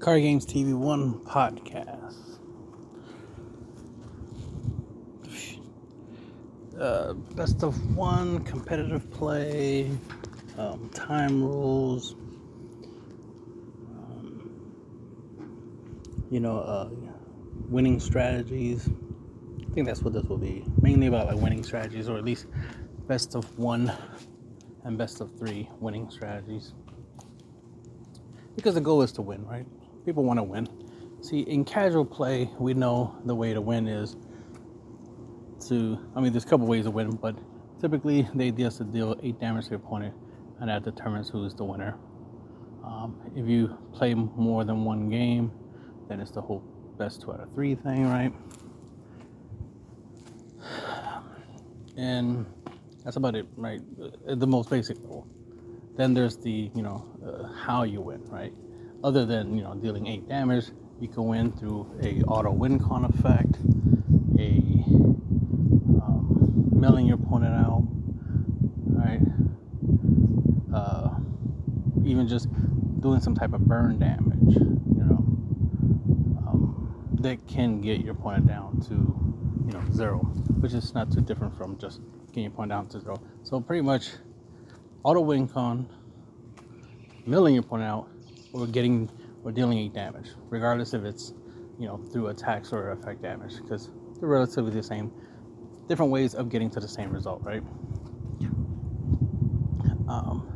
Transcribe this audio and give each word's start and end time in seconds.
Card 0.00 0.22
Games 0.22 0.46
TV 0.46 0.72
1 0.74 1.20
podcast. 1.26 2.38
Uh, 6.80 7.12
best 7.12 7.62
of 7.62 7.94
one, 7.94 8.42
competitive 8.44 9.10
play, 9.10 9.90
um, 10.56 10.88
time 10.94 11.44
rules, 11.44 12.14
um, 13.90 14.50
you 16.30 16.40
know, 16.40 16.60
uh, 16.60 16.88
winning 17.68 18.00
strategies. 18.00 18.88
I 18.88 19.74
think 19.74 19.86
that's 19.86 20.00
what 20.00 20.14
this 20.14 20.24
will 20.24 20.38
be. 20.38 20.64
Mainly 20.80 21.08
about 21.08 21.26
like 21.26 21.36
winning 21.36 21.62
strategies, 21.62 22.08
or 22.08 22.16
at 22.16 22.24
least 22.24 22.46
best 23.06 23.34
of 23.34 23.58
one 23.58 23.92
and 24.84 24.96
best 24.96 25.20
of 25.20 25.30
three 25.38 25.68
winning 25.78 26.08
strategies. 26.08 26.72
Because 28.56 28.72
the 28.72 28.80
goal 28.80 29.02
is 29.02 29.12
to 29.12 29.20
win, 29.20 29.44
right? 29.46 29.66
People 30.04 30.24
want 30.24 30.38
to 30.38 30.42
win. 30.42 30.68
See, 31.22 31.40
in 31.40 31.64
casual 31.64 32.04
play, 32.04 32.50
we 32.58 32.74
know 32.74 33.16
the 33.24 33.34
way 33.34 33.52
to 33.52 33.60
win 33.60 33.86
is 33.86 34.16
to, 35.68 35.98
I 36.16 36.20
mean, 36.20 36.32
there's 36.32 36.44
a 36.44 36.48
couple 36.48 36.66
ways 36.66 36.84
to 36.84 36.90
win, 36.90 37.10
but 37.16 37.36
typically 37.80 38.26
the 38.34 38.44
idea 38.44 38.68
is 38.68 38.78
to 38.78 38.84
deal 38.84 39.18
8 39.22 39.38
damage 39.38 39.64
to 39.66 39.70
your 39.72 39.80
opponent, 39.80 40.14
and 40.58 40.70
that 40.70 40.82
determines 40.84 41.28
who's 41.28 41.54
the 41.54 41.64
winner. 41.64 41.98
Um, 42.84 43.20
if 43.36 43.46
you 43.46 43.76
play 43.92 44.14
more 44.14 44.64
than 44.64 44.84
one 44.84 45.10
game, 45.10 45.52
then 46.08 46.20
it's 46.20 46.30
the 46.30 46.40
whole 46.40 46.60
best 46.98 47.20
2 47.22 47.32
out 47.32 47.40
of 47.40 47.52
3 47.52 47.74
thing, 47.74 48.08
right? 48.08 48.32
And 51.96 52.46
that's 53.04 53.16
about 53.16 53.34
it, 53.34 53.46
right? 53.56 53.80
The 54.26 54.46
most 54.46 54.70
basic 54.70 54.98
level. 55.00 55.26
Then 55.96 56.14
there's 56.14 56.38
the, 56.38 56.70
you 56.74 56.82
know, 56.82 57.06
uh, 57.24 57.52
how 57.52 57.82
you 57.82 58.00
win, 58.00 58.24
right? 58.26 58.54
Other 59.02 59.24
than, 59.24 59.56
you 59.56 59.62
know, 59.62 59.74
dealing 59.74 60.06
8 60.06 60.28
damage, 60.28 60.66
you 61.00 61.08
can 61.08 61.24
win 61.24 61.52
through 61.52 61.90
a 62.02 62.20
auto 62.22 62.52
win 62.52 62.78
con 62.78 63.04
effect, 63.04 63.56
a 64.38 64.60
milling 66.80 67.06
your 67.06 67.16
opponent 67.16 67.54
out, 67.54 67.86
right? 68.86 69.20
Uh, 70.72 71.10
even 72.04 72.26
just 72.26 72.48
doing 73.00 73.20
some 73.20 73.34
type 73.34 73.52
of 73.52 73.66
burn 73.66 73.98
damage, 73.98 74.54
you 74.56 75.04
know, 75.04 75.24
um, 76.46 76.94
that 77.20 77.46
can 77.46 77.80
get 77.80 78.00
your 78.00 78.12
opponent 78.12 78.46
down 78.46 78.80
to, 78.80 78.94
you 79.66 79.72
know, 79.72 79.82
zero, 79.92 80.18
which 80.60 80.72
is 80.72 80.94
not 80.94 81.12
too 81.12 81.20
different 81.20 81.56
from 81.56 81.76
just 81.78 82.00
getting 82.28 82.44
your 82.44 82.52
opponent 82.52 82.70
down 82.70 82.86
to 82.88 83.00
zero. 83.00 83.20
So 83.42 83.60
pretty 83.60 83.82
much, 83.82 84.08
auto 85.02 85.20
win 85.20 85.48
con, 85.48 85.86
milling 87.26 87.54
your 87.54 87.62
opponent 87.62 87.90
out, 87.90 88.08
or 88.52 88.66
getting 88.66 89.10
or 89.44 89.52
dealing 89.52 89.78
eight 89.78 89.94
damage, 89.94 90.30
regardless 90.48 90.94
if 90.94 91.04
it's, 91.04 91.32
you 91.78 91.86
know, 91.86 91.96
through 91.96 92.28
attacks 92.28 92.72
or 92.72 92.90
effect 92.90 93.22
damage, 93.22 93.56
because 93.56 93.90
they're 94.18 94.28
relatively 94.28 94.70
the 94.70 94.82
same 94.82 95.10
different 95.88 96.12
ways 96.12 96.34
of 96.34 96.48
getting 96.48 96.70
to 96.70 96.80
the 96.80 96.88
same 96.88 97.10
result, 97.10 97.42
right? 97.42 97.62
Um, 100.08 100.46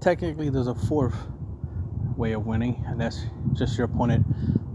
technically, 0.00 0.50
there's 0.50 0.66
a 0.66 0.74
fourth 0.74 1.16
way 2.16 2.32
of 2.32 2.46
winning, 2.46 2.84
and 2.86 3.00
that's 3.00 3.24
just 3.54 3.78
your 3.78 3.86
opponent 3.86 4.26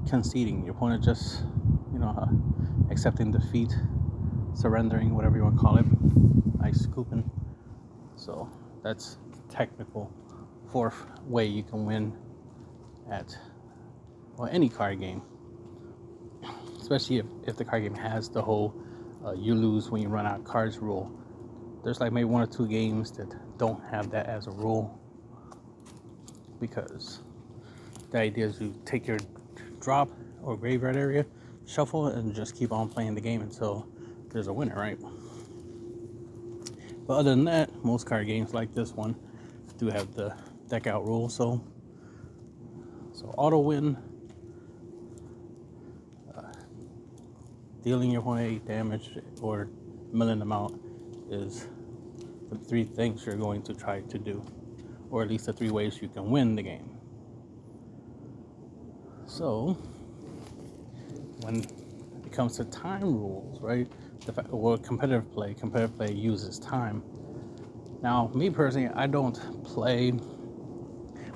conceding. 0.09 0.65
Your 0.65 0.75
opponent 0.75 1.03
just, 1.03 1.43
you 1.93 1.99
know, 1.99 2.09
uh, 2.17 2.91
accepting 2.91 3.31
defeat, 3.31 3.73
surrendering, 4.55 5.15
whatever 5.15 5.37
you 5.37 5.43
want 5.43 5.55
to 5.55 5.61
call 5.61 5.77
it. 5.77 5.85
Nice 6.59 6.79
scooping. 6.79 7.29
So 8.15 8.49
that's 8.83 9.17
technical 9.49 10.11
fourth 10.71 11.05
way 11.27 11.45
you 11.45 11.63
can 11.63 11.85
win 11.85 12.17
at 13.11 13.37
well 14.37 14.49
any 14.51 14.69
card 14.69 14.99
game, 14.99 15.21
especially 16.79 17.17
if, 17.17 17.25
if 17.47 17.57
the 17.57 17.65
card 17.65 17.83
game 17.83 17.95
has 17.95 18.29
the 18.29 18.41
whole 18.41 18.73
uh, 19.25 19.33
you 19.33 19.55
lose 19.55 19.89
when 19.89 20.01
you 20.01 20.09
run 20.09 20.25
out 20.25 20.43
cards 20.43 20.79
rule. 20.79 21.11
There's 21.83 21.99
like 21.99 22.11
maybe 22.11 22.25
one 22.25 22.41
or 22.41 22.47
two 22.47 22.67
games 22.67 23.11
that 23.13 23.33
don't 23.57 23.81
have 23.89 24.09
that 24.11 24.27
as 24.27 24.47
a 24.47 24.51
rule 24.51 24.99
because 26.59 27.19
the 28.11 28.19
idea 28.19 28.45
is 28.45 28.59
you 28.61 28.73
take 28.85 29.07
your 29.07 29.19
drop 29.81 30.09
or 30.41 30.55
graveyard 30.55 30.95
area, 30.95 31.25
shuffle, 31.65 32.07
and 32.07 32.33
just 32.33 32.55
keep 32.55 32.71
on 32.71 32.89
playing 32.89 33.15
the 33.15 33.21
game 33.21 33.41
until 33.41 33.87
there's 34.31 34.47
a 34.47 34.53
winner, 34.53 34.75
right? 34.75 34.97
But 37.05 37.13
other 37.17 37.31
than 37.31 37.45
that, 37.45 37.83
most 37.83 38.05
card 38.05 38.27
games 38.27 38.53
like 38.53 38.73
this 38.73 38.93
one 38.93 39.15
do 39.77 39.87
have 39.87 40.13
the 40.15 40.35
deck 40.69 40.87
out 40.87 41.05
rule. 41.05 41.27
So, 41.27 41.61
so 43.23 43.29
auto 43.37 43.57
win 43.59 43.95
uh, 46.35 46.41
dealing 47.81 48.11
your 48.11 48.37
8 48.37 48.67
damage 48.67 49.11
or 49.41 49.69
milling 50.11 50.39
them 50.39 50.51
out 50.51 50.77
is 51.29 51.67
the 52.51 52.57
three 52.57 52.83
things 52.83 53.25
you're 53.25 53.37
going 53.37 53.61
to 53.63 53.73
try 53.73 54.01
to 54.01 54.19
do, 54.19 54.45
or 55.09 55.21
at 55.21 55.29
least 55.29 55.45
the 55.45 55.53
three 55.53 55.71
ways 55.71 56.01
you 56.01 56.09
can 56.09 56.29
win 56.29 56.53
the 56.57 56.63
game. 56.63 56.97
So, 59.25 59.77
when 61.43 61.59
it 62.25 62.31
comes 62.33 62.57
to 62.57 62.65
time 62.65 63.03
rules, 63.03 63.61
right? 63.61 63.87
The 64.25 64.33
fact, 64.33 64.49
or 64.51 64.77
competitive 64.77 65.31
play, 65.31 65.53
competitive 65.53 65.95
play 65.95 66.11
uses 66.11 66.59
time. 66.59 67.01
Now, 68.01 68.29
me 68.35 68.49
personally, 68.49 68.89
I 68.93 69.07
don't 69.07 69.63
play 69.63 70.11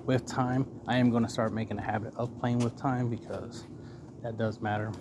with 0.07 0.25
time. 0.25 0.65
I 0.87 0.97
am 0.97 1.11
going 1.11 1.23
to 1.23 1.29
start 1.29 1.53
making 1.53 1.77
a 1.77 1.81
habit 1.81 2.15
of 2.15 2.39
playing 2.39 2.59
with 2.59 2.77
time 2.77 3.09
because 3.09 3.65
that 4.23 4.37
does 4.37 4.61
matter. 4.61 4.91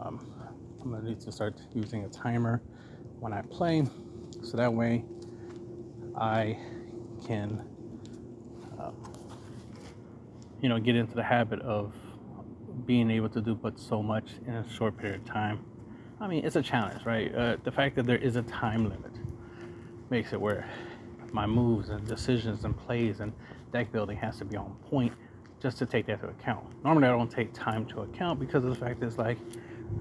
Um, 0.00 0.32
I'm 0.80 0.90
gonna 0.90 1.02
need 1.02 1.20
to 1.20 1.32
start 1.32 1.60
using 1.74 2.04
a 2.04 2.08
timer 2.08 2.62
when 3.20 3.32
I 3.32 3.42
play, 3.42 3.84
so 4.42 4.56
that 4.56 4.72
way 4.72 5.04
I 6.16 6.58
can, 7.26 7.68
uh, 8.78 8.92
you 10.62 10.68
know, 10.68 10.78
get 10.78 10.96
into 10.96 11.14
the 11.14 11.22
habit 11.22 11.60
of 11.60 11.94
being 12.86 13.10
able 13.10 13.28
to 13.28 13.40
do 13.40 13.54
but 13.54 13.78
so 13.78 14.02
much 14.02 14.30
in 14.46 14.54
a 14.54 14.68
short 14.70 14.96
period 14.96 15.20
of 15.20 15.26
time. 15.26 15.64
I 16.20 16.28
mean, 16.28 16.44
it's 16.44 16.56
a 16.56 16.62
challenge, 16.62 17.04
right? 17.04 17.34
Uh, 17.34 17.56
the 17.64 17.72
fact 17.72 17.96
that 17.96 18.06
there 18.06 18.16
is 18.16 18.36
a 18.36 18.42
time 18.42 18.84
limit 18.84 19.12
makes 20.10 20.32
it 20.32 20.40
where 20.40 20.68
my 21.32 21.46
moves 21.46 21.88
and 21.88 22.06
decisions 22.06 22.64
and 22.64 22.76
plays 22.76 23.20
and 23.20 23.32
deck 23.72 23.92
building 23.92 24.16
has 24.16 24.38
to 24.38 24.44
be 24.44 24.56
on 24.56 24.74
point 24.90 25.12
just 25.60 25.78
to 25.78 25.86
take 25.86 26.06
that 26.06 26.20
to 26.20 26.28
account. 26.28 26.64
Normally, 26.84 27.08
I 27.08 27.10
don't 27.10 27.30
take 27.30 27.52
time 27.52 27.84
to 27.86 28.02
account 28.02 28.38
because 28.38 28.64
of 28.64 28.70
the 28.70 28.76
fact 28.76 29.00
that 29.00 29.06
it's 29.06 29.18
like 29.18 29.38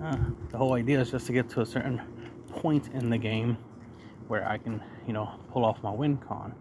uh, 0.04 0.18
the 0.52 0.58
whole 0.58 0.74
idea 0.74 1.00
is 1.00 1.12
just 1.12 1.26
to 1.28 1.34
get 1.34 1.50
to 1.50 1.62
a 1.62 1.66
certain 1.66 2.02
point 2.50 2.90
in 2.94 3.10
the 3.10 3.18
game 3.18 3.58
where 4.28 4.48
I 4.48 4.58
can, 4.58 4.82
you 5.08 5.14
know, 5.14 5.30
pull 5.52 5.66
off 5.66 5.82
my 5.82 5.92
win 5.92 6.18
con. 6.18 6.54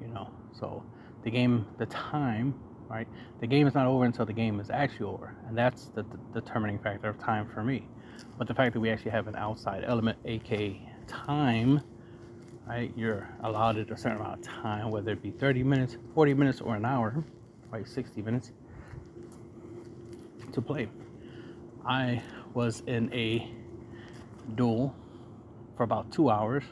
You 0.00 0.08
know, 0.08 0.30
so 0.58 0.82
the 1.22 1.30
game, 1.30 1.66
the 1.78 1.86
time, 1.86 2.54
right? 2.88 3.06
The 3.40 3.46
game 3.46 3.66
is 3.66 3.74
not 3.74 3.86
over 3.86 4.04
until 4.04 4.26
the 4.26 4.32
game 4.32 4.58
is 4.58 4.70
actually 4.70 5.06
over, 5.06 5.34
and 5.46 5.56
that's 5.56 5.86
the, 5.86 6.02
the 6.02 6.40
determining 6.40 6.78
factor 6.78 7.08
of 7.08 7.18
time 7.18 7.48
for 7.52 7.62
me. 7.62 7.86
But 8.38 8.48
the 8.48 8.54
fact 8.54 8.72
that 8.72 8.80
we 8.80 8.90
actually 8.90 9.12
have 9.12 9.28
an 9.28 9.36
outside 9.36 9.84
element, 9.86 10.18
aka 10.24 10.80
time, 11.06 11.82
right? 12.70 12.92
You're 12.96 13.28
allotted 13.42 13.90
a 13.90 13.96
certain 13.96 14.18
amount 14.18 14.46
of 14.46 14.46
time, 14.46 14.90
whether 14.92 15.10
it 15.10 15.20
be 15.20 15.32
30 15.32 15.64
minutes, 15.64 15.96
40 16.14 16.34
minutes, 16.34 16.60
or 16.60 16.76
an 16.76 16.84
hour, 16.84 17.24
right? 17.68 17.86
60 17.86 18.22
minutes 18.22 18.52
to 20.52 20.62
play. 20.62 20.88
I 21.84 22.22
was 22.54 22.84
in 22.86 23.12
a 23.12 23.50
duel 24.54 24.94
for 25.76 25.82
about 25.82 26.12
two 26.12 26.30
hours. 26.30 26.62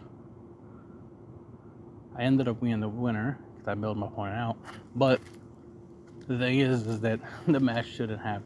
I 2.16 2.22
ended 2.22 2.46
up 2.46 2.60
being 2.60 2.78
the 2.78 2.88
winner 2.88 3.36
because 3.56 3.66
I 3.66 3.74
bailed 3.74 3.98
my 3.98 4.06
opponent 4.06 4.36
out. 4.36 4.56
But 4.94 5.20
the 6.28 6.38
thing 6.38 6.60
is, 6.60 6.86
is 6.86 7.00
that 7.00 7.18
the 7.48 7.58
match 7.58 7.88
shouldn't 7.88 8.22
have 8.22 8.42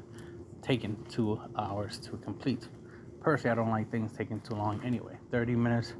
taken 0.62 0.96
two 1.10 1.38
hours 1.58 1.98
to 1.98 2.16
complete. 2.16 2.66
Personally, 3.20 3.52
I 3.52 3.54
don't 3.56 3.70
like 3.70 3.90
things 3.90 4.10
taking 4.16 4.40
too 4.40 4.54
long 4.54 4.80
anyway. 4.82 5.18
30 5.30 5.54
minutes, 5.56 5.92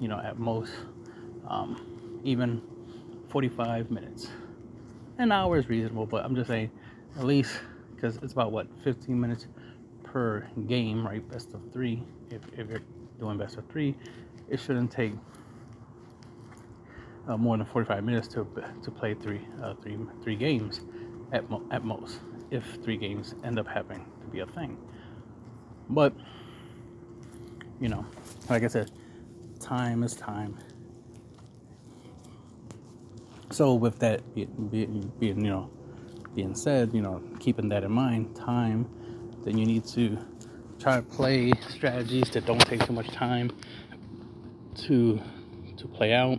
you 0.00 0.08
know, 0.08 0.18
at 0.18 0.38
most, 0.38 0.72
um, 1.48 2.20
even 2.24 2.62
45 3.28 3.90
minutes. 3.90 4.28
An 5.18 5.32
hour 5.32 5.56
is 5.56 5.68
reasonable, 5.68 6.06
but 6.06 6.24
I'm 6.24 6.34
just 6.34 6.48
saying, 6.48 6.70
at 7.16 7.24
least 7.24 7.52
because 7.94 8.16
it's 8.22 8.32
about 8.32 8.52
what 8.52 8.66
15 8.82 9.18
minutes 9.18 9.46
per 10.02 10.46
game, 10.66 11.06
right? 11.06 11.26
Best 11.30 11.54
of 11.54 11.60
three. 11.72 12.02
If, 12.30 12.42
if 12.56 12.68
you're 12.68 12.82
doing 13.18 13.38
best 13.38 13.56
of 13.56 13.66
three, 13.68 13.94
it 14.48 14.60
shouldn't 14.60 14.90
take 14.90 15.12
uh, 17.28 17.36
more 17.36 17.56
than 17.56 17.66
45 17.66 18.04
minutes 18.04 18.28
to 18.28 18.46
to 18.82 18.90
play 18.90 19.14
three 19.14 19.40
uh, 19.62 19.74
three 19.82 19.98
three 20.22 20.36
games 20.36 20.82
at 21.32 21.48
mo- 21.48 21.64
at 21.70 21.84
most. 21.84 22.20
If 22.50 22.64
three 22.82 22.96
games 22.96 23.34
end 23.44 23.58
up 23.58 23.66
happening 23.66 24.04
to 24.20 24.26
be 24.28 24.40
a 24.40 24.46
thing, 24.46 24.76
but 25.88 26.12
you 27.80 27.88
know, 27.88 28.04
like 28.48 28.62
I 28.62 28.68
said, 28.68 28.90
time 29.64 30.02
is 30.02 30.14
time. 30.14 30.58
So 33.50 33.74
with 33.74 33.98
that 34.00 34.22
being, 34.34 35.12
you 35.20 35.34
know 35.34 35.70
being 36.34 36.54
said, 36.54 36.92
you 36.92 37.00
know 37.00 37.22
keeping 37.40 37.68
that 37.70 37.82
in 37.84 37.92
mind, 37.92 38.36
time, 38.36 38.88
then 39.44 39.56
you 39.56 39.64
need 39.64 39.84
to 39.86 40.18
try 40.78 40.96
to 40.96 41.02
play 41.02 41.52
strategies 41.68 42.28
that 42.30 42.44
don't 42.44 42.64
take 42.66 42.84
too 42.86 42.92
much 42.92 43.08
time 43.08 43.50
to 44.86 45.20
to 45.76 45.88
play 45.88 46.12
out. 46.12 46.38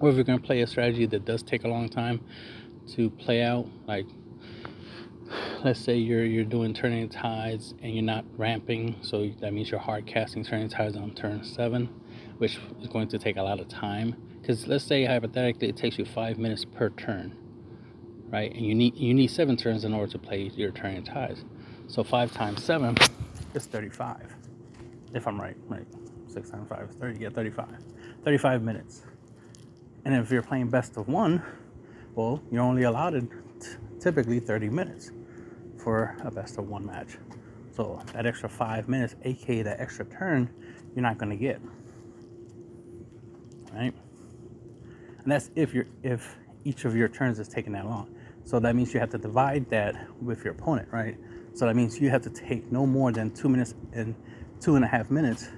Or 0.00 0.10
if 0.10 0.14
you're 0.14 0.24
gonna 0.24 0.38
play 0.38 0.60
a 0.60 0.66
strategy 0.66 1.06
that 1.06 1.24
does 1.24 1.42
take 1.42 1.64
a 1.64 1.68
long 1.68 1.88
time 1.88 2.20
to 2.94 3.10
play 3.10 3.42
out, 3.42 3.66
like 3.86 4.06
let's 5.64 5.80
say 5.80 5.96
you're 5.96 6.24
you're 6.24 6.44
doing 6.44 6.74
turning 6.74 7.08
tides 7.08 7.74
and 7.82 7.94
you're 7.94 8.02
not 8.02 8.24
ramping, 8.36 8.96
so 9.02 9.30
that 9.40 9.52
means 9.52 9.70
you're 9.70 9.80
hard 9.80 10.06
casting 10.06 10.44
turning 10.44 10.68
tides 10.68 10.96
on 10.96 11.12
turn 11.14 11.44
seven, 11.44 11.88
which 12.38 12.58
is 12.80 12.88
going 12.88 13.08
to 13.08 13.18
take 13.18 13.36
a 13.36 13.42
lot 13.42 13.60
of 13.60 13.68
time. 13.68 14.16
Because 14.40 14.66
let's 14.66 14.84
say 14.84 15.04
hypothetically 15.04 15.68
it 15.68 15.76
takes 15.76 15.98
you 15.98 16.04
five 16.04 16.38
minutes 16.38 16.64
per 16.64 16.90
turn, 16.90 17.36
right? 18.28 18.52
And 18.52 18.64
you 18.64 18.74
need 18.74 18.96
you 18.96 19.14
need 19.14 19.28
seven 19.28 19.56
turns 19.56 19.84
in 19.84 19.94
order 19.94 20.10
to 20.12 20.18
play 20.18 20.50
your 20.54 20.72
turning 20.72 21.04
tides. 21.04 21.44
So 21.86 22.02
five 22.02 22.32
times 22.32 22.62
seven 22.64 22.96
is 23.54 23.66
35, 23.66 24.34
if 25.14 25.26
I'm 25.26 25.40
right, 25.40 25.56
right? 25.68 25.86
Six 26.28 26.50
times 26.50 26.68
five 26.68 26.88
is 26.88 26.96
30. 26.96 27.20
Yeah, 27.20 27.28
35. 27.28 27.68
35 28.24 28.62
minutes. 28.62 29.02
And 30.04 30.14
if 30.14 30.30
you're 30.30 30.42
playing 30.42 30.70
best 30.70 30.96
of 30.96 31.08
one, 31.08 31.42
well, 32.14 32.42
you're 32.50 32.62
only 32.62 32.84
allotted 32.84 33.30
t- 33.60 33.68
typically 34.00 34.40
30 34.40 34.70
minutes 34.70 35.12
for 35.82 36.16
a 36.24 36.30
best 36.30 36.58
of 36.58 36.68
one 36.68 36.86
match. 36.86 37.18
So 37.74 38.02
that 38.12 38.26
extra 38.26 38.48
five 38.48 38.88
minutes, 38.88 39.16
aka 39.24 39.62
that 39.62 39.80
extra 39.80 40.04
turn, 40.04 40.50
you're 40.94 41.02
not 41.02 41.18
to 41.30 41.36
get. 41.36 41.60
Right? 43.72 43.94
And 45.22 45.32
that's 45.32 45.50
if 45.56 45.72
you're 45.72 45.86
if 46.02 46.36
each 46.64 46.84
of 46.84 46.94
your 46.94 47.08
turns 47.08 47.38
is 47.38 47.48
taking 47.48 47.72
that 47.72 47.86
long. 47.86 48.14
So 48.44 48.58
that 48.60 48.74
means 48.74 48.92
you 48.92 49.00
have 49.00 49.10
to 49.10 49.18
divide 49.18 49.68
that 49.70 49.94
with 50.20 50.44
your 50.44 50.52
opponent, 50.52 50.88
right? 50.90 51.16
So 51.54 51.66
that 51.66 51.76
means 51.76 52.00
you 52.00 52.10
have 52.10 52.22
to 52.22 52.30
take 52.30 52.70
no 52.72 52.86
more 52.86 53.12
than 53.12 53.30
two 53.30 53.48
minutes 53.48 53.74
and 53.92 54.14
two 54.60 54.76
and 54.76 54.84
a 54.84 54.88
half 54.88 55.10
minutes 55.10 55.48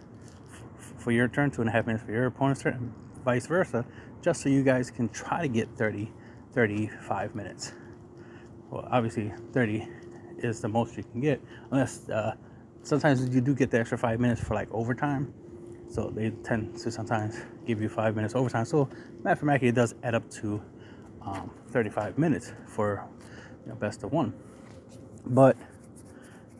for 0.99 1.12
your 1.12 1.29
turn, 1.29 1.50
two 1.50 1.62
and 1.62 1.69
a 1.69 1.73
half 1.73 1.87
minutes 1.87 2.05
for 2.05 2.12
your 2.12 2.26
opponent's 2.26 2.62
turn, 2.62 2.75
and 2.75 2.93
vice 3.25 3.47
versa, 3.47 3.85
just 4.23 4.43
so 4.43 4.49
you 4.49 4.62
guys 4.62 4.91
can 4.91 5.09
try 5.09 5.43
to 5.43 5.49
get 5.49 5.69
30, 5.76 6.11
35 6.53 7.35
minutes. 7.35 7.73
Well, 8.71 8.88
obviously, 8.91 9.32
30 9.53 9.88
is 10.44 10.61
the 10.61 10.69
most 10.69 10.96
you 10.96 11.02
can 11.02 11.20
get, 11.20 11.41
unless 11.70 12.08
uh, 12.08 12.35
sometimes 12.82 13.35
you 13.35 13.41
do 13.41 13.55
get 13.55 13.70
the 13.70 13.81
extra 13.81 13.99
five 13.99 14.20
minutes 14.20 14.41
for 14.43 14.55
like 14.55 14.69
overtime. 14.73 15.32
So 15.91 16.11
they 16.14 16.31
tend 16.31 16.79
to 16.81 16.91
sometimes 16.91 17.41
give 17.67 17.81
you 17.81 17.88
five 17.88 18.17
minutes 18.17 18.35
overtime. 18.35 18.64
So 18.64 18.88
mathematically, 19.23 19.69
it 19.69 19.75
does 19.75 19.94
add 20.02 20.14
up 20.14 20.29
to 20.32 20.62
um, 21.23 21.50
35 21.70 22.19
minutes 22.19 22.52
for 22.67 23.06
you 23.64 23.70
know, 23.70 23.76
best 23.76 24.02
of 24.02 24.12
one. 24.12 24.35
But 25.26 25.56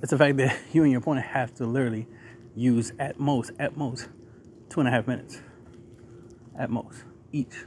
it's 0.03 0.11
the 0.11 0.19
fact 0.19 0.37
that 0.39 0.57
you 0.73 0.83
and 0.83 0.93
your 0.93 1.01
opponent 1.01 1.27
have 1.27 1.55
to 1.57 1.67
literally 1.67 2.07
use 2.55 2.93
at 2.99 3.19
most, 3.19 3.51
at 3.59 3.77
most, 3.77 4.09
two 4.69 4.81
and 4.81 4.89
a 4.89 4.93
half 4.93 5.07
minutes. 5.07 5.41
At 6.59 6.71
most, 6.71 7.05
each. 7.33 7.65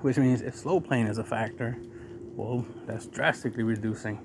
Which 0.00 0.16
means 0.16 0.40
if 0.40 0.56
slow 0.56 0.80
playing 0.80 1.06
is 1.06 1.18
a 1.18 1.24
factor, 1.24 1.78
well, 2.34 2.64
that's 2.86 3.06
drastically 3.06 3.62
reducing 3.62 4.18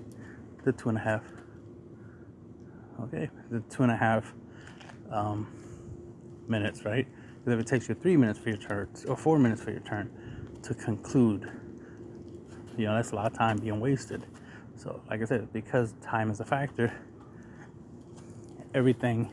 the 0.68 0.74
two 0.74 0.90
and 0.90 0.98
a 0.98 1.02
half. 1.02 1.24
Okay, 3.04 3.30
the 3.50 3.62
two 3.70 3.84
and 3.84 3.92
a 3.92 3.96
half 3.96 4.34
um, 5.10 5.48
minutes, 6.50 6.84
right? 6.84 7.08
Because 7.40 7.54
if 7.54 7.60
it 7.62 7.68
takes 7.68 7.88
you 7.88 7.96
three 7.96 8.18
minutes 8.18 8.38
for 8.38 8.50
your 8.50 8.58
turn 8.58 8.90
or 9.08 9.16
four 9.16 9.40
minutes 9.40 9.62
for 9.62 9.72
your 9.72 9.80
turn 9.80 10.12
to 10.64 10.74
conclude, 10.74 11.50
you 12.78 12.86
know, 12.86 12.96
that's 12.96 13.12
a 13.12 13.16
lot 13.16 13.32
of 13.32 13.38
time 13.38 13.58
being 13.58 13.80
wasted. 13.80 14.26
So, 14.76 15.02
like 15.10 15.22
I 15.22 15.26
said, 15.26 15.54
because 15.54 15.94
time 16.04 16.30
is 16.30 16.42
a 16.42 16.46
factor, 16.46 16.92
everything, 18.74 19.32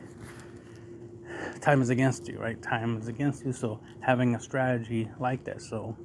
time 1.59 1.81
is 1.81 1.89
against 1.89 2.29
you, 2.29 2.39
right? 2.39 2.61
Time 2.61 2.97
is 2.97 3.09
against 3.09 3.45
you. 3.45 3.51
So, 3.51 3.81
having 3.99 4.35
a 4.35 4.39
strategy 4.39 5.09
like 5.19 5.43
that, 5.43 5.61
so 5.61 5.97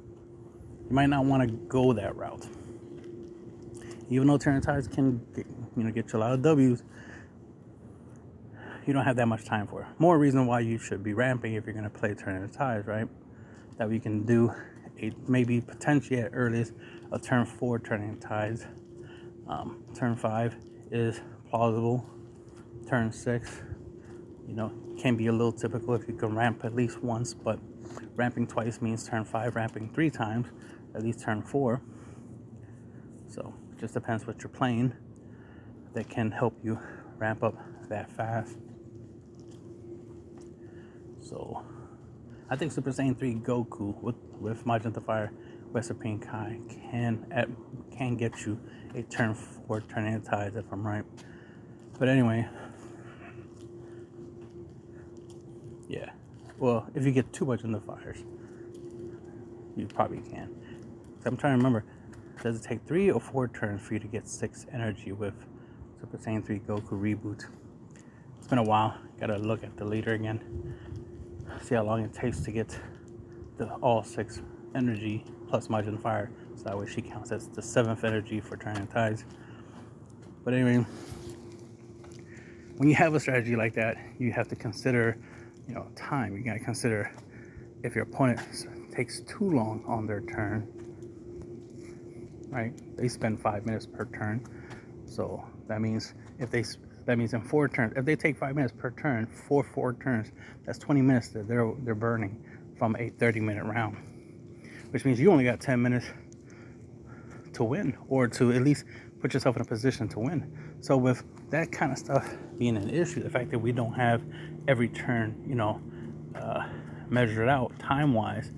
you 0.89 0.93
might 0.93 1.09
not 1.09 1.23
want 1.23 1.47
to 1.47 1.55
go 1.67 1.93
that 1.93 2.17
route. 2.17 2.45
Even 4.11 4.27
though 4.27 4.37
turning 4.37 4.61
tides 4.61 4.87
can, 4.87 5.25
get, 5.35 5.47
you 5.75 5.83
know, 5.83 5.91
get 5.91 6.13
you 6.13 6.19
a 6.19 6.21
lot 6.21 6.33
of 6.33 6.43
W's, 6.43 6.83
you 8.85 8.93
don't 8.93 9.05
have 9.05 9.15
that 9.15 9.27
much 9.27 9.45
time 9.45 9.65
for. 9.65 9.87
More 9.97 10.19
reason 10.19 10.45
why 10.45 10.59
you 10.59 10.77
should 10.77 11.01
be 11.01 11.13
ramping 11.13 11.55
if 11.55 11.65
you're 11.65 11.73
going 11.73 11.89
to 11.89 11.89
play 11.89 12.13
turning 12.13 12.47
tides, 12.49 12.85
right? 12.85 13.07
That 13.77 13.89
we 13.89 13.99
can 13.99 14.23
do 14.23 14.53
a 14.99 15.11
maybe 15.27 15.61
potentially 15.61 16.19
at 16.19 16.31
earliest 16.33 16.73
a 17.11 17.17
turn 17.17 17.45
four 17.45 17.79
turning 17.79 18.19
tides 18.19 18.67
um, 19.51 19.83
turn 19.95 20.15
five 20.15 20.55
is 20.91 21.21
plausible. 21.49 22.09
Turn 22.87 23.11
six, 23.11 23.61
you 24.47 24.55
know, 24.55 24.71
can 24.99 25.15
be 25.15 25.27
a 25.27 25.31
little 25.31 25.51
typical 25.51 25.93
if 25.93 26.07
you 26.07 26.15
can 26.15 26.35
ramp 26.35 26.63
at 26.63 26.73
least 26.73 27.03
once, 27.03 27.33
but 27.33 27.59
ramping 28.15 28.47
twice 28.47 28.81
means 28.81 29.07
turn 29.07 29.23
five, 29.23 29.55
ramping 29.55 29.89
three 29.93 30.09
times, 30.09 30.47
at 30.95 31.03
least 31.03 31.21
turn 31.21 31.41
four. 31.41 31.81
So 33.27 33.53
just 33.81 33.95
depends 33.95 34.27
what 34.27 34.39
you're 34.43 34.49
playing 34.49 34.93
that 35.93 36.07
can 36.07 36.29
help 36.29 36.55
you 36.63 36.79
ramp 37.17 37.43
up 37.43 37.55
that 37.89 38.09
fast. 38.11 38.55
So 41.19 41.65
I 42.49 42.55
think 42.55 42.71
Super 42.71 42.91
Saiyan 42.91 43.17
3 43.17 43.35
Goku 43.35 43.99
with, 44.01 44.15
with 44.39 44.63
Majin 44.65 45.03
Fire 45.03 45.31
West 45.73 45.87
Supreme 45.87 46.19
Kai 46.19 46.59
can 46.69 47.25
at, 47.31 47.49
can 47.97 48.15
get 48.17 48.45
you 48.45 48.59
a 48.93 49.01
turn 49.01 49.33
four 49.33 49.81
turning 49.81 50.19
the 50.19 50.29
tides 50.29 50.55
if 50.55 50.65
I'm 50.71 50.85
right. 50.85 51.03
But 51.97 52.07
anyway, 52.07 52.47
yeah. 55.89 56.11
Well, 56.59 56.87
if 56.93 57.03
you 57.03 57.11
get 57.11 57.33
too 57.33 57.45
much 57.45 57.63
in 57.63 57.71
the 57.71 57.79
fires, 57.79 58.19
you 59.75 59.87
probably 59.87 60.19
can. 60.19 60.53
I'm 61.25 61.37
trying 61.37 61.53
to 61.53 61.57
remember. 61.57 61.83
Does 62.41 62.59
it 62.59 62.63
take 62.67 62.81
three 62.87 63.11
or 63.11 63.21
four 63.21 63.47
turns 63.49 63.81
for 63.81 63.93
you 63.93 63.99
to 63.99 64.07
get 64.07 64.27
six 64.27 64.65
energy 64.73 65.11
with 65.11 65.35
Super 65.99 66.17
Saiyan 66.17 66.43
3 66.43 66.59
Goku 66.61 66.89
reboot? 66.93 67.45
It's 68.39 68.47
been 68.47 68.57
a 68.57 68.63
while. 68.63 68.97
Gotta 69.19 69.37
look 69.37 69.63
at 69.63 69.77
the 69.77 69.85
leader 69.85 70.13
again. 70.13 70.75
See 71.61 71.75
how 71.75 71.83
long 71.83 72.03
it 72.03 72.15
takes 72.15 72.39
to 72.39 72.51
get 72.51 72.75
the 73.57 73.67
all 73.75 74.03
six 74.03 74.41
energy 74.73 75.23
plus 75.49 75.67
Majin 75.67 76.01
Fire. 76.01 76.31
So 76.55 76.63
that 76.63 76.79
way 76.79 76.87
she 76.87 77.03
counts 77.03 77.31
as 77.31 77.47
the 77.47 77.61
seventh 77.61 78.03
energy 78.03 78.39
for 78.39 78.57
turning 78.57 78.87
tides. 78.87 79.23
But 80.43 80.55
anyway, 80.55 80.83
when 82.77 82.89
you 82.89 82.95
have 82.95 83.13
a 83.13 83.19
strategy 83.19 83.55
like 83.55 83.75
that, 83.75 83.97
you 84.17 84.31
have 84.31 84.47
to 84.47 84.55
consider, 84.55 85.15
you 85.67 85.75
know, 85.75 85.85
time. 85.95 86.35
You 86.35 86.41
gotta 86.41 86.59
consider 86.59 87.13
if 87.83 87.93
your 87.93 88.05
opponent 88.05 88.39
takes 88.91 89.19
too 89.21 89.47
long 89.47 89.83
on 89.85 90.07
their 90.07 90.21
turn, 90.21 90.67
right? 92.51 92.73
They 92.97 93.07
spend 93.07 93.41
five 93.41 93.65
minutes 93.65 93.85
per 93.85 94.05
turn. 94.05 94.45
So 95.05 95.43
that 95.67 95.81
means 95.81 96.13
if 96.39 96.51
they 96.51 96.63
that 97.05 97.17
means 97.17 97.33
in 97.33 97.41
four 97.41 97.67
turns, 97.67 97.93
if 97.95 98.05
they 98.05 98.15
take 98.15 98.37
five 98.37 98.55
minutes 98.55 98.73
per 98.77 98.91
turn, 98.91 99.25
four 99.25 99.63
four 99.63 99.93
turns, 99.95 100.31
that's 100.65 100.77
20 100.77 101.01
minutes 101.01 101.29
that 101.29 101.47
they're 101.47 101.73
they're 101.83 101.95
burning 101.95 102.43
from 102.77 102.95
a 102.97 103.09
30 103.09 103.39
minute 103.39 103.63
round 103.63 103.97
which 104.91 105.05
means 105.05 105.19
you 105.19 105.31
only 105.31 105.43
got 105.43 105.59
10 105.59 105.81
minutes 105.81 106.05
to 107.53 107.63
win 107.63 107.97
or 108.07 108.27
to 108.27 108.51
at 108.51 108.61
least 108.61 108.85
put 109.19 109.33
yourself 109.33 109.55
in 109.55 109.61
a 109.61 109.65
position 109.65 110.07
to 110.09 110.19
win. 110.19 110.51
So 110.81 110.97
with 110.97 111.23
that 111.49 111.71
kind 111.71 111.91
of 111.91 111.97
stuff 111.97 112.29
being 112.57 112.77
an 112.77 112.89
issue, 112.89 113.23
the 113.23 113.29
fact 113.29 113.51
that 113.51 113.59
we 113.59 113.71
don't 113.71 113.93
have 113.93 114.21
every 114.67 114.89
turn, 114.89 115.43
you 115.47 115.55
know, 115.55 115.81
uh, 116.35 116.67
measured 117.09 117.49
out 117.49 117.77
time 117.79 118.13
wise, 118.13 118.51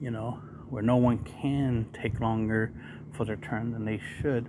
you 0.00 0.10
know, 0.10 0.40
where 0.68 0.82
no 0.82 0.96
one 0.96 1.18
can 1.18 1.86
take 1.92 2.20
longer 2.20 2.72
for 3.20 3.26
their 3.26 3.36
turn 3.36 3.70
than 3.70 3.84
they 3.84 4.00
should. 4.22 4.48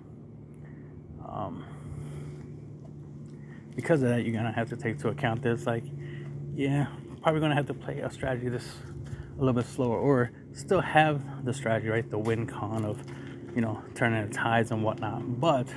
Um, 1.27 1.65
because 3.75 4.01
of 4.01 4.07
that, 4.07 4.23
you're 4.23 4.33
gonna 4.33 4.53
have 4.53 4.69
to 4.69 4.77
take 4.77 4.93
into 4.93 5.09
account 5.09 5.41
this. 5.41 5.65
Like, 5.65 5.83
yeah, 6.55 6.87
probably 7.21 7.41
gonna 7.41 7.55
have 7.55 7.67
to 7.67 7.73
play 7.73 7.99
a 7.99 8.09
strategy 8.09 8.47
this 8.47 8.77
a 9.35 9.39
little 9.39 9.51
bit 9.51 9.65
slower, 9.65 9.97
or 9.97 10.31
still 10.53 10.79
have 10.79 11.43
the 11.43 11.53
strategy, 11.53 11.89
right? 11.89 12.09
The 12.09 12.17
win 12.17 12.47
con 12.47 12.85
of, 12.85 13.03
you 13.53 13.61
know, 13.61 13.83
turning 13.93 14.25
the 14.29 14.33
tides 14.33 14.71
and 14.71 14.85
whatnot, 14.85 15.41
but 15.41 15.67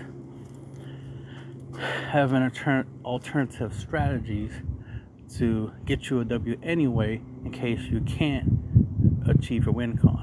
having 2.13 2.45
alter- 2.45 2.87
alternative 3.05 3.75
strategies 3.75 4.53
to 5.39 5.73
get 5.85 6.11
you 6.11 6.21
a 6.21 6.25
W 6.25 6.57
anyway 6.63 7.21
in 7.45 7.51
case 7.51 7.81
you 7.91 8.03
can't 8.03 8.61
achieve 9.27 9.65
your 9.65 9.75
win 9.75 9.99
con? 9.99 10.14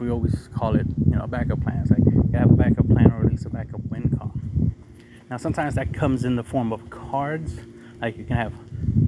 We 0.00 0.10
always 0.10 0.48
call 0.54 0.76
it, 0.76 0.86
you 1.06 1.16
know, 1.16 1.22
a 1.22 1.28
backup 1.28 1.62
plan. 1.62 1.80
It's 1.82 1.90
like 1.90 2.00
you 2.00 2.30
have 2.34 2.50
a 2.50 2.54
backup 2.54 2.86
plan 2.88 3.10
or 3.12 3.24
at 3.24 3.30
least 3.30 3.46
a 3.46 3.50
backup 3.50 3.80
win 3.90 4.16
con. 4.16 4.74
Now, 5.30 5.36
sometimes 5.36 5.74
that 5.74 5.92
comes 5.92 6.24
in 6.24 6.36
the 6.36 6.44
form 6.44 6.72
of 6.72 6.88
cards, 6.90 7.56
like 8.00 8.16
you 8.16 8.24
can 8.24 8.36
have 8.36 8.52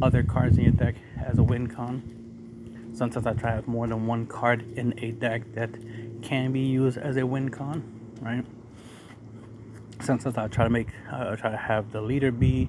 other 0.02 0.22
cards 0.22 0.58
in 0.58 0.64
your 0.64 0.72
deck 0.72 0.96
as 1.24 1.38
a 1.38 1.42
win 1.42 1.66
con 1.66 2.20
sometimes 3.00 3.26
I 3.26 3.32
try 3.32 3.50
to 3.50 3.56
have 3.56 3.66
more 3.66 3.86
than 3.86 4.06
one 4.06 4.26
card 4.26 4.72
in 4.76 4.92
a 4.98 5.12
deck 5.12 5.54
that 5.54 5.70
can 6.22 6.52
be 6.52 6.60
used 6.60 6.98
as 6.98 7.16
a 7.16 7.26
win 7.26 7.48
con, 7.48 7.82
right? 8.20 8.44
Sometimes 10.02 10.36
I 10.36 10.48
try 10.48 10.64
to 10.64 10.70
make, 10.70 10.88
uh, 11.10 11.34
try 11.36 11.50
to 11.50 11.56
have 11.56 11.92
the 11.92 12.02
leader 12.02 12.30
be 12.30 12.68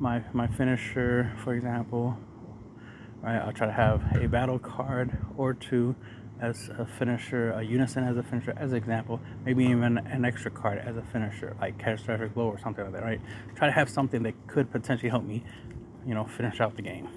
my 0.00 0.22
my 0.32 0.46
finisher, 0.46 1.32
for 1.44 1.54
example. 1.54 2.18
Right, 3.20 3.36
I'll 3.36 3.52
try 3.52 3.66
to 3.66 3.72
have 3.72 4.02
a 4.16 4.28
battle 4.28 4.60
card 4.60 5.16
or 5.36 5.52
two 5.52 5.96
as 6.40 6.68
a 6.78 6.86
finisher, 6.86 7.52
a 7.52 7.62
unison 7.62 8.04
as 8.04 8.16
a 8.16 8.22
finisher, 8.22 8.54
as 8.56 8.72
an 8.72 8.78
example, 8.78 9.20
maybe 9.44 9.64
even 9.64 9.98
an 9.98 10.24
extra 10.24 10.50
card 10.50 10.78
as 10.78 10.96
a 10.96 11.02
finisher, 11.02 11.56
like 11.60 11.78
catastrophic 11.78 12.34
blow 12.34 12.46
or 12.46 12.58
something 12.58 12.84
like 12.84 12.92
that, 12.92 13.02
right? 13.02 13.20
Try 13.56 13.68
to 13.68 13.72
have 13.72 13.88
something 13.88 14.22
that 14.22 14.34
could 14.46 14.70
potentially 14.70 15.10
help 15.10 15.24
me, 15.24 15.42
you 16.06 16.14
know, 16.14 16.24
finish 16.24 16.60
out 16.60 16.76
the 16.76 16.82
game. 16.82 17.08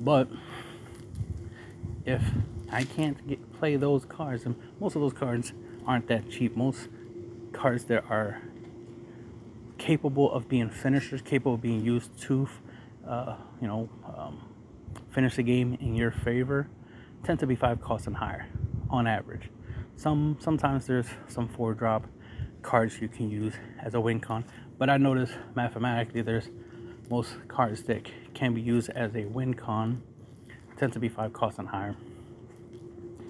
But 0.00 0.28
if 2.04 2.22
I 2.70 2.84
can't 2.84 3.26
get, 3.26 3.52
play 3.54 3.76
those 3.76 4.04
cards, 4.04 4.44
and 4.44 4.56
most 4.80 4.96
of 4.96 5.02
those 5.02 5.12
cards 5.12 5.52
aren't 5.86 6.08
that 6.08 6.28
cheap. 6.30 6.56
Most 6.56 6.88
cards 7.52 7.84
that 7.84 8.04
are 8.10 8.42
capable 9.78 10.32
of 10.32 10.48
being 10.48 10.68
finishers, 10.70 11.22
capable 11.22 11.54
of 11.54 11.62
being 11.62 11.84
used 11.84 12.18
to, 12.22 12.48
uh, 13.06 13.36
you 13.60 13.68
know, 13.68 13.88
um, 14.16 14.40
finish 15.10 15.36
the 15.36 15.42
game 15.42 15.76
in 15.80 15.94
your 15.94 16.10
favor, 16.10 16.68
tend 17.24 17.40
to 17.40 17.46
be 17.46 17.56
five 17.56 17.80
costs 17.80 18.06
and 18.06 18.16
higher 18.16 18.46
on 18.90 19.06
average. 19.06 19.48
Some 19.96 20.36
sometimes 20.40 20.86
there's 20.86 21.06
some 21.26 21.48
four 21.48 21.72
drop 21.74 22.06
cards 22.62 23.00
you 23.00 23.08
can 23.08 23.30
use 23.30 23.54
as 23.82 23.94
a 23.94 24.00
win 24.00 24.20
con, 24.20 24.44
but 24.78 24.90
I 24.90 24.98
notice 24.98 25.30
mathematically 25.54 26.22
there's 26.22 26.48
most 27.10 27.36
cards 27.48 27.82
that 27.84 28.06
can 28.34 28.54
be 28.54 28.60
used 28.60 28.90
as 28.90 29.14
a 29.16 29.24
win 29.24 29.54
con 29.54 30.02
tend 30.76 30.92
to 30.92 30.98
be 30.98 31.08
five 31.08 31.32
costs 31.32 31.58
and 31.58 31.68
higher. 31.68 31.96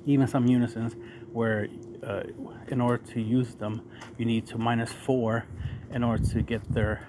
Even 0.07 0.27
some 0.27 0.47
unisons 0.47 0.95
where 1.33 1.69
uh, 2.03 2.23
in 2.69 2.81
order 2.81 3.03
to 3.13 3.21
use 3.21 3.55
them 3.55 3.83
you 4.19 4.25
need 4.25 4.47
to 4.47 4.59
minus 4.59 4.93
four 4.93 5.47
in 5.93 6.03
order 6.03 6.25
to 6.25 6.43
get 6.43 6.63
their 6.73 7.07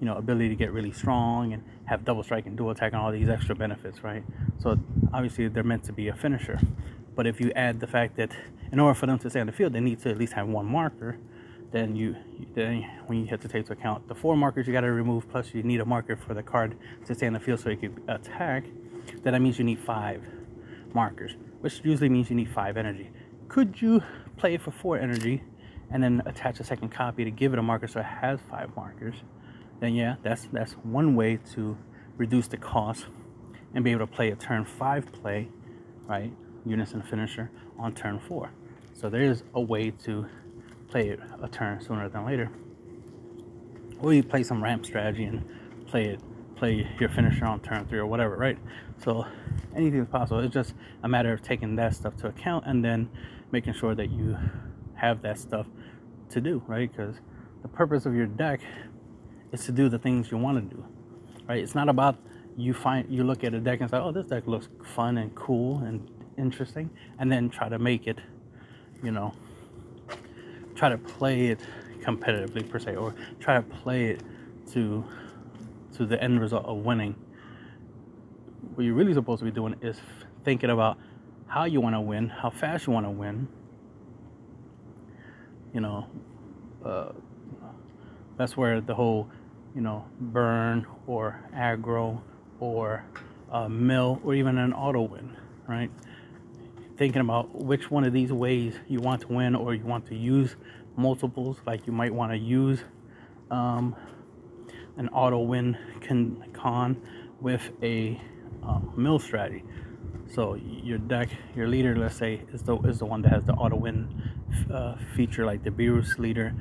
you 0.00 0.06
know 0.06 0.16
ability 0.16 0.48
to 0.48 0.54
get 0.54 0.72
really 0.72 0.92
strong 0.92 1.52
and 1.52 1.62
have 1.86 2.04
double 2.04 2.22
strike 2.22 2.46
and 2.46 2.56
dual 2.56 2.70
attack 2.70 2.92
and 2.92 3.00
all 3.00 3.10
these 3.10 3.28
extra 3.28 3.54
benefits, 3.54 4.02
right? 4.04 4.24
So 4.58 4.78
obviously 5.12 5.48
they're 5.48 5.62
meant 5.62 5.84
to 5.84 5.92
be 5.92 6.08
a 6.08 6.14
finisher. 6.14 6.58
But 7.14 7.26
if 7.26 7.40
you 7.40 7.50
add 7.56 7.80
the 7.80 7.86
fact 7.86 8.16
that 8.16 8.30
in 8.70 8.78
order 8.78 8.94
for 8.94 9.06
them 9.06 9.18
to 9.18 9.30
stay 9.30 9.40
on 9.40 9.46
the 9.46 9.52
field, 9.52 9.72
they 9.72 9.80
need 9.80 10.00
to 10.02 10.10
at 10.10 10.18
least 10.18 10.34
have 10.34 10.46
one 10.46 10.66
marker, 10.66 11.18
then 11.72 11.96
you 11.96 12.16
then 12.54 12.82
when 13.06 13.18
you 13.20 13.26
have 13.26 13.40
to 13.40 13.48
take 13.48 13.60
into 13.60 13.72
account 13.72 14.06
the 14.08 14.14
four 14.14 14.36
markers 14.36 14.66
you 14.66 14.72
got 14.72 14.82
to 14.82 14.92
remove, 14.92 15.28
plus 15.28 15.52
you 15.54 15.62
need 15.62 15.80
a 15.80 15.84
marker 15.84 16.16
for 16.16 16.34
the 16.34 16.42
card 16.42 16.76
to 17.06 17.14
stay 17.14 17.26
on 17.26 17.32
the 17.32 17.40
field 17.40 17.60
so 17.60 17.70
you 17.70 17.76
can 17.76 18.00
attack. 18.08 18.64
Then 19.22 19.32
that 19.32 19.40
means 19.40 19.58
you 19.58 19.64
need 19.64 19.80
five 19.80 20.22
markers, 20.94 21.32
which 21.60 21.80
usually 21.84 22.08
means 22.08 22.30
you 22.30 22.36
need 22.36 22.50
five 22.50 22.76
energy. 22.76 23.10
Could 23.48 23.80
you 23.80 24.02
play 24.36 24.56
for 24.56 24.70
four 24.70 24.98
energy 24.98 25.42
and 25.90 26.02
then 26.02 26.22
attach 26.26 26.60
a 26.60 26.64
second 26.64 26.90
copy 26.90 27.24
to 27.24 27.30
give 27.30 27.52
it 27.52 27.58
a 27.58 27.62
marker 27.62 27.86
so 27.86 28.00
it 28.00 28.06
has 28.06 28.38
five 28.50 28.74
markers? 28.76 29.16
Then 29.80 29.94
yeah, 29.94 30.16
that's 30.22 30.48
that's 30.52 30.72
one 30.72 31.14
way 31.14 31.38
to 31.54 31.76
reduce 32.16 32.48
the 32.48 32.56
cost 32.56 33.06
and 33.74 33.84
be 33.84 33.92
able 33.92 34.06
to 34.06 34.12
play 34.12 34.30
a 34.30 34.36
turn 34.36 34.64
five 34.64 35.10
play, 35.12 35.48
right? 36.06 36.32
Unison 36.66 37.02
finisher 37.02 37.50
on 37.78 37.94
turn 37.94 38.18
four. 38.18 38.50
So 38.94 39.08
there 39.08 39.22
is 39.22 39.44
a 39.54 39.60
way 39.60 39.90
to 40.04 40.26
play 40.88 41.08
it 41.10 41.20
a 41.42 41.48
turn 41.48 41.80
sooner 41.80 42.08
than 42.08 42.26
later. 42.26 42.50
Or 44.00 44.12
you 44.12 44.22
play 44.22 44.42
some 44.42 44.62
ramp 44.62 44.86
strategy 44.86 45.24
and 45.24 45.44
play 45.86 46.06
it 46.06 46.20
play 46.56 46.88
your 46.98 47.08
finisher 47.08 47.44
on 47.44 47.60
turn 47.60 47.86
three 47.86 47.98
or 47.98 48.06
whatever, 48.06 48.36
right? 48.36 48.58
So 49.04 49.24
anything 49.76 50.00
is 50.00 50.08
possible. 50.08 50.40
It's 50.40 50.52
just 50.52 50.74
a 51.04 51.08
matter 51.08 51.32
of 51.32 51.40
taking 51.40 51.76
that 51.76 51.94
stuff 51.94 52.16
to 52.18 52.26
account 52.26 52.66
and 52.66 52.84
then 52.84 53.08
making 53.52 53.74
sure 53.74 53.94
that 53.94 54.10
you 54.10 54.36
have 54.94 55.22
that 55.22 55.38
stuff 55.38 55.66
to 56.30 56.40
do, 56.40 56.62
right? 56.66 56.90
Because 56.90 57.16
the 57.62 57.68
purpose 57.68 58.06
of 58.06 58.14
your 58.14 58.26
deck 58.26 58.60
is 59.52 59.64
to 59.66 59.72
do 59.72 59.88
the 59.88 59.98
things 59.98 60.30
you 60.30 60.38
want 60.38 60.70
to 60.70 60.76
do, 60.76 60.84
right? 61.48 61.62
It's 61.62 61.74
not 61.74 61.88
about 61.88 62.16
you 62.56 62.74
find 62.74 63.08
you 63.08 63.24
look 63.24 63.44
at 63.44 63.54
a 63.54 63.60
deck 63.60 63.80
and 63.80 63.90
say, 63.90 63.98
oh, 63.98 64.10
this 64.10 64.26
deck 64.26 64.46
looks 64.46 64.68
fun 64.94 65.18
and 65.18 65.34
cool 65.34 65.78
and 65.78 66.10
interesting, 66.36 66.90
and 67.18 67.30
then 67.30 67.48
try 67.48 67.68
to 67.68 67.78
make 67.78 68.06
it, 68.06 68.18
you 69.02 69.10
know, 69.10 69.32
try 70.74 70.88
to 70.88 70.98
play 70.98 71.46
it 71.46 71.60
competitively 72.02 72.68
per 72.68 72.78
se, 72.78 72.96
or 72.96 73.14
try 73.40 73.56
to 73.56 73.62
play 73.62 74.06
it 74.06 74.22
to 74.72 75.04
to 75.96 76.06
the 76.06 76.22
end 76.22 76.40
result 76.40 76.64
of 76.66 76.78
winning. 76.78 77.14
What 78.74 78.84
you're 78.84 78.94
really 78.94 79.14
supposed 79.14 79.40
to 79.40 79.44
be 79.44 79.50
doing 79.50 79.74
is 79.82 80.00
thinking 80.44 80.70
about 80.70 80.98
how 81.46 81.64
you 81.64 81.80
want 81.80 81.94
to 81.94 82.00
win, 82.00 82.28
how 82.28 82.50
fast 82.50 82.86
you 82.86 82.92
want 82.92 83.06
to 83.06 83.10
win. 83.10 83.48
You 85.74 85.80
know, 85.80 86.06
uh, 86.84 87.12
that's 88.36 88.56
where 88.56 88.80
the 88.80 88.94
whole 88.94 89.28
you 89.74 89.80
know, 89.80 90.04
burn 90.20 90.86
or 91.06 91.40
aggro 91.54 92.20
or 92.60 93.04
a 93.50 93.68
mill 93.68 94.20
or 94.24 94.34
even 94.34 94.58
an 94.58 94.72
auto 94.72 95.02
win, 95.02 95.36
right? 95.66 95.90
Thinking 96.96 97.20
about 97.20 97.54
which 97.54 97.90
one 97.90 98.04
of 98.04 98.12
these 98.12 98.32
ways 98.32 98.74
you 98.88 99.00
want 99.00 99.22
to 99.22 99.28
win 99.28 99.54
or 99.54 99.74
you 99.74 99.84
want 99.84 100.06
to 100.06 100.16
use 100.16 100.56
multiples, 100.96 101.58
like 101.66 101.86
you 101.86 101.92
might 101.92 102.12
want 102.12 102.32
to 102.32 102.38
use 102.38 102.82
um, 103.50 103.94
an 104.96 105.08
auto 105.10 105.38
win 105.38 105.78
con, 106.06 106.44
con 106.52 107.00
with 107.40 107.70
a 107.82 108.20
um, 108.62 108.92
mill 108.96 109.18
strategy. 109.18 109.64
So 110.34 110.54
your 110.54 110.98
deck, 110.98 111.30
your 111.56 111.68
leader, 111.68 111.96
let's 111.96 112.16
say, 112.16 112.42
is 112.52 112.62
the 112.62 112.76
is 112.80 112.98
the 112.98 113.06
one 113.06 113.22
that 113.22 113.32
has 113.32 113.44
the 113.44 113.54
auto 113.54 113.76
win 113.76 114.30
uh, 114.70 114.96
feature, 115.16 115.46
like 115.46 115.62
the 115.62 115.70
Beerus 115.70 116.18
leader, 116.18 116.54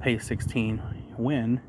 pay 0.00 0.18
16 0.18 0.80
win, 1.18 1.60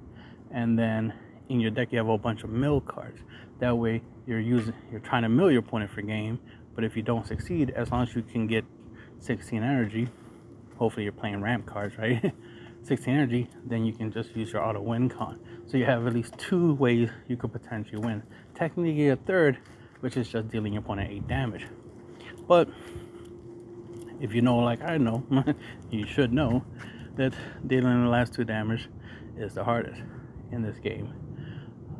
and 0.54 0.78
then 0.78 1.14
in 1.50 1.60
your 1.60 1.72
deck 1.72 1.92
you 1.92 1.98
have 1.98 2.08
a 2.08 2.10
whole 2.10 2.18
bunch 2.18 2.44
of 2.44 2.50
mill 2.50 2.82
cards. 2.82 3.20
That 3.60 3.78
way 3.78 4.02
you're 4.26 4.40
using 4.40 4.74
you're 4.92 5.02
trying 5.02 5.24
to 5.24 5.30
mill 5.30 5.52
your 5.52 5.60
opponent 5.60 5.92
for 5.92 6.02
game, 6.02 6.40
but 6.76 6.84
if 6.84 6.96
you 6.96 7.04
don't 7.04 7.28
succeed, 7.28 7.72
as 7.72 7.92
long 7.92 8.04
as 8.04 8.16
you 8.16 8.22
can 8.22 8.48
get 8.48 8.66
16 9.20 9.62
energy, 9.62 10.08
hopefully 10.78 11.04
you're 11.04 11.12
playing 11.12 11.42
ramp 11.42 11.66
cards, 11.66 11.98
right? 11.98 12.34
16 12.84 13.14
energy, 13.14 13.48
then 13.66 13.86
you 13.86 13.94
can 13.94 14.12
just 14.12 14.36
use 14.36 14.52
your 14.52 14.64
auto 14.64 14.82
win 14.82 15.08
con. 15.08 15.40
So 15.68 15.78
you 15.78 15.86
have 15.86 16.08
at 16.08 16.14
least 16.14 16.36
two 16.40 16.74
ways 16.76 17.10
you 17.28 17.38
could 17.38 17.52
potentially 17.52 18.00
win. 18.00 18.24
Technically 18.56 19.10
a 19.10 19.16
third, 19.16 19.60
which 20.00 20.18
is 20.18 20.30
just 20.30 20.50
dealing 20.50 20.74
your 20.74 20.82
opponent 20.82 21.12
eight 21.12 21.28
damage. 21.28 21.68
But 22.48 22.70
if 24.20 24.34
you 24.34 24.42
know 24.42 24.58
like 24.58 24.82
I 24.82 24.98
know, 24.98 25.24
you 25.92 26.08
should 26.08 26.34
know 26.34 26.64
that 27.16 27.34
dealing 27.68 28.04
the 28.04 28.10
last 28.10 28.34
two 28.34 28.44
damage 28.44 28.88
is 29.38 29.54
the 29.54 29.64
hardest 29.64 30.02
in 30.52 30.62
this 30.62 30.78
game 30.78 31.14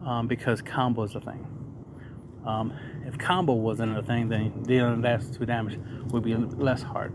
um, 0.06 0.28
because 0.28 0.62
combo 0.62 1.04
is 1.04 1.16
a 1.16 1.20
thing. 1.22 1.46
Um, 2.46 2.74
if 3.06 3.18
combo 3.18 3.54
wasn't 3.54 3.98
a 3.98 4.02
thing, 4.02 4.30
then 4.30 4.64
dealing 4.64 5.02
last 5.02 5.36
two 5.36 5.46
damage 5.46 5.80
would 6.12 6.24
be 6.24 6.36
less 6.36 6.82
hard 6.82 7.14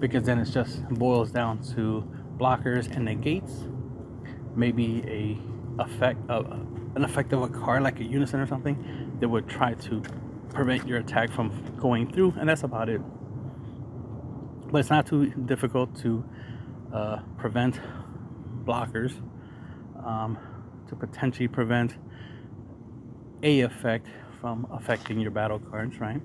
because 0.00 0.24
then 0.24 0.38
it 0.38 0.46
just 0.46 0.86
boils 0.88 1.30
down 1.30 1.62
to 1.74 2.08
blockers 2.38 2.94
and 2.94 3.04
negates, 3.04 3.52
maybe 4.54 5.02
a 5.06 5.82
effect 5.82 6.18
of 6.30 6.46
an 6.94 7.04
effect 7.04 7.32
of 7.34 7.42
a 7.42 7.48
card 7.48 7.82
like 7.82 8.00
a 8.00 8.04
unison 8.04 8.40
or 8.40 8.46
something 8.46 9.16
that 9.20 9.28
would 9.28 9.46
try 9.46 9.74
to 9.74 10.02
prevent 10.54 10.88
your 10.88 10.98
attack 10.98 11.30
from 11.30 11.50
going 11.78 12.10
through, 12.10 12.34
and 12.38 12.48
that's 12.48 12.62
about 12.62 12.88
it. 12.88 13.00
But 14.70 14.78
it's 14.78 14.90
not 14.90 15.06
too 15.06 15.26
difficult 15.26 15.94
to 16.00 16.24
uh, 16.92 17.18
prevent 17.36 17.78
blockers. 18.64 19.12
Um, 20.04 20.38
to 20.88 20.96
potentially 20.96 21.48
prevent 21.48 21.96
a 23.42 23.60
effect 23.60 24.06
from 24.40 24.66
affecting 24.70 25.20
your 25.20 25.30
battle 25.30 25.58
cards, 25.58 25.98
right? 26.00 26.20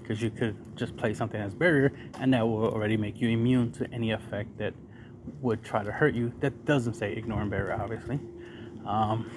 Because 0.00 0.20
you 0.20 0.30
could 0.30 0.56
just 0.76 0.96
play 0.96 1.14
something 1.14 1.40
as 1.40 1.54
barrier, 1.54 1.92
and 2.18 2.32
that 2.34 2.46
will 2.46 2.68
already 2.68 2.96
make 2.96 3.20
you 3.20 3.28
immune 3.28 3.72
to 3.72 3.92
any 3.92 4.10
effect 4.10 4.58
that 4.58 4.74
would 5.40 5.62
try 5.64 5.82
to 5.84 5.92
hurt 5.92 6.14
you. 6.14 6.32
That 6.40 6.64
doesn't 6.64 6.94
say 6.94 7.12
ignoring 7.12 7.50
barrier, 7.50 7.78
obviously. 7.80 8.18
Um, 8.86 9.30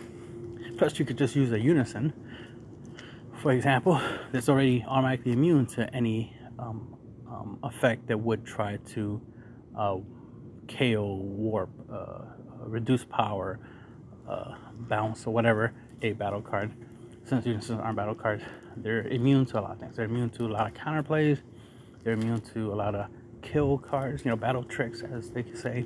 plus, 0.78 0.98
you 0.98 1.06
could 1.06 1.18
just 1.18 1.36
use 1.36 1.52
a 1.52 1.60
unison, 1.60 2.14
for 3.46 3.52
example, 3.52 4.02
that's 4.32 4.50
already 4.50 4.84
automatically 4.88 5.34
immune 5.34 5.68
to 5.68 5.94
any 5.94 6.36
um, 6.58 6.98
um, 7.28 7.60
effect 7.62 8.08
that 8.08 8.18
would 8.20 8.44
try 8.44 8.78
to 8.94 9.22
uh, 9.78 9.98
KO, 10.68 11.16
warp, 11.22 11.70
uh, 11.92 12.22
reduce 12.62 13.06
power, 13.06 13.60
uh, 14.28 14.56
bounce 14.88 15.26
or 15.28 15.34
whatever 15.34 15.74
a 16.02 16.14
battle 16.14 16.42
card. 16.42 16.72
Since 17.26 17.46
unisons 17.46 17.80
aren't 17.82 17.96
battle 17.96 18.16
cards, 18.16 18.44
they're 18.78 19.08
immune 19.08 19.46
to 19.48 19.60
a 19.60 19.62
lot 19.62 19.72
of 19.72 19.80
things. 19.80 19.96
They're 19.96 20.06
immune 20.06 20.30
to 20.32 20.46
a 20.46 20.48
lot 20.48 20.68
of 20.68 20.74
counter 20.76 21.02
plays. 21.02 21.40
They're 22.04 22.14
immune 22.14 22.42
to 22.54 22.72
a 22.72 22.76
lot 22.76 22.94
of 22.94 23.08
kill 23.42 23.78
cards, 23.78 24.24
you 24.24 24.30
know, 24.30 24.38
battle 24.38 24.64
tricks, 24.64 25.02
as 25.02 25.30
they 25.32 25.44
say. 25.54 25.86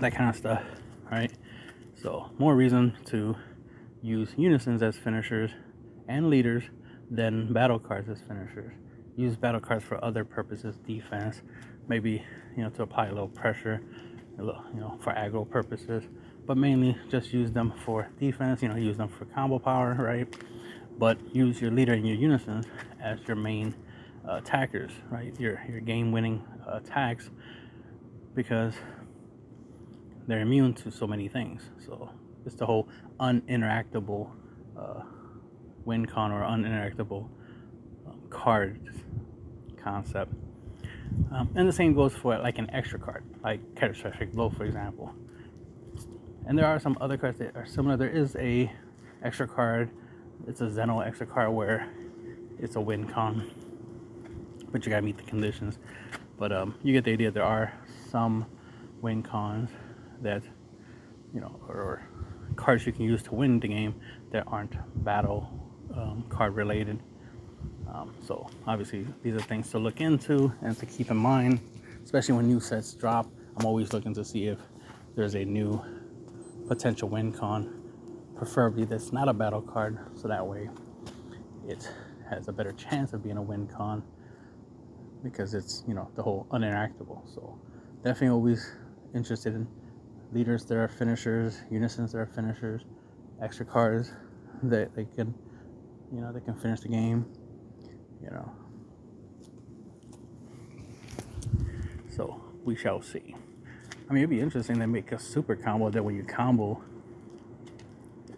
That 0.00 0.14
kind 0.14 0.30
of 0.30 0.36
stuff, 0.36 0.62
right? 1.10 1.32
So, 2.00 2.30
more 2.38 2.54
reason 2.54 2.94
to 3.06 3.34
use 4.02 4.32
unisons 4.36 4.82
as 4.82 4.96
finishers 4.96 5.50
and 6.08 6.28
leaders 6.28 6.64
than 7.10 7.52
battle 7.52 7.78
cards 7.78 8.08
as 8.08 8.20
finishers. 8.20 8.72
Use 9.16 9.34
battle 9.36 9.60
cards 9.60 9.84
for 9.84 10.02
other 10.04 10.24
purposes, 10.24 10.76
defense, 10.86 11.42
maybe 11.88 12.22
you 12.56 12.62
know 12.62 12.70
to 12.70 12.82
apply 12.82 13.06
a 13.06 13.12
little 13.12 13.28
pressure, 13.28 13.80
a 14.38 14.42
little, 14.42 14.62
you 14.74 14.80
know 14.80 14.98
for 15.02 15.12
aggro 15.14 15.48
purposes, 15.48 16.04
but 16.46 16.56
mainly 16.56 16.96
just 17.10 17.32
use 17.32 17.52
them 17.52 17.72
for 17.84 18.08
defense. 18.20 18.62
You 18.62 18.68
know, 18.68 18.76
use 18.76 18.96
them 18.96 19.08
for 19.08 19.24
combo 19.24 19.58
power, 19.58 19.94
right? 19.94 20.28
But 20.98 21.18
use 21.34 21.60
your 21.60 21.70
leader 21.70 21.92
and 21.92 22.06
your 22.06 22.16
unisons 22.16 22.66
as 23.02 23.18
your 23.26 23.36
main 23.36 23.74
uh, 24.26 24.36
attackers, 24.36 24.92
right? 25.10 25.38
Your 25.38 25.60
your 25.68 25.80
game-winning 25.80 26.42
uh, 26.66 26.76
attacks, 26.76 27.30
because 28.34 28.74
they're 30.26 30.40
immune 30.40 30.74
to 30.74 30.90
so 30.90 31.06
many 31.06 31.28
things. 31.28 31.62
So 31.84 32.10
it's 32.44 32.56
the 32.56 32.66
whole 32.66 32.88
uninteractable 33.20 34.30
uh, 34.78 35.02
win 35.84 36.06
con 36.06 36.32
or 36.32 36.42
uninteractable 36.42 37.28
um, 38.06 38.20
card 38.30 38.80
concept. 39.82 40.32
Um, 41.30 41.48
and 41.54 41.68
the 41.68 41.72
same 41.72 41.94
goes 41.94 42.14
for 42.14 42.36
like 42.38 42.58
an 42.58 42.68
extra 42.70 42.98
card, 42.98 43.22
like 43.44 43.60
Catastrophic 43.76 44.32
Blow, 44.32 44.50
for 44.50 44.64
example. 44.64 45.14
And 46.46 46.56
there 46.56 46.66
are 46.66 46.78
some 46.78 46.96
other 47.00 47.16
cards 47.16 47.38
that 47.38 47.56
are 47.56 47.66
similar. 47.66 47.96
There 47.96 48.08
is 48.08 48.36
a 48.36 48.70
extra 49.22 49.48
card. 49.48 49.90
It's 50.46 50.60
a 50.60 50.70
Zeno 50.70 51.00
extra 51.00 51.26
card 51.26 51.50
where 51.50 51.88
it's 52.58 52.76
a 52.76 52.80
win 52.80 53.06
con, 53.06 53.50
but 54.70 54.86
you 54.86 54.90
gotta 54.90 55.02
meet 55.02 55.16
the 55.16 55.24
conditions. 55.24 55.78
But 56.38 56.52
um, 56.52 56.76
you 56.82 56.92
get 56.92 57.04
the 57.04 57.12
idea. 57.12 57.30
There 57.32 57.42
are 57.42 57.72
some 58.10 58.46
win 59.00 59.22
cons 59.22 59.70
that 60.22 60.42
you 61.34 61.40
know, 61.40 61.60
or 61.68 62.02
cards 62.54 62.86
you 62.86 62.92
can 62.92 63.04
use 63.04 63.22
to 63.24 63.34
win 63.34 63.58
the 63.60 63.68
game 63.68 63.94
that 64.30 64.44
aren't 64.46 64.74
battle 65.04 65.48
um, 65.94 66.24
card 66.28 66.54
related. 66.54 66.98
Um, 67.92 68.14
so 68.24 68.48
obviously 68.66 69.06
these 69.22 69.34
are 69.34 69.40
things 69.40 69.70
to 69.70 69.78
look 69.78 70.00
into 70.00 70.52
and 70.62 70.76
to 70.78 70.86
keep 70.86 71.10
in 71.10 71.16
mind, 71.16 71.60
especially 72.04 72.34
when 72.34 72.46
new 72.46 72.60
sets 72.60 72.94
drop. 72.94 73.28
I'm 73.56 73.66
always 73.66 73.92
looking 73.92 74.14
to 74.14 74.24
see 74.24 74.46
if 74.46 74.58
there's 75.14 75.34
a 75.34 75.44
new 75.44 75.82
potential 76.66 77.08
win 77.08 77.32
con, 77.32 77.82
preferably 78.36 78.84
that's 78.84 79.12
not 79.12 79.28
a 79.28 79.34
battle 79.34 79.62
card, 79.62 79.98
so 80.14 80.28
that 80.28 80.46
way 80.46 80.68
it 81.66 81.88
has 82.28 82.48
a 82.48 82.52
better 82.52 82.72
chance 82.72 83.12
of 83.12 83.22
being 83.22 83.36
a 83.36 83.42
win 83.42 83.66
con 83.66 84.02
because 85.22 85.54
it's 85.54 85.82
you 85.86 85.94
know 85.94 86.10
the 86.14 86.22
whole 86.22 86.46
uninteractable. 86.50 87.22
So 87.34 87.58
definitely 88.02 88.28
always 88.28 88.72
interested 89.14 89.54
in 89.54 89.66
leaders 90.32 90.64
that 90.66 90.76
are 90.76 90.88
finishers, 90.88 91.62
unisons 91.70 92.12
that 92.12 92.18
are 92.18 92.26
finishers, 92.26 92.82
extra 93.42 93.64
cards 93.64 94.12
that 94.62 94.94
they 94.94 95.04
can, 95.04 95.34
you 96.12 96.20
know, 96.20 96.32
they 96.32 96.40
can 96.40 96.54
finish 96.54 96.80
the 96.80 96.88
game, 96.88 97.26
you 98.22 98.30
know. 98.30 98.52
So 102.08 102.42
we 102.64 102.76
shall 102.76 103.02
see. 103.02 103.34
I 104.08 104.12
mean, 104.12 104.22
it'd 104.22 104.30
be 104.30 104.40
interesting 104.40 104.78
to 104.78 104.86
make 104.86 105.10
a 105.10 105.18
super 105.18 105.56
combo 105.56 105.90
that 105.90 106.02
when 106.02 106.14
you 106.14 106.22
combo, 106.22 106.80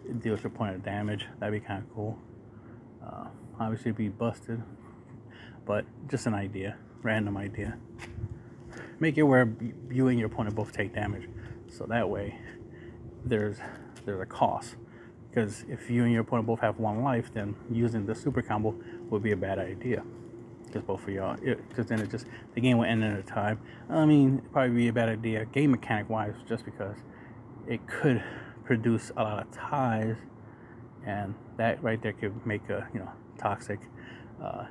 it 0.07 0.19
deals 0.19 0.41
your 0.41 0.49
point 0.49 0.73
of 0.73 0.83
damage. 0.83 1.27
That'd 1.39 1.61
be 1.61 1.65
kind 1.65 1.83
of 1.83 1.93
cool. 1.93 2.17
Uh, 3.05 3.27
obviously, 3.59 3.91
be 3.91 4.09
busted, 4.09 4.63
but 5.65 5.85
just 6.09 6.25
an 6.25 6.33
idea, 6.33 6.75
random 7.03 7.37
idea. 7.37 7.77
Make 8.99 9.17
it 9.17 9.23
where 9.23 9.47
you 9.91 10.07
and 10.07 10.17
your 10.17 10.27
opponent 10.27 10.55
both 10.55 10.73
take 10.73 10.93
damage. 10.93 11.29
So 11.69 11.85
that 11.85 12.09
way, 12.09 12.39
there's 13.23 13.57
there's 14.05 14.21
a 14.21 14.25
cost. 14.25 14.75
Because 15.29 15.63
if 15.69 15.91
you 15.91 16.03
and 16.03 16.11
your 16.11 16.21
opponent 16.21 16.47
both 16.47 16.61
have 16.61 16.79
one 16.79 17.03
life, 17.03 17.31
then 17.31 17.55
using 17.71 18.07
the 18.07 18.15
super 18.15 18.41
combo 18.41 18.75
would 19.11 19.21
be 19.21 19.31
a 19.31 19.37
bad 19.37 19.59
idea. 19.59 20.03
Because 20.71 20.83
both 20.83 21.03
of 21.03 21.09
y'all, 21.09 21.35
because 21.35 21.87
then 21.87 21.99
it 21.99 22.11
just 22.11 22.25
the 22.53 22.61
game 22.61 22.77
will 22.77 22.85
end 22.85 23.03
at 23.03 23.17
a 23.17 23.23
time. 23.23 23.59
I 23.89 24.05
mean, 24.05 24.41
probably 24.51 24.75
be 24.75 24.87
a 24.87 24.93
bad 24.93 25.09
idea 25.09 25.45
game 25.45 25.71
mechanic 25.71 26.09
wise, 26.09 26.35
just 26.47 26.65
because 26.65 26.95
it 27.67 27.85
could 27.87 28.23
produce 28.65 29.11
a 29.17 29.23
lot 29.23 29.47
of 29.47 29.51
ties, 29.51 30.15
and 31.05 31.33
that 31.57 31.81
right 31.83 32.01
there 32.01 32.13
could 32.13 32.45
make 32.45 32.69
a 32.69 32.87
you 32.93 32.99
know 32.99 33.11
toxic, 33.39 33.79
uh, 34.43 34.65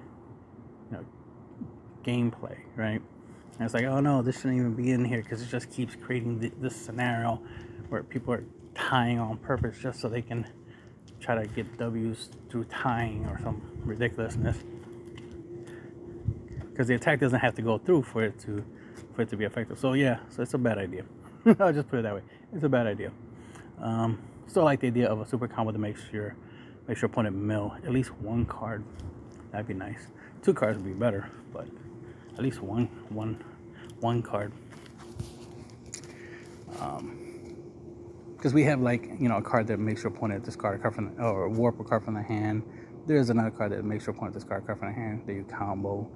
you 0.90 0.98
know, 0.98 1.04
gameplay, 2.04 2.58
right? 2.76 3.00
And 3.58 3.64
it's 3.64 3.74
like, 3.74 3.84
oh 3.84 4.00
no, 4.00 4.22
this 4.22 4.36
shouldn't 4.36 4.58
even 4.58 4.74
be 4.74 4.92
in 4.92 5.04
here 5.04 5.22
because 5.22 5.42
it 5.42 5.48
just 5.48 5.70
keeps 5.70 5.96
creating 5.96 6.40
th- 6.40 6.52
this 6.60 6.76
scenario 6.76 7.42
where 7.88 8.04
people 8.04 8.32
are 8.32 8.44
tying 8.74 9.18
on 9.18 9.36
purpose 9.38 9.76
just 9.80 10.00
so 10.00 10.08
they 10.08 10.22
can 10.22 10.46
try 11.20 11.34
to 11.34 11.46
get 11.48 11.76
W's 11.78 12.30
through 12.48 12.64
tying 12.64 13.26
or 13.26 13.40
some 13.42 13.60
ridiculousness. 13.84 14.58
Because 16.78 16.86
the 16.86 16.94
attack 16.94 17.18
doesn't 17.18 17.40
have 17.40 17.54
to 17.56 17.62
go 17.62 17.76
through 17.76 18.04
for 18.04 18.22
it 18.22 18.38
to 18.38 18.64
for 19.12 19.22
it 19.22 19.28
to 19.30 19.36
be 19.36 19.44
effective. 19.44 19.80
So 19.80 19.94
yeah, 19.94 20.20
so 20.28 20.42
it's 20.42 20.54
a 20.54 20.58
bad 20.58 20.78
idea. 20.78 21.02
I'll 21.58 21.72
just 21.72 21.88
put 21.88 21.98
it 21.98 22.02
that 22.02 22.14
way. 22.14 22.22
It's 22.54 22.62
a 22.62 22.68
bad 22.68 22.86
idea. 22.86 23.10
Um, 23.80 24.22
still 24.46 24.62
like 24.62 24.78
the 24.78 24.86
idea 24.86 25.08
of 25.08 25.20
a 25.20 25.26
super 25.26 25.48
combo 25.48 25.72
that 25.72 25.78
makes 25.80 26.00
your 26.12 26.36
makes 26.86 27.02
your 27.02 27.10
opponent 27.10 27.34
mill 27.34 27.74
at 27.84 27.90
least 27.90 28.12
one 28.20 28.46
card. 28.46 28.84
That'd 29.50 29.66
be 29.66 29.74
nice. 29.74 30.06
Two 30.40 30.54
cards 30.54 30.78
would 30.78 30.86
be 30.86 30.92
better, 30.92 31.28
but 31.52 31.66
at 32.34 32.44
least 32.44 32.62
one 32.62 32.86
one 33.08 33.42
one 33.98 34.22
card. 34.22 34.52
Um, 36.78 37.56
because 38.36 38.54
we 38.54 38.62
have 38.62 38.80
like 38.80 39.02
you 39.18 39.28
know 39.28 39.38
a 39.38 39.42
card 39.42 39.66
that 39.66 39.80
makes 39.80 40.04
your 40.04 40.12
opponent 40.12 40.44
discard 40.44 40.78
a 40.78 40.80
card 40.80 40.94
from 40.94 41.16
the, 41.16 41.24
or 41.24 41.48
warp 41.48 41.80
a 41.80 41.82
card 41.82 42.04
from 42.04 42.14
the 42.14 42.22
hand. 42.22 42.62
There's 43.08 43.30
another 43.30 43.50
card 43.50 43.72
that 43.72 43.84
makes 43.84 44.06
your 44.06 44.14
opponent 44.14 44.34
discard 44.34 44.62
a 44.62 44.66
card 44.66 44.78
from 44.78 44.88
the 44.90 44.94
hand 44.94 45.24
that 45.26 45.32
you 45.32 45.42
combo. 45.42 46.08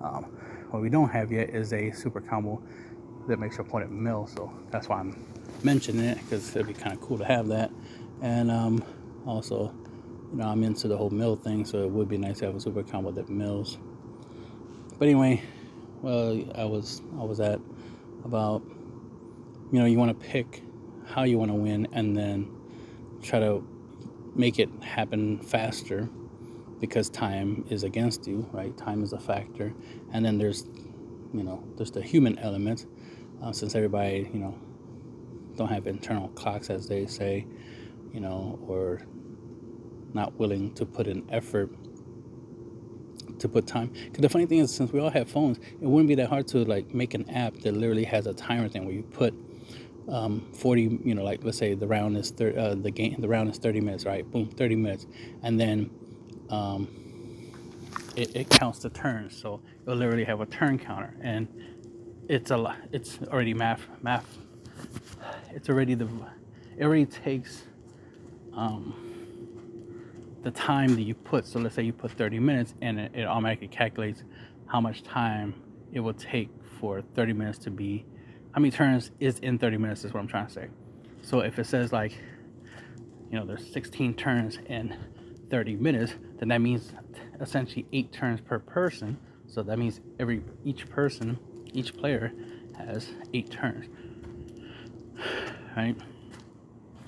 Um, 0.00 0.24
what 0.70 0.82
we 0.82 0.88
don't 0.88 1.10
have 1.10 1.30
yet 1.30 1.50
is 1.50 1.72
a 1.72 1.90
super 1.92 2.20
combo 2.20 2.62
that 3.28 3.38
makes 3.38 3.56
your 3.56 3.66
opponent 3.66 3.92
mill. 3.92 4.26
So 4.26 4.52
that's 4.70 4.88
why 4.88 4.98
I'm 4.98 5.24
mentioning 5.62 6.04
it 6.04 6.18
because 6.18 6.54
it'd 6.56 6.66
be 6.66 6.74
kind 6.74 6.92
of 6.92 7.00
cool 7.00 7.18
to 7.18 7.24
have 7.24 7.48
that. 7.48 7.70
And 8.20 8.50
um, 8.50 8.84
also, 9.26 9.74
you 10.30 10.38
know, 10.38 10.48
I'm 10.48 10.62
into 10.64 10.88
the 10.88 10.96
whole 10.96 11.10
mill 11.10 11.36
thing, 11.36 11.64
so 11.64 11.82
it 11.82 11.90
would 11.90 12.08
be 12.08 12.18
nice 12.18 12.38
to 12.38 12.46
have 12.46 12.56
a 12.56 12.60
super 12.60 12.82
combo 12.82 13.10
that 13.12 13.28
mills. 13.28 13.78
But 14.98 15.08
anyway, 15.08 15.42
well, 16.00 16.42
I 16.54 16.64
was 16.64 17.02
I 17.18 17.24
was 17.24 17.40
at 17.40 17.60
about 18.24 18.62
you 19.72 19.78
know 19.78 19.84
you 19.84 19.98
want 19.98 20.18
to 20.18 20.26
pick 20.26 20.62
how 21.06 21.24
you 21.24 21.38
want 21.38 21.50
to 21.50 21.56
win 21.56 21.88
and 21.92 22.16
then 22.16 22.50
try 23.22 23.40
to 23.40 23.66
make 24.34 24.58
it 24.58 24.70
happen 24.82 25.38
faster 25.38 26.08
because 26.82 27.08
time 27.08 27.64
is 27.70 27.84
against 27.84 28.26
you, 28.26 28.44
right? 28.50 28.76
Time 28.76 29.04
is 29.04 29.12
a 29.12 29.18
factor, 29.18 29.72
and 30.12 30.24
then 30.24 30.36
there's 30.36 30.66
you 31.32 31.44
know 31.44 31.62
there's 31.76 31.92
the 31.92 32.02
human 32.02 32.36
element 32.40 32.86
uh, 33.40 33.52
since 33.52 33.76
everybody 33.76 34.28
you 34.34 34.40
know 34.40 34.58
don't 35.56 35.68
have 35.68 35.86
internal 35.86 36.28
clocks 36.30 36.70
as 36.70 36.88
they 36.88 37.06
say, 37.06 37.46
you 38.12 38.18
know, 38.18 38.58
or 38.66 39.00
not 40.12 40.36
willing 40.40 40.74
to 40.74 40.84
put 40.84 41.06
in 41.06 41.24
effort 41.30 41.70
to 43.38 43.48
put 43.48 43.64
time. 43.68 43.92
Because 44.06 44.22
the 44.22 44.28
funny 44.28 44.46
thing 44.46 44.58
is, 44.58 44.74
since 44.74 44.92
we 44.92 44.98
all 44.98 45.10
have 45.10 45.30
phones, 45.30 45.58
it 45.58 45.86
wouldn't 45.86 46.08
be 46.08 46.16
that 46.16 46.28
hard 46.28 46.48
to 46.48 46.64
like 46.64 46.92
make 46.92 47.14
an 47.14 47.30
app 47.30 47.54
that 47.58 47.74
literally 47.74 48.04
has 48.04 48.26
a 48.26 48.34
timer 48.34 48.68
thing 48.68 48.84
where 48.86 48.94
you 48.94 49.04
put 49.04 49.34
um, 50.08 50.50
40, 50.52 51.00
you 51.04 51.14
know, 51.14 51.22
like 51.22 51.44
let's 51.44 51.58
say 51.58 51.74
the 51.74 51.86
round 51.86 52.16
is 52.16 52.30
thir- 52.30 52.58
uh, 52.58 52.74
the 52.74 52.90
game, 52.90 53.20
the 53.20 53.28
round 53.28 53.48
is 53.48 53.58
30 53.58 53.80
minutes, 53.80 54.04
right? 54.04 54.28
Boom, 54.28 54.48
30 54.48 54.74
minutes, 54.74 55.06
and 55.44 55.60
then 55.60 55.88
um, 56.52 56.88
it, 58.16 58.36
it 58.36 58.50
counts 58.50 58.80
the 58.80 58.90
turns. 58.90 59.36
So 59.36 59.60
you'll 59.86 59.96
literally 59.96 60.24
have 60.24 60.40
a 60.40 60.46
turn 60.46 60.78
counter, 60.78 61.14
and 61.20 61.48
it's 62.28 62.50
a. 62.50 62.76
It's 62.92 63.18
already 63.28 63.54
math, 63.54 63.86
math. 64.02 64.26
It's 65.50 65.68
already 65.68 65.94
the. 65.94 66.08
It 66.76 66.84
already 66.84 67.06
takes. 67.06 67.62
Um, 68.54 68.94
the 70.42 70.50
time 70.50 70.94
that 70.96 71.02
you 71.02 71.14
put. 71.14 71.46
So 71.46 71.58
let's 71.60 71.74
say 71.74 71.82
you 71.82 71.92
put 71.92 72.10
30 72.12 72.40
minutes 72.40 72.74
and 72.82 72.98
it, 72.98 73.12
it 73.14 73.26
automatically 73.26 73.68
calculates 73.68 74.24
how 74.66 74.80
much 74.80 75.02
time 75.02 75.54
it 75.92 76.00
will 76.00 76.14
take 76.14 76.50
for 76.80 77.00
30 77.00 77.32
minutes 77.32 77.58
to 77.58 77.70
be 77.70 78.04
how 78.52 78.60
many 78.60 78.70
turns 78.70 79.10
is 79.18 79.38
in 79.38 79.58
30 79.58 79.78
minutes 79.78 80.04
is 80.04 80.12
what 80.12 80.20
I'm 80.20 80.28
trying 80.28 80.46
to 80.46 80.52
say. 80.52 80.68
So 81.22 81.40
if 81.40 81.58
it 81.58 81.66
says 81.66 81.92
like 81.92 82.12
you 83.30 83.38
know 83.38 83.46
there's 83.46 83.72
16 83.72 84.14
turns 84.14 84.58
in 84.66 84.94
30 85.50 85.76
minutes, 85.76 86.14
then 86.42 86.48
that 86.48 86.60
means 86.60 86.92
essentially 87.40 87.86
8 87.92 88.10
turns 88.10 88.40
per 88.40 88.58
person. 88.58 89.16
So 89.46 89.62
that 89.62 89.78
means 89.78 90.00
every 90.18 90.42
each 90.64 90.88
person, 90.88 91.38
each 91.72 91.96
player 91.96 92.32
has 92.76 93.10
8 93.32 93.48
turns. 93.48 93.86
Right? 95.76 95.96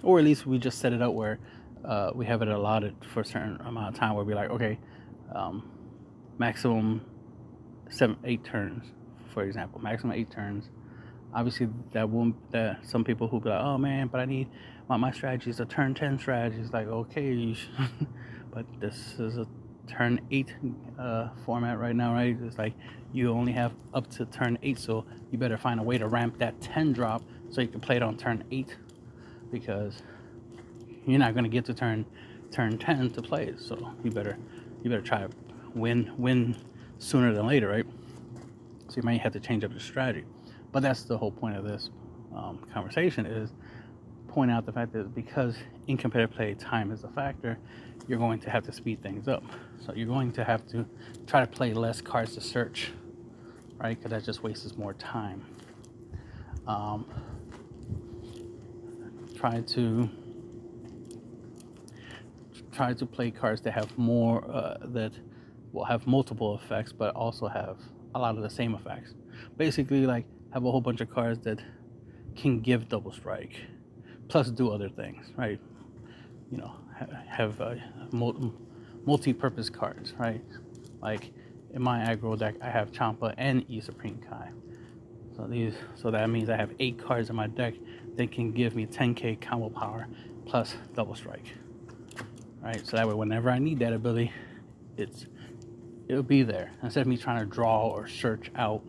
Or 0.04 0.20
at 0.20 0.24
least 0.24 0.46
we 0.46 0.58
just 0.58 0.78
set 0.78 0.92
it 0.92 1.02
up 1.02 1.14
where 1.14 1.40
uh, 1.84 2.12
we 2.14 2.26
have 2.26 2.42
it 2.42 2.48
allotted 2.48 2.94
for 3.12 3.22
a 3.22 3.24
certain 3.24 3.60
amount 3.62 3.92
of 3.92 3.98
time 3.98 4.14
where 4.14 4.24
we're 4.24 4.36
like, 4.36 4.50
okay, 4.50 4.78
um, 5.34 5.68
maximum 6.38 7.04
seven, 7.90 8.16
eight 8.22 8.44
turns, 8.44 8.84
for 9.32 9.42
example, 9.42 9.80
maximum 9.80 10.14
eight 10.14 10.30
turns. 10.30 10.68
Obviously, 11.34 11.68
that 11.90 12.08
won't. 12.08 12.36
That 12.52 12.86
some 12.86 13.02
people 13.02 13.26
who 13.26 13.40
be 13.40 13.48
like, 13.48 13.60
oh 13.60 13.76
man, 13.76 14.06
but 14.06 14.20
I 14.20 14.26
need 14.26 14.48
my 14.88 14.96
my 14.96 15.10
strategy 15.10 15.50
is 15.50 15.58
a 15.58 15.64
turn 15.64 15.92
ten 15.92 16.20
strategy. 16.20 16.60
It's 16.60 16.72
like 16.72 16.86
okay, 16.86 17.56
but 18.54 18.64
this 18.80 19.18
is 19.18 19.36
a 19.36 19.46
turn 19.88 20.20
eight 20.30 20.54
uh, 20.98 21.28
format 21.44 21.78
right 21.78 21.94
now, 21.94 22.14
right? 22.14 22.36
It's 22.40 22.56
like 22.56 22.72
you 23.12 23.30
only 23.30 23.52
have 23.52 23.72
up 23.92 24.08
to 24.12 24.24
turn 24.26 24.58
eight, 24.62 24.78
so 24.78 25.04
you 25.30 25.38
better 25.38 25.58
find 25.58 25.80
a 25.80 25.82
way 25.82 25.98
to 25.98 26.06
ramp 26.06 26.38
that 26.38 26.60
10 26.60 26.92
drop 26.92 27.22
so 27.50 27.60
you 27.60 27.68
can 27.68 27.80
play 27.80 27.96
it 27.96 28.02
on 28.02 28.16
turn 28.16 28.44
eight 28.52 28.76
because 29.50 30.02
you're 31.04 31.18
not 31.18 31.34
gonna 31.34 31.48
get 31.48 31.64
to 31.66 31.74
turn 31.74 32.06
turn 32.50 32.78
10 32.78 33.10
to 33.10 33.22
play 33.22 33.46
it. 33.46 33.60
So 33.60 33.92
you 34.04 34.12
better 34.12 34.38
you 34.82 34.90
better 34.90 35.02
try 35.02 35.18
to 35.18 35.30
win 35.74 36.12
win 36.16 36.56
sooner 36.98 37.34
than 37.34 37.46
later, 37.46 37.68
right? 37.68 37.86
So 38.88 38.96
you 38.96 39.02
might 39.02 39.20
have 39.20 39.32
to 39.32 39.40
change 39.40 39.64
up 39.64 39.72
your 39.72 39.80
strategy. 39.80 40.24
But 40.70 40.82
that's 40.82 41.02
the 41.02 41.18
whole 41.18 41.32
point 41.32 41.56
of 41.56 41.64
this 41.64 41.90
um, 42.34 42.58
conversation 42.72 43.26
is 43.26 43.52
point 44.28 44.50
out 44.50 44.66
the 44.66 44.72
fact 44.72 44.92
that 44.92 45.14
because 45.14 45.56
in 45.86 45.96
competitive 45.96 46.34
play 46.34 46.54
time 46.54 46.90
is 46.90 47.04
a 47.04 47.08
factor, 47.08 47.58
you're 48.06 48.18
going 48.18 48.40
to 48.40 48.50
have 48.50 48.64
to 48.64 48.72
speed 48.72 49.02
things 49.02 49.28
up. 49.28 49.44
So 49.84 49.92
you're 49.94 50.06
going 50.06 50.32
to 50.32 50.44
have 50.44 50.66
to 50.68 50.86
try 51.26 51.40
to 51.40 51.46
play 51.46 51.72
less 51.72 52.00
cards 52.00 52.34
to 52.34 52.40
search, 52.40 52.90
right? 53.78 53.96
Because 53.96 54.10
that 54.10 54.24
just 54.24 54.42
wastes 54.42 54.76
more 54.76 54.94
time. 54.94 55.44
Um, 56.66 57.06
try 59.36 59.60
to 59.60 60.08
try 62.72 62.92
to 62.92 63.06
play 63.06 63.30
cards 63.30 63.60
that 63.62 63.72
have 63.72 63.96
more 63.96 64.44
uh, 64.50 64.78
that 64.86 65.12
will 65.72 65.84
have 65.84 66.06
multiple 66.06 66.58
effects, 66.62 66.92
but 66.92 67.14
also 67.14 67.46
have 67.48 67.76
a 68.14 68.18
lot 68.18 68.36
of 68.36 68.42
the 68.42 68.50
same 68.50 68.74
effects. 68.74 69.14
Basically, 69.56 70.06
like 70.06 70.24
have 70.52 70.64
a 70.64 70.70
whole 70.70 70.80
bunch 70.80 71.00
of 71.00 71.10
cards 71.10 71.40
that 71.44 71.60
can 72.36 72.60
give 72.60 72.88
double 72.88 73.12
strike, 73.12 73.54
plus 74.28 74.50
do 74.50 74.70
other 74.70 74.88
things, 74.88 75.32
right? 75.36 75.60
You 76.50 76.58
know, 76.58 76.72
have 77.26 77.60
uh, 77.60 77.74
multi-purpose 78.12 79.70
cards, 79.70 80.14
right? 80.18 80.42
Like 81.00 81.32
in 81.72 81.82
my 81.82 82.00
aggro 82.00 82.38
deck, 82.38 82.54
I 82.62 82.70
have 82.70 82.92
Champa 82.92 83.34
and 83.36 83.64
E 83.68 83.80
Supreme 83.80 84.20
Kai. 84.28 84.50
So 85.36 85.46
these, 85.46 85.74
so 85.96 86.10
that 86.10 86.30
means 86.30 86.48
I 86.48 86.56
have 86.56 86.70
eight 86.78 86.98
cards 86.98 87.28
in 87.28 87.36
my 87.36 87.48
deck 87.48 87.74
that 88.16 88.30
can 88.30 88.52
give 88.52 88.76
me 88.76 88.86
10k 88.86 89.40
combo 89.40 89.68
power 89.68 90.06
plus 90.46 90.76
double 90.94 91.14
strike. 91.14 91.54
Right, 92.62 92.86
so 92.86 92.96
that 92.96 93.06
way, 93.06 93.14
whenever 93.14 93.50
I 93.50 93.58
need 93.58 93.80
that 93.80 93.92
ability, 93.92 94.32
it's 94.96 95.26
it'll 96.08 96.22
be 96.22 96.42
there 96.42 96.72
instead 96.82 97.02
of 97.02 97.06
me 97.06 97.16
trying 97.16 97.40
to 97.40 97.46
draw 97.46 97.88
or 97.88 98.06
search 98.06 98.50
out 98.56 98.82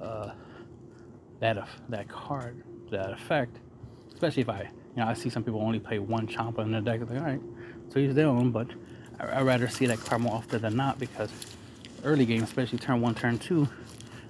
uh, 0.00 0.30
that 1.40 1.68
that 1.90 2.08
card, 2.08 2.62
that 2.90 3.12
effect. 3.12 3.58
Especially 4.14 4.42
if 4.42 4.48
I, 4.48 4.70
you 4.94 5.02
know, 5.02 5.08
I 5.08 5.14
see 5.14 5.30
some 5.30 5.42
people 5.42 5.60
only 5.60 5.80
play 5.80 5.98
one 5.98 6.26
Champa 6.26 6.60
in 6.60 6.72
their 6.72 6.80
deck. 6.80 7.00
It's 7.00 7.10
like, 7.10 7.20
all 7.20 7.26
right, 7.26 7.40
so 7.88 8.00
he's 8.00 8.14
their 8.14 8.26
own, 8.26 8.50
but 8.50 8.68
I, 9.18 9.38
would 9.38 9.46
rather 9.46 9.68
see 9.68 9.86
that 9.86 10.00
card 10.00 10.22
more 10.22 10.34
often 10.34 10.60
than 10.60 10.76
not 10.76 10.98
because 10.98 11.30
early 12.04 12.26
game, 12.26 12.42
especially 12.42 12.78
turn 12.78 13.00
one, 13.00 13.14
turn 13.14 13.38
two, 13.38 13.68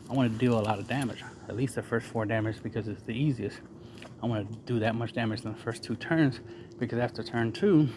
I 0.08 0.14
want 0.14 0.32
to 0.32 0.38
deal 0.38 0.58
a 0.58 0.60
lot 0.60 0.78
of 0.78 0.86
damage. 0.86 1.22
At 1.48 1.56
least 1.56 1.74
the 1.74 1.82
first 1.82 2.06
four 2.06 2.26
damage 2.26 2.62
because 2.62 2.86
it's 2.86 3.02
the 3.02 3.12
easiest. 3.12 3.58
I 4.22 4.26
want 4.26 4.48
to 4.48 4.72
do 4.72 4.78
that 4.80 4.94
much 4.94 5.12
damage 5.14 5.44
in 5.44 5.52
the 5.52 5.58
first 5.58 5.82
two 5.82 5.96
turns 5.96 6.40
because 6.78 6.98
after 6.98 7.22
turn 7.24 7.50
two, 7.50 7.88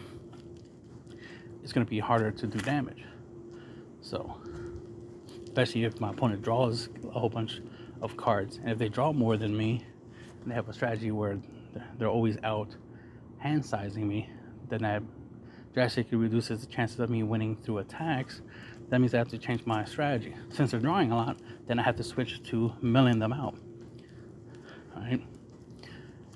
it's 1.61 1.71
going 1.71 1.85
to 1.85 1.89
be 1.89 1.99
harder 1.99 2.31
to 2.31 2.47
do 2.47 2.59
damage. 2.59 3.03
So, 4.01 4.39
especially 5.43 5.83
if 5.83 5.99
my 5.99 6.11
opponent 6.11 6.41
draws 6.41 6.89
a 7.07 7.19
whole 7.19 7.29
bunch 7.29 7.61
of 8.01 8.17
cards, 8.17 8.57
and 8.57 8.69
if 8.69 8.77
they 8.77 8.89
draw 8.89 9.13
more 9.13 9.37
than 9.37 9.55
me, 9.55 9.83
and 10.41 10.51
they 10.51 10.55
have 10.55 10.69
a 10.69 10.73
strategy 10.73 11.11
where 11.11 11.39
they're 11.97 12.09
always 12.09 12.37
out 12.43 12.75
hand 13.37 13.65
sizing 13.65 14.07
me, 14.07 14.29
then 14.69 14.81
that 14.81 15.03
drastically 15.73 16.17
reduces 16.17 16.61
the 16.61 16.67
chances 16.67 16.99
of 16.99 17.09
me 17.09 17.23
winning 17.23 17.55
through 17.55 17.79
attacks. 17.79 18.41
That 18.89 18.99
means 18.99 19.13
I 19.13 19.17
have 19.17 19.27
to 19.29 19.37
change 19.37 19.65
my 19.65 19.83
strategy. 19.85 20.33
Since 20.49 20.71
they're 20.71 20.79
drawing 20.79 21.11
a 21.11 21.15
lot, 21.15 21.37
then 21.67 21.79
I 21.79 21.83
have 21.83 21.97
to 21.97 22.03
switch 22.03 22.43
to 22.49 22.73
milling 22.81 23.19
them 23.19 23.33
out. 23.33 23.55
Right? 24.95 25.21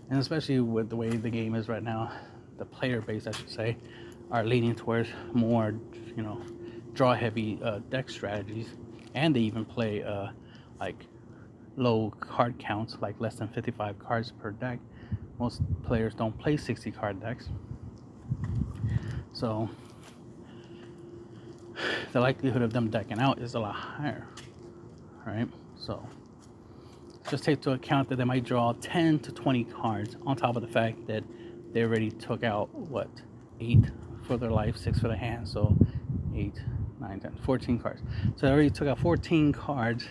And 0.10 0.20
especially 0.20 0.60
with 0.60 0.90
the 0.90 0.96
way 0.96 1.10
the 1.10 1.30
game 1.30 1.56
is 1.56 1.70
right 1.70 1.84
now, 1.84 2.12
the 2.58 2.66
player 2.66 3.02
base, 3.02 3.28
I 3.28 3.32
should 3.32 3.50
say, 3.50 3.78
are 4.32 4.44
leaning 4.44 4.76
towards 4.76 5.10
more, 5.34 5.74
you 6.16 6.24
know, 6.24 6.42
draw 6.94 7.14
heavy 7.14 7.60
uh, 7.64 7.80
deck 7.90 8.10
strategies, 8.10 8.70
and 9.16 9.36
they 9.36 9.40
even 9.40 9.66
play 9.66 10.04
uh, 10.04 10.28
like 10.80 11.06
low 11.78 12.12
card 12.20 12.60
counts, 12.60 12.98
like 13.02 13.20
less 13.20 13.36
than 13.36 13.48
55 13.48 13.98
cards 14.00 14.32
per 14.32 14.52
deck. 14.52 14.80
Most 15.40 15.62
players 15.84 16.14
don't 16.14 16.38
play 16.38 16.58
60 16.58 16.92
card 16.92 17.22
decks, 17.22 17.50
so 19.32 19.70
the 22.12 22.20
likelihood 22.20 22.62
of 22.62 22.74
them 22.74 22.90
decking 22.90 23.20
out 23.20 23.40
is 23.40 23.54
a 23.54 23.60
lot 23.60 23.74
higher, 23.74 24.28
right? 25.26 25.48
So 25.78 26.06
just 27.30 27.44
take 27.44 27.58
into 27.60 27.72
account 27.72 28.10
that 28.10 28.18
they 28.18 28.24
might 28.24 28.44
draw 28.44 28.74
10 28.74 29.20
to 29.20 29.32
20 29.32 29.64
cards 29.66 30.18
on 30.26 30.36
top 30.36 30.56
of 30.56 30.62
the 30.62 30.68
fact 30.68 31.08
that 31.08 31.24
they 31.72 31.84
already 31.84 32.12
took 32.12 32.44
out 32.44 32.74
what 32.74 33.10
eight 33.60 33.86
for 34.26 34.38
their 34.38 34.52
life, 34.52 34.76
six 34.76 35.00
for 35.00 35.08
the 35.08 35.16
hand, 35.16 35.48
so 35.48 35.76
8, 36.36 36.54
9, 37.00 37.20
10, 37.20 37.38
14 37.44 37.80
cards. 37.80 38.02
So 38.36 38.46
they 38.46 38.52
already 38.52 38.70
took 38.70 38.88
out 38.88 39.00
14 39.00 39.54
cards 39.54 40.06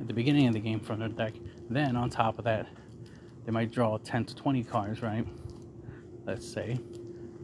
at 0.00 0.06
the 0.06 0.14
beginning 0.14 0.46
of 0.46 0.54
the 0.54 0.60
game 0.60 0.80
from 0.80 1.00
their 1.00 1.08
deck. 1.08 1.34
Then 1.68 1.96
on 1.96 2.10
top 2.10 2.38
of 2.38 2.44
that, 2.44 2.66
they 3.44 3.52
might 3.52 3.70
draw 3.70 3.98
10 3.98 4.24
to 4.26 4.34
20 4.34 4.64
cards, 4.64 5.02
right? 5.02 5.26
Let's 6.24 6.46
say. 6.46 6.78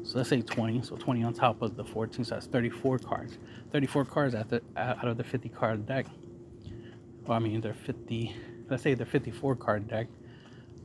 So 0.03 0.19
let's 0.19 0.31
say 0.31 0.41
20. 0.41 0.83
So 0.83 0.97
20 0.97 1.25
on 1.25 1.35
top 1.35 1.63
of 1.63 1.77
the 1.77 1.85
14, 1.85 2.25
so 2.25 2.35
that's 2.35 2.47
34 2.47 2.99
cards. 2.99 3.39
34 3.71 4.05
cards 4.07 4.35
out, 4.35 4.49
the, 4.49 4.63
out 4.77 5.07
of 5.07 5.17
the 5.17 5.25
50 5.25 5.49
card 5.51 5.87
deck. 5.87 6.07
Well, 7.27 7.37
I 7.37 7.41
mean, 7.41 7.61
they're 7.61 7.75
50, 7.75 8.35
let's 8.69 8.83
say 8.83 8.95
they're 8.95 9.07
54 9.07 9.57
card 9.57 9.89
deck, 9.89 10.07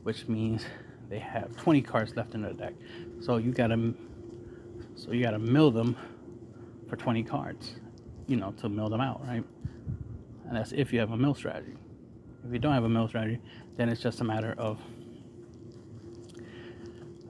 which 0.02 0.28
means 0.28 0.64
they 1.08 1.18
have 1.18 1.56
20 1.56 1.82
cards 1.82 2.14
left 2.16 2.34
in 2.34 2.42
their 2.42 2.52
deck. 2.52 2.74
So 3.20 3.38
you 3.38 3.52
gotta 3.52 3.94
so 4.96 5.12
you 5.12 5.22
got 5.22 5.32
to 5.32 5.38
mill 5.38 5.70
them 5.70 5.94
for 6.88 6.96
20 6.96 7.22
cards, 7.22 7.76
you 8.26 8.36
know, 8.36 8.52
to 8.52 8.68
mill 8.68 8.88
them 8.88 9.00
out, 9.00 9.24
right? 9.26 9.44
And 10.46 10.56
that's 10.56 10.72
if 10.72 10.92
you 10.92 11.00
have 11.00 11.12
a 11.12 11.16
mill 11.16 11.34
strategy. 11.34 11.74
If 12.46 12.52
you 12.52 12.58
don't 12.58 12.72
have 12.72 12.84
a 12.84 12.88
mill 12.88 13.08
strategy, 13.08 13.40
then 13.76 13.88
it's 13.88 14.00
just 14.00 14.20
a 14.20 14.24
matter 14.24 14.54
of 14.56 14.80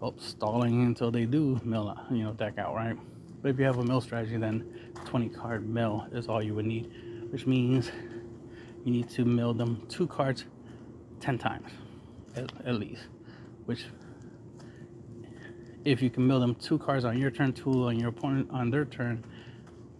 oh, 0.03 0.15
stalling 0.19 0.83
until 0.83 1.11
they 1.11 1.25
do 1.25 1.61
mill, 1.65 1.97
you 2.11 2.25
know, 2.25 2.33
deck 2.33 2.59
out, 2.59 2.75
right? 2.75 2.97
But 3.43 3.51
if 3.51 3.59
you 3.59 3.65
have 3.65 3.79
a 3.79 3.85
mill 3.85 4.01
strategy, 4.01 4.37
then 4.37 4.91
20 5.05 5.29
card 5.29 5.69
mill 5.69 6.07
is 6.13 6.29
all 6.29 6.43
you 6.43 6.55
would 6.55 6.67
need, 6.67 6.91
which 7.31 7.47
means 7.47 7.91
you 8.85 8.93
need 8.93 9.09
to 9.11 9.25
mill 9.25 9.55
them 9.55 9.87
two 9.89 10.07
cards 10.07 10.45
10 11.21 11.39
times 11.39 11.71
at, 12.37 12.51
at 12.65 12.75
least, 12.75 13.03
which 13.65 13.87
if 15.85 16.03
you 16.03 16.11
can 16.11 16.27
mill 16.27 16.41
them 16.41 16.55
two 16.57 16.79
cards 16.79 17.05
on 17.05 17.19
your 17.19 17.31
turn, 17.31 17.53
two 17.53 17.87
on 17.87 17.99
your 17.99 18.09
opponent 18.09 18.49
on 18.51 18.71
their 18.71 18.85
turn, 18.85 19.25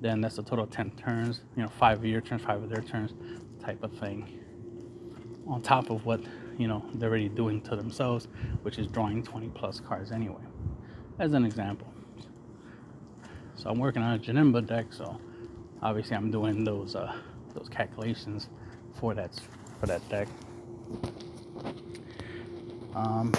then 0.01 0.21
that's 0.21 0.39
a 0.39 0.43
total 0.43 0.65
of 0.65 0.71
10 0.71 0.91
turns, 0.93 1.43
you 1.57 1.63
know, 1.63 1.69
five 1.69 1.99
of 1.99 2.05
your 2.05 2.21
turns, 2.21 2.43
five 2.43 2.63
of 2.63 2.69
their 2.69 2.83
turns, 2.83 3.13
type 3.63 3.83
of 3.83 3.93
thing. 3.99 4.41
On 5.47 5.63
top 5.63 5.91
of 5.91 6.05
what, 6.05 6.21
you 6.59 6.69
know, 6.69 6.85
they're 6.95 7.09
already 7.09 7.29
doing 7.29 7.61
to 7.63 7.77
themselves, 7.77 8.29
which 8.63 8.79
is 8.79 8.87
drawing 8.87 9.23
20 9.23 9.49
plus 9.49 9.81
cards 9.81 10.13
anyway, 10.13 10.43
as 11.19 11.33
an 11.33 11.45
example. 11.45 11.87
So 13.57 13.71
I'm 13.71 13.79
working 13.79 14.03
on 14.03 14.15
a 14.15 14.19
Janemba 14.19 14.67
deck, 14.67 14.93
so 14.93 15.21
obviously 15.83 16.17
I'm 16.17 16.31
doing 16.31 16.65
those 16.65 16.95
uh, 16.95 17.15
those 17.55 17.69
calculations 17.69 18.49
for 18.95 19.15
that 19.15 19.41
for 19.81 19.87
that 19.87 20.07
deck. 20.09 20.29
Um, 22.95 23.33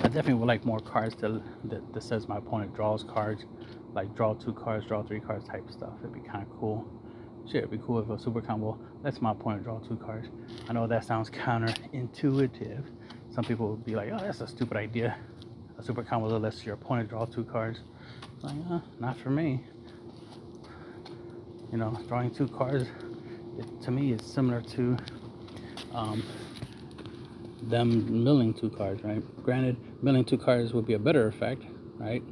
I 0.00 0.08
definitely 0.08 0.34
would 0.34 0.48
like 0.48 0.64
more 0.64 0.80
cards 0.80 1.14
that, 1.20 1.40
that, 1.70 1.92
that 1.92 2.02
says 2.02 2.26
my 2.26 2.38
opponent 2.38 2.74
draws 2.74 3.04
cards, 3.04 3.44
like 3.94 4.12
draw 4.16 4.34
two 4.34 4.52
cards, 4.52 4.86
draw 4.86 5.02
three 5.02 5.20
cards 5.20 5.46
type 5.46 5.70
stuff. 5.70 5.92
It'd 6.00 6.12
be 6.12 6.20
kind 6.20 6.42
of 6.42 6.50
cool. 6.58 6.84
Shit, 7.46 7.56
it'd 7.56 7.70
be 7.70 7.78
cool 7.78 7.98
if 7.98 8.08
a 8.08 8.18
super 8.18 8.40
combo 8.40 8.78
lets 9.02 9.20
my 9.20 9.32
opponent 9.32 9.64
draw 9.64 9.78
two 9.80 9.96
cards. 9.96 10.28
I 10.68 10.72
know 10.72 10.86
that 10.86 11.04
sounds 11.04 11.28
counterintuitive. 11.28 12.84
Some 13.30 13.44
people 13.44 13.68
would 13.70 13.84
be 13.84 13.94
like, 13.94 14.10
oh, 14.12 14.18
that's 14.18 14.40
a 14.40 14.46
stupid 14.46 14.76
idea. 14.76 15.16
A 15.78 15.82
super 15.82 16.02
combo 16.02 16.28
that 16.28 16.38
lets 16.38 16.64
your 16.64 16.74
opponent 16.74 17.08
draw 17.08 17.24
two 17.24 17.44
cards. 17.44 17.80
Like, 18.42 18.56
uh, 18.70 18.80
not 19.00 19.18
for 19.18 19.30
me. 19.30 19.64
You 21.72 21.78
know, 21.78 21.98
drawing 22.08 22.30
two 22.30 22.48
cards, 22.48 22.88
it, 23.58 23.82
to 23.82 23.90
me, 23.90 24.12
it's 24.12 24.30
similar 24.30 24.60
to 24.60 24.96
um, 25.94 26.22
them 27.62 28.22
milling 28.22 28.54
two 28.54 28.70
cards, 28.70 29.02
right? 29.02 29.22
Granted, 29.42 29.76
milling 30.02 30.24
two 30.24 30.38
cards 30.38 30.72
would 30.72 30.86
be 30.86 30.94
a 30.94 30.98
better 30.98 31.26
effect, 31.28 31.62
right? 31.98 32.22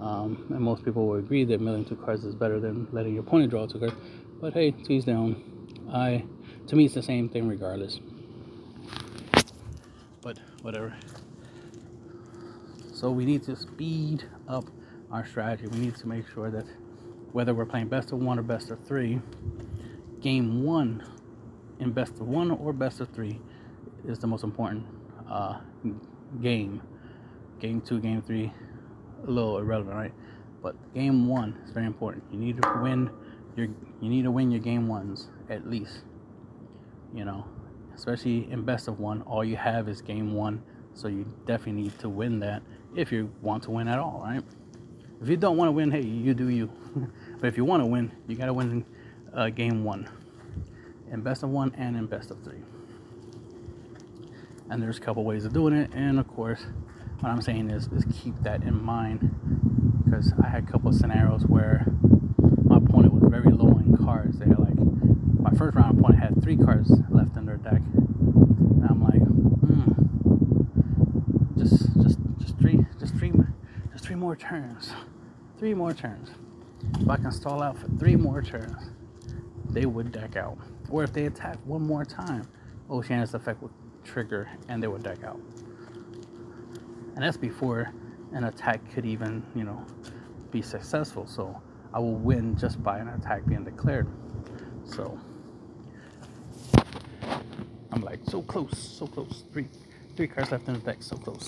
Um, 0.00 0.46
and 0.50 0.60
most 0.60 0.84
people 0.84 1.06
will 1.06 1.16
agree 1.18 1.44
that 1.44 1.60
milling 1.60 1.84
two 1.84 1.96
cards 1.96 2.24
is 2.24 2.34
better 2.34 2.60
than 2.60 2.86
letting 2.92 3.14
your 3.14 3.22
opponent 3.22 3.50
draw 3.50 3.66
two 3.66 3.78
cards. 3.78 3.94
But 4.40 4.52
hey, 4.52 4.74
each 4.88 5.06
their 5.06 5.16
own. 5.16 5.42
I, 5.90 6.24
to 6.66 6.76
me, 6.76 6.84
it's 6.84 6.94
the 6.94 7.02
same 7.02 7.28
thing 7.28 7.48
regardless. 7.48 8.00
But 10.20 10.38
whatever. 10.60 10.94
So 12.92 13.10
we 13.10 13.24
need 13.24 13.44
to 13.44 13.56
speed 13.56 14.24
up 14.46 14.64
our 15.10 15.26
strategy. 15.26 15.68
We 15.68 15.78
need 15.78 15.96
to 15.96 16.08
make 16.08 16.28
sure 16.28 16.50
that 16.50 16.66
whether 17.32 17.54
we're 17.54 17.66
playing 17.66 17.88
best 17.88 18.12
of 18.12 18.18
one 18.18 18.38
or 18.38 18.42
best 18.42 18.70
of 18.70 18.78
three, 18.86 19.20
game 20.20 20.64
one 20.64 21.02
in 21.78 21.92
best 21.92 22.12
of 22.12 22.28
one 22.28 22.50
or 22.50 22.72
best 22.72 23.00
of 23.00 23.08
three 23.10 23.40
is 24.06 24.18
the 24.18 24.26
most 24.26 24.44
important 24.44 24.84
uh, 25.30 25.60
game. 26.42 26.82
Game 27.58 27.80
two, 27.80 28.00
game 28.00 28.20
three, 28.20 28.52
a 29.26 29.30
little 29.30 29.58
irrelevant, 29.58 29.96
right? 29.96 30.14
But 30.62 30.74
game 30.94 31.26
one 31.26 31.58
is 31.64 31.70
very 31.70 31.86
important. 31.86 32.24
You 32.30 32.38
need 32.38 32.60
to 32.60 32.78
win 32.82 33.10
your 33.56 33.68
you 34.00 34.08
need 34.10 34.22
to 34.22 34.30
win 34.30 34.50
your 34.50 34.60
game 34.60 34.88
ones 34.88 35.28
at 35.48 35.68
least. 35.68 36.00
You 37.14 37.24
know, 37.24 37.46
especially 37.94 38.50
in 38.50 38.62
best 38.62 38.88
of 38.88 39.00
one, 39.00 39.22
all 39.22 39.44
you 39.44 39.56
have 39.56 39.88
is 39.88 40.02
game 40.02 40.34
one, 40.34 40.62
so 40.94 41.08
you 41.08 41.26
definitely 41.46 41.82
need 41.82 41.98
to 42.00 42.08
win 42.08 42.40
that 42.40 42.62
if 42.94 43.12
you 43.12 43.32
want 43.42 43.62
to 43.64 43.70
win 43.70 43.88
at 43.88 43.98
all, 43.98 44.22
right? 44.24 44.42
If 45.20 45.28
you 45.28 45.36
don't 45.36 45.56
want 45.56 45.68
to 45.68 45.72
win, 45.72 45.90
hey, 45.90 46.02
you 46.02 46.34
do 46.34 46.48
you. 46.48 46.70
but 47.40 47.46
if 47.46 47.56
you 47.56 47.64
want 47.64 47.82
to 47.82 47.86
win, 47.86 48.12
you 48.26 48.36
gotta 48.36 48.52
win 48.52 48.84
uh, 49.34 49.48
game 49.48 49.84
one, 49.84 50.08
in 51.10 51.22
best 51.22 51.42
of 51.42 51.50
one 51.50 51.74
and 51.76 51.96
in 51.96 52.06
best 52.06 52.30
of 52.30 52.42
three. 52.42 52.60
And 54.68 54.82
there's 54.82 54.98
a 54.98 55.00
couple 55.00 55.24
ways 55.24 55.44
of 55.44 55.52
doing 55.52 55.74
it, 55.74 55.90
and 55.94 56.18
of 56.18 56.28
course, 56.28 56.66
what 57.20 57.30
I'm 57.30 57.40
saying 57.40 57.70
is, 57.70 57.88
is 57.88 58.04
keep 58.22 58.34
that 58.42 58.62
in 58.62 58.82
mind 58.82 60.02
because 60.04 60.32
I 60.42 60.48
had 60.48 60.64
a 60.64 60.66
couple 60.66 60.90
of 60.90 60.96
scenarios 60.96 61.46
where 61.46 61.86
very 63.28 63.50
low 63.50 63.78
in 63.78 63.96
cards. 63.96 64.38
They 64.38 64.46
had 64.46 64.58
like 64.58 64.76
my 64.76 65.50
first 65.50 65.76
round 65.76 65.98
opponent 65.98 66.22
had 66.22 66.42
three 66.42 66.56
cards 66.56 66.90
left 67.10 67.36
in 67.36 67.46
their 67.46 67.56
deck, 67.56 67.82
and 67.94 68.86
I'm 68.88 69.02
like, 69.02 69.22
hmm, 69.62 69.92
just 71.58 71.94
just 72.02 72.18
just 72.38 72.58
three 72.58 72.84
just 72.98 73.14
three 73.14 73.32
just 73.92 74.04
three 74.04 74.16
more 74.16 74.36
turns, 74.36 74.92
three 75.58 75.74
more 75.74 75.92
turns. 75.92 76.30
If 77.00 77.08
I 77.08 77.16
can 77.16 77.32
stall 77.32 77.62
out 77.62 77.78
for 77.78 77.88
three 77.98 78.16
more 78.16 78.42
turns, 78.42 78.90
they 79.70 79.86
would 79.86 80.12
deck 80.12 80.36
out. 80.36 80.58
Or 80.90 81.02
if 81.04 81.12
they 81.12 81.26
attack 81.26 81.58
one 81.64 81.82
more 81.82 82.04
time, 82.04 82.48
Oceanus 82.90 83.34
effect 83.34 83.62
would 83.62 83.72
trigger 84.04 84.48
and 84.68 84.82
they 84.82 84.86
would 84.86 85.02
deck 85.02 85.24
out. 85.24 85.40
And 87.14 87.24
that's 87.24 87.36
before 87.36 87.92
an 88.32 88.44
attack 88.44 88.80
could 88.92 89.06
even, 89.06 89.42
you 89.54 89.64
know, 89.64 89.84
be 90.50 90.62
successful. 90.62 91.26
So 91.26 91.60
I 91.92 91.98
will 91.98 92.14
win 92.14 92.56
just 92.56 92.82
by 92.82 92.98
an 92.98 93.08
attack 93.08 93.46
being 93.46 93.64
declared. 93.64 94.06
So 94.84 95.18
I'm 97.92 98.02
like 98.02 98.20
so 98.28 98.42
close, 98.42 98.76
so 98.78 99.06
close. 99.06 99.44
Three, 99.52 99.68
three 100.16 100.28
cards 100.28 100.52
left 100.52 100.68
in 100.68 100.74
the 100.74 100.80
deck, 100.80 100.98
so 101.00 101.16
close. 101.16 101.46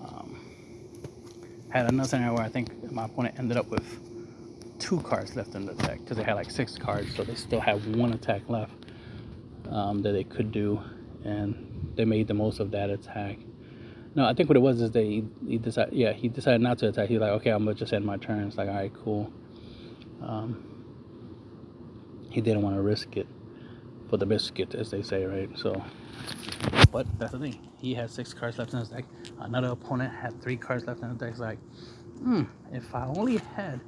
Um, 0.00 0.38
had 1.68 1.86
another 1.90 2.08
scenario 2.08 2.34
where 2.34 2.44
I 2.44 2.48
think 2.48 2.90
my 2.90 3.04
opponent 3.04 3.38
ended 3.38 3.56
up 3.56 3.68
with 3.68 3.84
two 4.78 5.00
cards 5.00 5.36
left 5.36 5.54
in 5.54 5.66
the 5.66 5.74
deck 5.74 6.00
because 6.00 6.16
they 6.16 6.22
had 6.22 6.34
like 6.34 6.50
six 6.50 6.76
cards, 6.78 7.14
so 7.14 7.24
they 7.24 7.34
still 7.34 7.60
had 7.60 7.96
one 7.96 8.12
attack 8.12 8.48
left 8.48 8.72
um, 9.68 10.02
that 10.02 10.12
they 10.12 10.24
could 10.24 10.52
do, 10.52 10.80
and 11.24 11.92
they 11.94 12.04
made 12.04 12.28
the 12.28 12.34
most 12.34 12.60
of 12.60 12.70
that 12.70 12.90
attack. 12.90 13.38
No, 14.14 14.24
I 14.26 14.34
think 14.34 14.48
what 14.48 14.56
it 14.56 14.60
was 14.60 14.80
is 14.80 14.90
they 14.92 15.24
he 15.46 15.58
decided 15.58 15.94
yeah 15.94 16.12
he 16.12 16.28
decided 16.28 16.60
not 16.60 16.78
to 16.78 16.88
attack. 16.88 17.08
He's 17.08 17.20
like 17.20 17.32
okay 17.32 17.50
I'm 17.50 17.64
gonna 17.64 17.74
just 17.74 17.92
end 17.92 18.04
my 18.04 18.16
turn. 18.16 18.46
It's 18.46 18.56
like 18.56 18.68
all 18.68 18.74
right 18.74 18.92
cool. 19.04 19.32
Um, 20.22 20.84
he 22.30 22.40
didn't 22.40 22.62
want 22.62 22.76
to 22.76 22.82
risk 22.82 23.16
it 23.16 23.26
for 24.08 24.16
the 24.16 24.26
biscuit 24.26 24.74
as 24.74 24.90
they 24.90 25.02
say 25.02 25.24
right. 25.24 25.50
So, 25.56 25.82
but 26.92 27.06
that's 27.18 27.32
the 27.32 27.38
thing. 27.38 27.58
He 27.78 27.94
had 27.94 28.10
six 28.10 28.32
cards 28.32 28.58
left 28.58 28.72
in 28.72 28.78
his 28.78 28.88
deck. 28.88 29.04
Another 29.40 29.68
opponent 29.68 30.14
had 30.14 30.40
three 30.40 30.56
cards 30.56 30.86
left 30.86 31.02
in 31.02 31.10
his 31.10 31.18
deck. 31.18 31.30
It's 31.30 31.40
like, 31.40 31.58
hmm, 32.22 32.44
if 32.72 32.94
I 32.94 33.06
only 33.06 33.38
had 33.56 33.80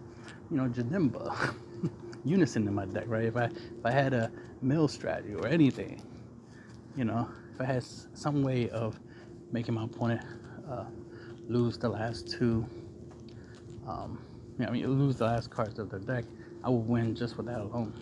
you 0.50 0.56
know, 0.56 0.68
Janemba, 0.68 1.54
Unison 2.24 2.66
in 2.66 2.74
my 2.74 2.86
deck, 2.86 3.04
right? 3.06 3.24
If 3.24 3.36
I 3.36 3.44
if 3.44 3.84
I 3.84 3.90
had 3.90 4.14
a 4.14 4.30
mill 4.62 4.88
strategy 4.88 5.34
or 5.34 5.46
anything, 5.46 6.02
you 6.96 7.04
know, 7.04 7.28
if 7.54 7.60
I 7.60 7.64
had 7.64 7.84
some 7.84 8.42
way 8.42 8.68
of 8.70 8.98
making 9.52 9.74
my 9.74 9.84
opponent 9.84 10.22
uh, 10.70 10.84
lose 11.48 11.78
the 11.78 11.88
last 11.88 12.28
two, 12.28 12.66
um, 13.86 14.18
know, 14.58 14.66
I 14.66 14.70
mean, 14.70 14.98
lose 14.98 15.16
the 15.16 15.24
last 15.24 15.50
cards 15.50 15.78
of 15.78 15.90
their 15.90 16.00
deck, 16.00 16.24
I 16.64 16.70
would 16.70 16.86
win 16.86 17.14
just 17.14 17.36
with 17.36 17.46
that 17.46 17.60
alone. 17.60 17.92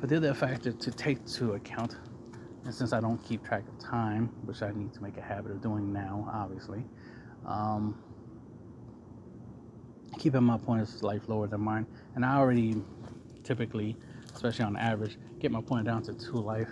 But 0.00 0.08
the 0.08 0.16
other 0.16 0.34
factor 0.34 0.72
to 0.72 0.90
take 0.90 1.24
to 1.34 1.52
account, 1.52 1.96
and 2.64 2.74
since 2.74 2.92
I 2.92 3.00
don't 3.00 3.22
keep 3.22 3.44
track 3.44 3.64
of 3.68 3.78
time, 3.78 4.28
which 4.44 4.62
I 4.62 4.70
need 4.72 4.92
to 4.94 5.02
make 5.02 5.16
a 5.16 5.22
habit 5.22 5.52
of 5.52 5.60
doing 5.60 5.92
now, 5.92 6.28
obviously, 6.32 6.84
um, 7.46 8.02
keeping 10.18 10.42
my 10.42 10.56
opponent's 10.56 11.02
life 11.02 11.28
lower 11.28 11.46
than 11.46 11.60
mine. 11.60 11.86
And 12.14 12.24
I 12.24 12.36
already 12.36 12.82
typically, 13.44 13.96
especially 14.34 14.64
on 14.64 14.76
average, 14.76 15.18
get 15.38 15.50
my 15.50 15.58
opponent 15.58 15.86
down 15.86 16.02
to 16.04 16.14
two 16.14 16.32
life 16.32 16.68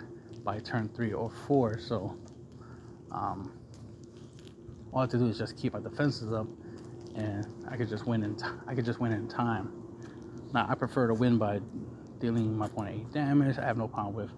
by 0.49 0.57
turn 0.57 0.89
three 0.95 1.13
or 1.13 1.29
four. 1.45 1.77
So 1.77 2.17
um, 3.11 3.53
all 4.91 4.99
I 4.99 5.01
have 5.03 5.11
to 5.11 5.19
do 5.19 5.27
is 5.27 5.37
just 5.37 5.55
keep 5.55 5.73
my 5.73 5.79
defenses 5.79 6.33
up, 6.33 6.47
and 7.15 7.45
I 7.69 7.77
could 7.77 7.87
just 7.87 8.07
win 8.07 8.23
in. 8.23 8.35
T- 8.35 8.45
I 8.67 8.73
could 8.73 8.83
just 8.83 8.99
win 8.99 9.11
in 9.11 9.27
time. 9.27 9.71
Now 10.51 10.65
I 10.67 10.73
prefer 10.73 11.05
to 11.05 11.13
win 11.13 11.37
by 11.37 11.59
dealing 12.19 12.57
my 12.57 12.67
eight 12.87 13.11
damage. 13.13 13.59
I 13.59 13.65
have 13.65 13.77
no 13.77 13.87
problem 13.87 14.15
with 14.15 14.31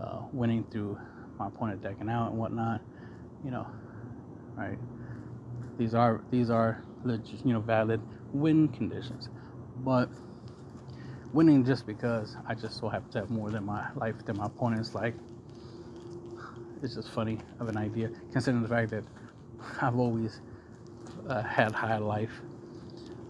uh, 0.00 0.22
winning 0.32 0.64
through 0.64 0.98
my 1.38 1.48
opponent 1.48 1.82
decking 1.82 2.08
out 2.08 2.30
and 2.30 2.38
whatnot. 2.38 2.80
You 3.44 3.50
know, 3.50 3.66
right? 4.56 4.78
These 5.76 5.94
are 5.94 6.22
these 6.30 6.48
are 6.48 6.82
legit, 7.04 7.44
you 7.44 7.52
know 7.52 7.60
valid 7.60 8.00
win 8.32 8.68
conditions. 8.68 9.28
But 9.76 10.08
winning 11.34 11.66
just 11.66 11.86
because 11.86 12.38
I 12.48 12.54
just 12.54 12.78
so 12.78 12.88
happen 12.88 13.10
to 13.10 13.18
have 13.18 13.30
more 13.30 13.50
than 13.50 13.66
my 13.66 13.90
life 13.96 14.24
than 14.24 14.38
my 14.38 14.46
opponents, 14.46 14.94
like 14.94 15.14
it's 16.82 16.94
just 16.94 17.10
funny 17.10 17.38
of 17.58 17.68
an 17.68 17.76
idea, 17.76 18.10
considering 18.32 18.62
the 18.62 18.68
fact 18.68 18.90
that 18.90 19.04
I've 19.80 19.96
always 19.96 20.40
uh, 21.28 21.42
had 21.42 21.72
high 21.72 21.98
life. 21.98 22.32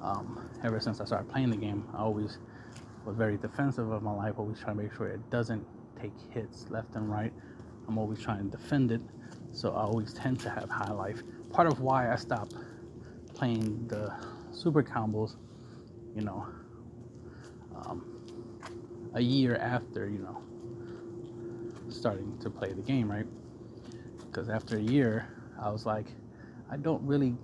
Um, 0.03 0.49
ever 0.65 0.81
since 0.81 1.01
I 1.01 1.05
started 1.05 1.31
playing 1.31 1.51
the 1.51 1.57
game, 1.57 1.87
I 1.95 1.99
always 1.99 2.39
was 3.05 3.17
very 3.17 3.37
defensive 3.37 3.91
of 3.91 4.03
my 4.03 4.13
life, 4.13 4.35
always 4.39 4.59
trying 4.61 4.77
to 4.77 4.83
make 4.83 4.95
sure 4.95 5.07
it 5.09 5.31
doesn't 5.31 5.67
take 6.01 6.13
hits 6.31 6.67
left 6.71 6.95
and 6.95 7.11
right. 7.11 7.33
I'm 7.89 7.99
always 7.99 8.21
trying 8.21 8.51
to 8.51 8.57
defend 8.57 8.93
it, 8.93 9.01
so 9.53 9.73
I 9.73 9.83
always 9.83 10.13
tend 10.13 10.41
to 10.41 10.51
have 10.51 10.71
high 10.71 10.93
life. 10.93 11.23
Part 11.51 11.67
of 11.67 11.81
why 11.81 12.13
I 12.13 12.17
stopped 12.17 12.55
playing 13.35 13.89
the 13.89 14.13
super 14.53 14.83
combos, 14.83 15.37
you 16.15 16.23
know, 16.23 16.47
um, 17.75 18.05
a 19.15 19.21
year 19.21 19.57
after, 19.57 20.09
you 20.09 20.19
know, 20.19 20.41
starting 21.91 22.39
to 22.39 22.51
play 22.51 22.73
the 22.73 22.83
game, 22.83 23.11
right? 23.11 23.27
Because 24.31 24.49
after 24.49 24.77
a 24.77 24.81
year, 24.81 25.27
I 25.61 25.71
was 25.71 25.87
like, 25.87 26.07
I 26.71 26.77
don't 26.77 27.03
really 27.03 27.35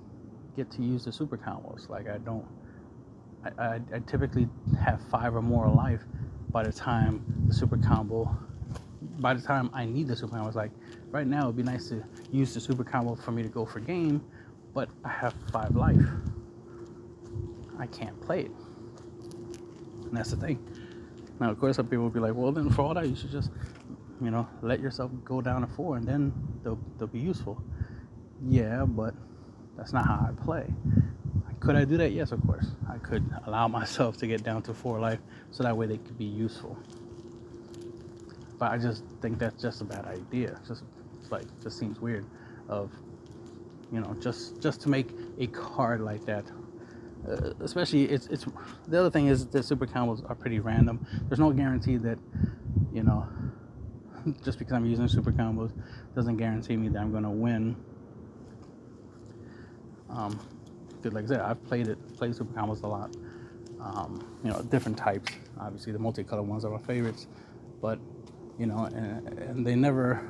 get 0.56 0.70
to 0.72 0.82
use 0.82 1.04
the 1.04 1.12
super 1.12 1.36
combos. 1.36 1.88
Like, 1.88 2.08
I 2.08 2.18
don't, 2.18 2.46
I, 3.44 3.62
I, 3.62 3.80
I 3.94 3.98
typically 4.06 4.48
have 4.80 5.00
five 5.10 5.34
or 5.34 5.42
more 5.42 5.68
life 5.68 6.02
by 6.50 6.62
the 6.62 6.72
time 6.72 7.24
the 7.48 7.54
super 7.54 7.76
combo, 7.76 8.36
by 9.18 9.34
the 9.34 9.42
time 9.42 9.68
I 9.72 9.84
need 9.84 10.06
the 10.06 10.16
super 10.16 10.30
combo. 10.30 10.44
I 10.44 10.46
was 10.46 10.56
like, 10.56 10.70
right 11.10 11.26
now, 11.26 11.44
it'd 11.44 11.56
be 11.56 11.64
nice 11.64 11.88
to 11.88 12.04
use 12.30 12.54
the 12.54 12.60
super 12.60 12.84
combo 12.84 13.16
for 13.16 13.32
me 13.32 13.42
to 13.42 13.48
go 13.48 13.66
for 13.66 13.80
game, 13.80 14.24
but 14.72 14.88
I 15.04 15.08
have 15.08 15.34
five 15.50 15.74
life. 15.74 16.00
I 17.78 17.86
can't 17.86 18.18
play 18.22 18.42
it. 18.42 18.50
And 20.04 20.16
that's 20.16 20.30
the 20.30 20.36
thing. 20.36 20.64
Now, 21.40 21.50
of 21.50 21.58
course, 21.58 21.76
some 21.76 21.86
people 21.88 22.04
will 22.04 22.10
be 22.10 22.20
like, 22.20 22.34
well, 22.34 22.52
then 22.52 22.70
for 22.70 22.82
all 22.82 22.94
that, 22.94 23.08
you 23.08 23.16
should 23.16 23.32
just, 23.32 23.50
you 24.20 24.30
know, 24.30 24.48
let 24.62 24.80
yourself 24.80 25.10
go 25.24 25.40
down 25.40 25.60
to 25.62 25.66
four 25.66 25.96
and 25.96 26.06
then 26.06 26.32
they'll, 26.62 26.78
they'll 26.98 27.08
be 27.08 27.18
useful. 27.18 27.62
Yeah, 28.46 28.84
but 28.84 29.14
that's 29.76 29.92
not 29.92 30.06
how 30.06 30.28
I 30.28 30.44
play. 30.44 30.66
Could 31.60 31.76
I 31.76 31.84
do 31.84 31.96
that? 31.96 32.12
Yes, 32.12 32.32
of 32.32 32.44
course. 32.46 32.66
I 32.88 32.98
could 32.98 33.24
allow 33.46 33.68
myself 33.80 34.16
to 34.18 34.26
get 34.26 34.42
down 34.42 34.62
to 34.62 34.74
four 34.74 35.00
life 35.00 35.20
so 35.50 35.62
that 35.62 35.76
way 35.76 35.86
they 35.86 35.98
could 35.98 36.18
be 36.18 36.24
useful. 36.24 36.76
But 38.58 38.72
I 38.72 38.78
just 38.78 39.04
think 39.20 39.38
that's 39.38 39.60
just 39.60 39.80
a 39.80 39.84
bad 39.84 40.06
idea. 40.06 40.58
Just 40.66 40.82
like 41.30 41.44
just 41.62 41.78
seems 41.78 42.00
weird 42.00 42.24
of 42.68 42.92
you 43.92 44.00
know 44.00 44.14
just 44.20 44.60
just 44.60 44.80
to 44.82 44.88
make 44.88 45.10
a 45.38 45.46
card 45.48 46.00
like 46.00 46.24
that 46.24 46.44
uh, 47.28 47.52
especially 47.60 48.04
it's 48.04 48.26
it's 48.28 48.46
the 48.86 48.98
other 48.98 49.10
thing 49.10 49.26
is 49.26 49.46
that 49.48 49.64
super 49.64 49.86
combos 49.86 50.28
are 50.30 50.34
pretty 50.34 50.60
random. 50.60 51.04
There's 51.28 51.40
no 51.40 51.50
guarantee 51.52 51.96
that 51.98 52.18
you 52.92 53.02
know 53.02 53.26
just 54.44 54.58
because 54.58 54.72
I'm 54.72 54.86
using 54.86 55.08
super 55.08 55.32
combos 55.32 55.72
doesn't 56.14 56.36
guarantee 56.36 56.76
me 56.76 56.88
that 56.88 57.00
I'm 57.00 57.12
gonna 57.12 57.30
win. 57.30 57.76
Um, 60.10 60.38
like 61.04 61.24
I 61.24 61.28
said, 61.28 61.40
I've 61.40 61.62
played 61.66 61.88
it, 61.88 62.16
played 62.16 62.34
super 62.34 62.52
combos 62.58 62.82
a 62.82 62.86
lot. 62.86 63.14
Um, 63.80 64.26
you 64.42 64.50
know, 64.50 64.62
different 64.62 64.98
types. 64.98 65.32
Obviously, 65.60 65.92
the 65.92 65.98
multicolored 65.98 66.46
ones 66.46 66.64
are 66.64 66.70
my 66.70 66.78
favorites, 66.78 67.28
but 67.80 67.98
you 68.58 68.66
know, 68.66 68.84
and, 68.84 69.28
and 69.38 69.66
they 69.66 69.76
never 69.76 70.28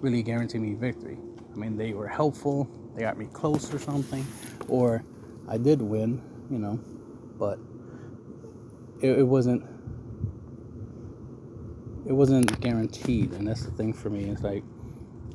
really 0.00 0.22
guarantee 0.22 0.58
me 0.58 0.74
victory. 0.74 1.18
I 1.52 1.56
mean, 1.56 1.76
they 1.76 1.92
were 1.92 2.08
helpful. 2.08 2.68
They 2.94 3.02
got 3.02 3.18
me 3.18 3.26
close 3.32 3.72
or 3.74 3.78
something, 3.78 4.24
or 4.68 5.02
I 5.48 5.58
did 5.58 5.82
win, 5.82 6.22
you 6.50 6.58
know, 6.58 6.78
but 7.38 7.58
it, 9.00 9.18
it 9.18 9.26
wasn't 9.26 9.64
it 12.06 12.12
wasn't 12.12 12.60
guaranteed, 12.60 13.32
and 13.32 13.48
that's 13.48 13.64
the 13.64 13.70
thing 13.72 13.92
for 13.92 14.10
me. 14.10 14.24
It's 14.24 14.42
like 14.42 14.62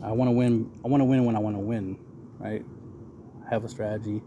I 0.03 0.11
want 0.11 0.27
to 0.27 0.31
win. 0.31 0.71
I 0.85 0.87
want 0.87 1.01
to 1.01 1.05
win 1.05 1.25
when 1.25 1.35
I 1.35 1.39
want 1.39 1.55
to 1.55 1.61
win, 1.61 1.97
right? 2.37 2.63
I 3.45 3.49
have 3.49 3.63
a 3.63 3.69
strategy 3.69 4.21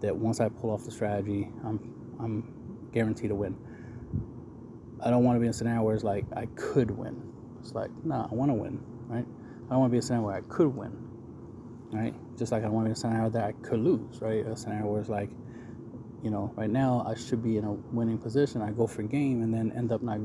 that 0.00 0.14
once 0.14 0.40
I 0.40 0.48
pull 0.48 0.70
off 0.70 0.84
the 0.84 0.90
strategy, 0.90 1.48
I'm 1.64 2.16
I'm 2.20 2.88
guaranteed 2.92 3.30
to 3.30 3.34
win. 3.34 3.56
I 5.04 5.10
don't 5.10 5.24
want 5.24 5.36
to 5.36 5.40
be 5.40 5.46
in 5.46 5.50
a 5.50 5.54
scenario 5.54 5.82
where 5.82 5.94
it's 5.94 6.04
like 6.04 6.26
I 6.36 6.46
could 6.54 6.90
win. 6.90 7.20
It's 7.60 7.72
like, 7.74 7.90
nah, 8.04 8.28
I 8.30 8.34
want 8.34 8.50
to 8.50 8.54
win, 8.54 8.80
right? 9.08 9.26
I 9.66 9.70
don't 9.70 9.80
want 9.80 9.90
to 9.90 9.92
be 9.92 9.96
in 9.96 10.02
a 10.04 10.06
scenario 10.06 10.26
where 10.26 10.36
I 10.36 10.42
could 10.42 10.68
win, 10.68 10.92
right? 11.92 12.14
Just 12.38 12.52
like 12.52 12.64
I 12.64 12.68
want 12.68 12.84
to 12.84 12.88
be 12.88 12.90
in 12.90 12.92
a 12.92 12.96
scenario 12.96 13.30
that 13.30 13.44
I 13.44 13.52
could 13.66 13.80
lose, 13.80 14.20
right? 14.20 14.46
A 14.46 14.56
scenario 14.56 14.86
where 14.86 15.00
it's 15.00 15.08
like, 15.08 15.30
you 16.22 16.30
know, 16.30 16.52
right 16.56 16.70
now 16.70 17.04
I 17.06 17.14
should 17.14 17.42
be 17.42 17.56
in 17.56 17.64
a 17.64 17.72
winning 17.72 18.18
position. 18.18 18.62
I 18.62 18.70
go 18.70 18.86
for 18.86 19.02
a 19.02 19.06
game 19.06 19.42
and 19.42 19.52
then 19.52 19.72
end 19.76 19.90
up 19.90 20.02
not, 20.02 20.18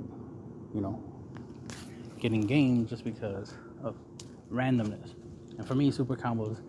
you 0.74 0.82
know, 0.82 1.02
getting 2.20 2.42
game 2.42 2.88
just 2.88 3.04
because 3.04 3.54
of 3.84 3.96
randomness. 4.52 5.16
And 5.58 5.68
for 5.68 5.76
me, 5.76 5.92
super 5.92 6.16
combos 6.16 6.62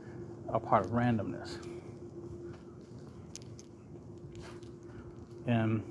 are 0.48 0.60
part 0.60 0.86
of 0.86 0.92
randomness. 0.92 1.58
And 5.46 5.82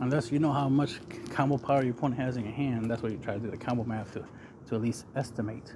unless 0.00 0.32
you 0.32 0.38
know 0.38 0.52
how 0.52 0.68
much 0.68 1.00
combo 1.30 1.58
power 1.58 1.82
your 1.82 1.92
opponent 1.92 2.20
has 2.20 2.36
in 2.36 2.44
your 2.44 2.52
hand, 2.54 2.90
that's 2.90 3.02
what 3.02 3.12
you 3.12 3.18
try 3.18 3.34
to 3.34 3.40
do 3.40 3.50
the 3.50 3.56
combo 3.56 3.84
math 3.84 4.12
to, 4.12 4.24
to 4.68 4.74
at 4.74 4.80
least 4.80 5.04
estimate 5.16 5.74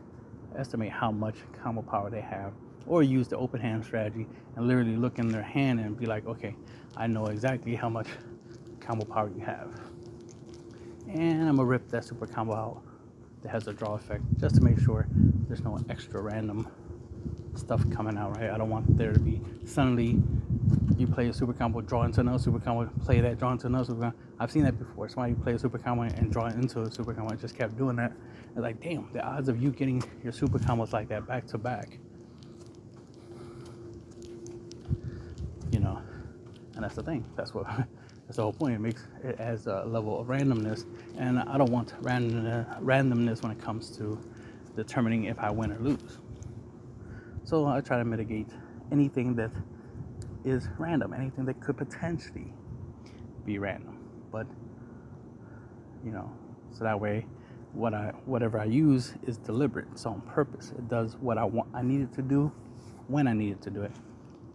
estimate 0.57 0.91
how 0.91 1.11
much 1.11 1.37
combo 1.63 1.83
power 1.83 2.11
they 2.11 2.21
have, 2.21 2.53
or 2.87 3.03
use 3.03 3.29
the 3.29 3.37
open 3.37 3.61
hand 3.61 3.85
strategy 3.85 4.27
and 4.57 4.67
literally 4.67 4.97
look 4.97 5.19
in 5.19 5.29
their 5.29 5.43
hand 5.43 5.81
and 5.81 5.97
be 5.99 6.07
like, 6.07 6.27
okay, 6.27 6.55
I 6.97 7.07
know 7.07 7.27
exactly 7.27 7.75
how 7.75 7.89
much 7.89 8.09
combo 8.81 9.05
power 9.05 9.31
you 9.37 9.45
have. 9.45 9.69
And 11.17 11.49
I'm 11.49 11.57
gonna 11.57 11.65
rip 11.65 11.89
that 11.91 12.05
super 12.05 12.27
combo 12.27 12.55
out 12.55 12.83
that 13.43 13.49
has 13.49 13.67
a 13.69 13.73
draw 13.73 13.95
effect 13.95 14.23
just 14.39 14.57
to 14.57 14.61
make 14.61 14.79
sure 14.79 15.07
there's 15.49 15.63
no 15.63 15.79
extra 15.89 16.21
random 16.21 16.69
stuff 17.55 17.89
coming 17.91 18.19
out, 18.19 18.37
right? 18.37 18.51
I 18.51 18.59
don't 18.59 18.69
want 18.69 18.99
there 18.99 19.15
to 19.15 19.19
be 19.19 19.41
suddenly 19.65 20.21
you 20.99 21.07
play 21.07 21.29
a 21.29 21.33
super 21.33 21.55
combo, 21.55 21.81
draw 21.81 22.03
into 22.03 22.21
another 22.21 22.39
super 22.39 22.59
combo, 22.59 22.91
play 23.03 23.21
that, 23.21 23.39
draw 23.39 23.53
into 23.53 23.67
another 23.67 23.87
super 23.87 24.01
combo. 24.01 24.17
I've 24.39 24.51
seen 24.51 24.65
that 24.65 24.79
before. 24.79 25.09
Somebody 25.09 25.35
play 25.35 25.55
a 25.55 25.59
super 25.59 25.79
combo 25.79 26.03
and 26.03 26.31
draw 26.31 26.47
into 26.49 26.83
a 26.83 26.91
super 26.91 27.15
combo 27.15 27.35
just 27.37 27.57
kept 27.57 27.79
doing 27.79 27.97
that. 27.97 28.13
It's 28.51 28.59
like, 28.59 28.83
damn, 28.83 29.09
the 29.15 29.25
odds 29.25 29.49
of 29.49 29.63
you 29.63 29.71
getting 29.71 30.03
your 30.23 30.33
super 30.33 30.59
combos 30.59 30.93
like 30.93 31.09
that 31.09 31.27
back 31.27 31.47
to 31.47 31.59
back. 31.59 31.99
You 35.71 35.81
know, 35.81 35.99
and 36.75 36.85
that's 36.85 36.95
the 36.95 37.03
thing. 37.03 37.25
That's 37.37 37.55
what 37.55 37.67
that's 38.27 38.37
the 38.37 38.43
whole 38.43 38.53
point. 38.53 38.75
It 38.75 38.81
makes 38.81 39.05
it 39.23 39.39
adds 39.39 39.67
a 39.67 39.85
level 39.87 40.21
of 40.21 40.27
randomness, 40.27 40.85
and 41.17 41.39
I 41.39 41.57
don't 41.57 41.71
want 41.71 41.95
random 42.01 42.67
randomness 42.81 43.43
when 43.43 43.53
it 43.53 43.61
comes 43.61 43.97
to 43.99 44.19
determining 44.75 45.25
if 45.25 45.39
I 45.39 45.51
win 45.51 45.73
or 45.73 45.79
lose. 45.79 46.19
So 47.45 47.67
I 47.67 47.81
try 47.81 47.99
to 47.99 48.05
mitigate 48.05 48.49
anything 48.91 49.37
that 49.37 49.53
is 50.45 50.69
random, 50.79 51.13
anything 51.13 51.45
that 51.45 51.61
could 51.61 51.77
potentially 51.77 52.53
be 53.45 53.59
random. 53.59 53.97
But 54.33 54.47
you 56.05 56.11
know, 56.11 56.31
so 56.73 56.83
that 56.83 56.99
way 57.01 57.27
what 57.73 57.95
I 57.95 58.13
whatever 58.25 58.59
I 58.59 58.65
use 58.65 59.15
is 59.25 59.37
deliberate. 59.39 59.87
It's 59.93 60.05
on 60.05 60.21
purpose. 60.23 60.73
It 60.77 60.89
does 60.89 61.17
what 61.21 61.39
I 61.39 61.45
want 61.45 61.69
I 61.75 61.83
need 61.83 62.01
it 62.01 62.13
to 62.15 62.23
do 62.23 62.51
when 63.07 63.29
I 63.29 63.35
need 63.35 63.53
it 63.53 63.63
to 63.63 63.71
do 63.71 63.83
it. 63.83 63.93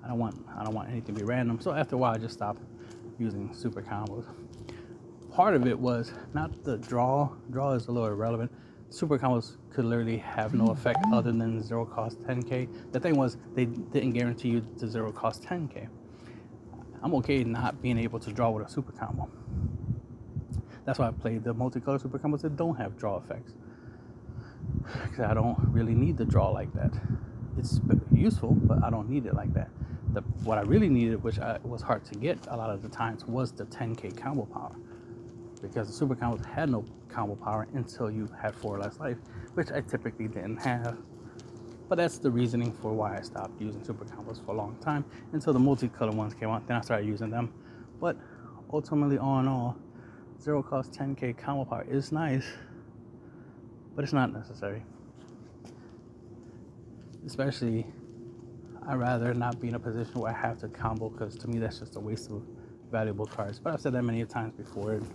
I 0.04 0.10
don't 0.10 0.20
want 0.20 0.36
I 0.58 0.64
don't 0.66 0.74
want 0.74 0.90
anything 0.90 1.16
to 1.16 1.22
be 1.22 1.26
random. 1.26 1.62
So 1.62 1.72
after 1.72 1.96
a 1.96 1.98
while 2.00 2.14
I 2.14 2.18
just 2.18 2.34
stopped 2.34 2.62
using 3.22 3.54
super 3.54 3.82
combos. 3.82 4.26
Part 5.32 5.54
of 5.56 5.68
it 5.68 5.78
was 5.80 6.12
not 6.34 6.64
the 6.64 6.78
draw. 6.78 7.30
Draw 7.52 7.74
is 7.74 7.88
a 7.88 7.92
little 7.92 8.10
irrelevant. 8.10 8.52
Super 8.90 9.18
combos 9.18 9.58
could 9.70 9.86
literally 9.86 10.18
have 10.18 10.54
no 10.54 10.68
effect 10.68 10.98
other 11.14 11.32
than 11.32 11.64
zero 11.64 11.86
cost 11.86 12.20
10k. 12.24 12.92
The 12.92 13.00
thing 13.00 13.16
was 13.16 13.38
they 13.54 13.66
didn't 13.66 14.14
guarantee 14.14 14.50
you 14.50 14.66
the 14.78 14.88
zero 14.88 15.12
cost 15.12 15.44
10k. 15.44 15.88
I'm 17.04 17.14
okay 17.16 17.44
not 17.44 17.82
being 17.82 17.98
able 17.98 18.20
to 18.20 18.34
draw 18.34 18.50
with 18.50 18.68
a 18.68 18.70
super 18.70 18.92
combo. 18.92 19.30
That's 20.84 21.00
why 21.00 21.08
I 21.08 21.12
played 21.12 21.44
the 21.44 21.54
multicolor 21.54 22.02
super 22.02 22.20
combos 22.20 22.42
that 22.42 22.58
don't 22.58 22.76
have 22.76 22.98
draw 22.98 23.18
effects. 23.18 23.54
Because 25.04 25.20
I 25.20 25.34
don't 25.34 25.58
really 25.68 25.94
need 25.94 26.18
the 26.18 26.26
draw 26.26 26.50
like 26.50 26.74
that. 26.74 26.92
It's 27.58 27.80
useful, 28.12 28.54
but 28.54 28.84
I 28.84 28.90
don't 28.90 29.10
need 29.10 29.26
it 29.26 29.36
like 29.36 29.54
that. 29.54 29.70
The, 30.14 30.22
what 30.44 30.58
I 30.58 30.62
really 30.62 30.90
needed, 30.90 31.24
which 31.24 31.40
I, 31.40 31.58
was 31.64 31.82
hard 31.82 32.04
to 32.06 32.16
get 32.16 32.38
a 32.48 32.58
lot 32.58 32.70
of 32.70 32.82
the 32.82 32.90
times, 32.90 33.26
was 33.26 33.52
the 33.54 33.66
10k 33.66 34.18
combo 34.18 34.46
power. 34.46 34.76
Because 35.62 35.88
the 35.88 35.94
super 35.94 36.16
combos 36.16 36.46
had 36.46 36.70
no 36.70 36.84
combo 37.08 37.36
power 37.36 37.68
until 37.74 38.12
you 38.12 38.30
had 38.42 38.54
four 38.56 38.78
less 38.78 39.00
life, 39.00 39.18
which 39.54 39.72
I 39.72 39.82
typically 39.82 40.28
didn't 40.28 40.58
have. 40.58 40.98
But 41.88 41.96
that's 41.98 42.18
the 42.18 42.32
reasoning 42.32 42.74
for 42.74 42.94
why 42.94 43.18
I 43.18 43.22
stopped 43.22 43.62
using 43.62 43.84
super 43.84 44.06
combos 44.06 44.44
for 44.46 44.52
a 44.52 44.56
long 44.56 44.76
time 44.82 45.06
until 45.34 45.54
the 45.54 45.60
multicolor 45.60 46.14
ones 46.14 46.34
came 46.34 46.50
out. 46.50 46.68
Then 46.68 46.78
I 46.78 46.82
started 46.82 47.06
using 47.06 47.30
them. 47.30 47.54
But 48.00 48.18
ultimately, 48.72 49.18
all 49.18 49.40
in 49.40 49.48
all, 49.48 49.78
zero 50.42 50.64
cost 50.64 50.92
10k 50.94 51.38
combo 51.38 51.66
power 51.66 51.86
is 51.90 52.12
nice, 52.12 52.46
but 53.96 54.04
it's 54.04 54.14
not 54.14 54.34
necessary. 54.34 54.84
Especially, 57.26 57.86
I'd 58.88 58.96
rather 58.96 59.34
not 59.34 59.60
be 59.60 59.68
in 59.68 59.76
a 59.76 59.80
position 59.80 60.20
where 60.20 60.34
I 60.34 60.38
have 60.38 60.60
to 60.62 60.68
combo 60.68 61.10
because 61.10 61.36
to 61.38 61.48
me 61.48 61.60
that's 61.60 61.80
just 61.80 61.96
a 61.96 62.00
waste 62.00 62.30
of 62.32 62.44
valuable 62.92 63.26
cards. 63.26 63.60
But 63.60 63.74
I've 63.74 63.82
said 63.82 63.94
that 63.94 64.04
many 64.04 64.26
times 64.26 64.54
before 64.54 64.94
in 64.94 65.08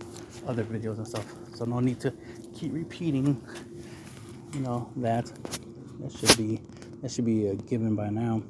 other 0.47 0.63
videos 0.63 0.97
and 0.97 1.07
stuff, 1.07 1.25
so 1.53 1.65
no 1.65 1.79
need 1.79 1.99
to 2.01 2.13
keep 2.53 2.73
repeating. 2.73 3.41
You 4.53 4.61
know 4.61 4.89
that 4.97 5.31
that 5.99 6.11
should 6.11 6.37
be 6.37 6.61
that 7.01 7.11
should 7.11 7.25
be 7.25 7.47
a 7.47 7.55
given 7.55 7.95
by 7.95 8.09
now. 8.09 8.41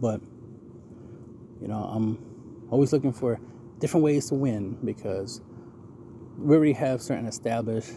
But 0.00 0.20
you 1.60 1.68
know, 1.68 1.84
I'm 1.92 2.66
always 2.70 2.92
looking 2.92 3.12
for 3.12 3.38
different 3.78 4.04
ways 4.04 4.28
to 4.28 4.34
win 4.34 4.76
because 4.84 5.40
we 6.38 6.56
already 6.56 6.72
have 6.72 7.02
certain 7.02 7.26
established 7.26 7.92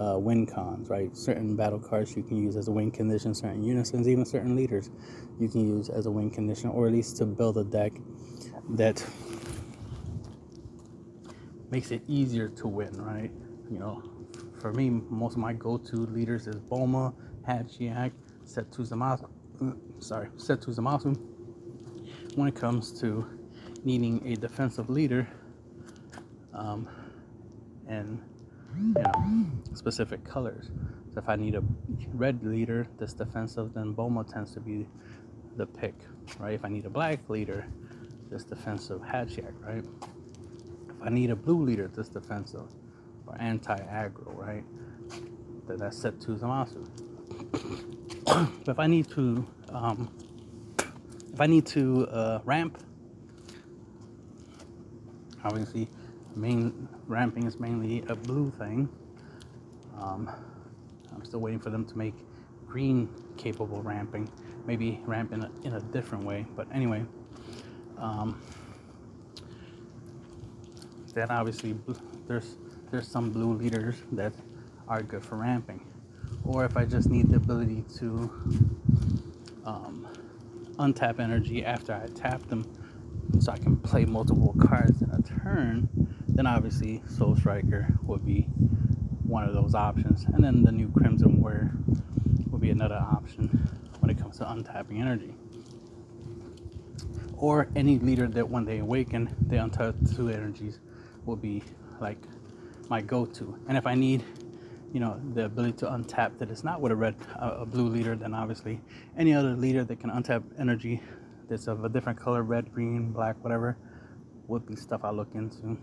uh, 0.00 0.18
win 0.18 0.46
cons, 0.46 0.88
right? 0.88 1.16
Certain 1.16 1.56
battle 1.56 1.78
cards 1.78 2.16
you 2.16 2.22
can 2.22 2.36
use 2.36 2.56
as 2.56 2.68
a 2.68 2.70
win 2.72 2.90
condition, 2.90 3.34
certain 3.34 3.62
unisons, 3.62 4.08
even 4.08 4.24
certain 4.24 4.54
leaders 4.54 4.90
you 5.40 5.48
can 5.48 5.66
use 5.66 5.88
as 5.88 6.06
a 6.06 6.10
win 6.10 6.30
condition, 6.30 6.70
or 6.70 6.86
at 6.86 6.92
least 6.92 7.16
to 7.16 7.26
build 7.26 7.58
a 7.58 7.64
deck 7.64 7.92
that 8.70 9.04
makes 11.70 11.90
it 11.90 12.02
easier 12.06 12.48
to 12.48 12.68
win, 12.68 12.92
right? 13.02 13.30
You 13.70 13.78
know, 13.78 14.02
for 14.60 14.72
me, 14.72 14.90
most 14.90 15.32
of 15.34 15.38
my 15.38 15.52
go-to 15.52 15.96
leaders 15.96 16.46
is 16.46 16.56
Bulma, 16.56 17.14
Hatchiyack, 17.46 18.12
Setu 18.44 18.88
Zamasu. 18.88 19.28
Sorry, 19.98 20.28
Setu 20.36 20.74
Zamasu. 20.74 21.18
When 22.36 22.48
it 22.48 22.54
comes 22.54 22.98
to 23.00 23.26
needing 23.84 24.26
a 24.26 24.36
defensive 24.36 24.88
leader, 24.88 25.28
um, 26.54 26.88
and 27.88 28.20
you 28.76 28.94
know, 28.94 29.46
specific 29.74 30.24
colors. 30.24 30.70
So 31.12 31.18
if 31.18 31.28
I 31.28 31.36
need 31.36 31.54
a 31.54 31.62
red 32.12 32.44
leader 32.44 32.86
that's 32.98 33.14
defensive, 33.14 33.74
then 33.74 33.94
Bulma 33.94 34.30
tends 34.30 34.52
to 34.54 34.60
be 34.60 34.86
the 35.56 35.66
pick, 35.66 35.94
right? 36.38 36.54
If 36.54 36.64
I 36.64 36.68
need 36.68 36.84
a 36.84 36.90
black 36.90 37.28
leader 37.28 37.66
that's 38.30 38.44
defensive, 38.44 39.00
Hatchiyack, 39.00 39.52
right? 39.62 39.84
If 40.88 41.02
I 41.02 41.08
need 41.08 41.30
a 41.30 41.36
blue 41.36 41.64
leader 41.64 41.90
that's 41.94 42.08
defensive 42.08 42.68
or 43.26 43.36
anti-aggro, 43.40 44.36
right? 44.36 44.64
Then 45.66 45.78
that's 45.78 45.98
set 45.98 46.20
to 46.22 46.32
Zamasu. 46.32 46.86
but 48.32 48.68
if 48.68 48.78
I 48.78 48.86
need 48.86 49.08
to, 49.10 49.46
um, 49.70 50.10
if 51.32 51.40
I 51.40 51.46
need 51.46 51.66
to 51.66 52.06
uh, 52.08 52.40
ramp, 52.44 52.78
obviously 55.44 55.88
main 56.38 56.88
ramping 57.06 57.46
is 57.46 57.58
mainly 57.58 58.04
a 58.08 58.14
blue 58.14 58.50
thing. 58.50 58.88
Um, 60.00 60.30
I'm 61.14 61.24
still 61.24 61.40
waiting 61.40 61.60
for 61.60 61.70
them 61.70 61.84
to 61.86 61.98
make 61.98 62.14
green 62.66 63.08
capable 63.36 63.82
ramping. 63.82 64.30
Maybe 64.66 65.00
ramp 65.04 65.32
in 65.32 65.42
a, 65.42 65.50
in 65.64 65.74
a 65.74 65.80
different 65.80 66.24
way. 66.24 66.46
But 66.54 66.68
anyway, 66.72 67.04
um, 67.98 68.40
then 71.14 71.30
obviously 71.30 71.76
there's 72.26 72.56
there's 72.90 73.08
some 73.08 73.30
blue 73.30 73.54
leaders 73.54 73.96
that 74.12 74.32
are 74.86 75.02
good 75.02 75.24
for 75.24 75.36
ramping. 75.36 75.84
Or 76.44 76.64
if 76.64 76.76
I 76.76 76.84
just 76.84 77.10
need 77.10 77.28
the 77.28 77.36
ability 77.36 77.84
to 77.98 78.06
um, 79.64 80.06
untap 80.78 81.20
energy 81.20 81.64
after 81.64 81.92
I 81.92 82.06
tap 82.14 82.46
them 82.48 82.64
so 83.40 83.52
I 83.52 83.58
can 83.58 83.76
play 83.76 84.04
multiple 84.04 84.54
cards 84.58 85.02
in 85.02 85.10
a 85.10 85.20
turn, 85.22 86.07
then 86.38 86.46
obviously 86.46 87.02
Soul 87.08 87.34
Striker 87.34 87.88
would 88.04 88.24
be 88.24 88.42
one 89.24 89.42
of 89.42 89.54
those 89.54 89.74
options. 89.74 90.24
And 90.24 90.44
then 90.44 90.62
the 90.62 90.70
new 90.70 90.88
Crimson 90.92 91.42
Warrior 91.42 91.72
would 92.50 92.60
be 92.60 92.70
another 92.70 92.94
option 92.94 93.48
when 93.98 94.08
it 94.08 94.18
comes 94.20 94.38
to 94.38 94.44
untapping 94.44 95.00
energy. 95.00 95.34
or 97.38 97.68
any 97.76 97.98
leader 97.98 98.26
that 98.26 98.48
when 98.48 98.64
they 98.64 98.78
awaken, 98.78 99.34
they 99.46 99.56
untap 99.56 99.94
two 100.14 100.28
energies 100.28 100.80
will 101.24 101.36
be 101.36 101.62
like 102.00 102.18
my 102.88 103.00
go-to. 103.00 103.56
And 103.68 103.78
if 103.78 103.86
I 103.86 103.94
need, 103.94 104.24
you 104.92 105.00
know, 105.00 105.20
the 105.34 105.44
ability 105.44 105.78
to 105.78 105.86
untap 105.86 106.38
that 106.38 106.50
is 106.50 106.64
not 106.64 106.80
with 106.80 106.92
a 106.92 106.96
red, 106.96 107.14
a 107.36 107.64
blue 107.64 107.88
leader, 107.88 108.16
then 108.16 108.34
obviously 108.34 108.80
any 109.16 109.34
other 109.34 109.54
leader 109.54 109.84
that 109.84 110.00
can 110.00 110.10
untap 110.10 110.42
energy 110.58 111.00
that's 111.48 111.66
of 111.66 111.84
a 111.84 111.88
different 111.88 112.18
color, 112.18 112.42
red, 112.42 112.72
green, 112.72 113.12
black, 113.12 113.36
whatever, 113.42 113.76
would 114.48 114.66
be 114.66 114.74
stuff 114.76 115.04
I 115.04 115.10
look 115.10 115.34
into. 115.34 115.78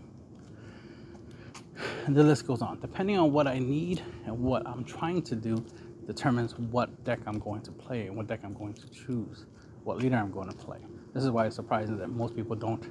And 2.06 2.14
the 2.14 2.22
list 2.22 2.46
goes 2.46 2.62
on. 2.62 2.78
Depending 2.78 3.18
on 3.18 3.32
what 3.32 3.48
I 3.48 3.58
need 3.58 4.00
and 4.26 4.38
what 4.38 4.64
I'm 4.64 4.84
trying 4.84 5.22
to 5.22 5.34
do, 5.34 5.64
determines 6.06 6.56
what 6.56 7.02
deck 7.02 7.18
I'm 7.26 7.40
going 7.40 7.62
to 7.62 7.72
play 7.72 8.06
and 8.06 8.16
what 8.16 8.28
deck 8.28 8.40
I'm 8.44 8.54
going 8.54 8.74
to 8.74 8.88
choose, 8.90 9.46
what 9.82 9.98
leader 9.98 10.14
I'm 10.14 10.30
going 10.30 10.48
to 10.48 10.54
play. 10.56 10.78
This 11.14 11.24
is 11.24 11.32
why 11.32 11.46
it's 11.46 11.56
surprising 11.56 11.98
that 11.98 12.08
most 12.08 12.36
people 12.36 12.54
don't 12.54 12.84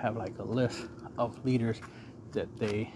have 0.00 0.16
like 0.16 0.38
a 0.38 0.42
list 0.42 0.86
of 1.18 1.44
leaders 1.44 1.82
that 2.32 2.48
they 2.58 2.90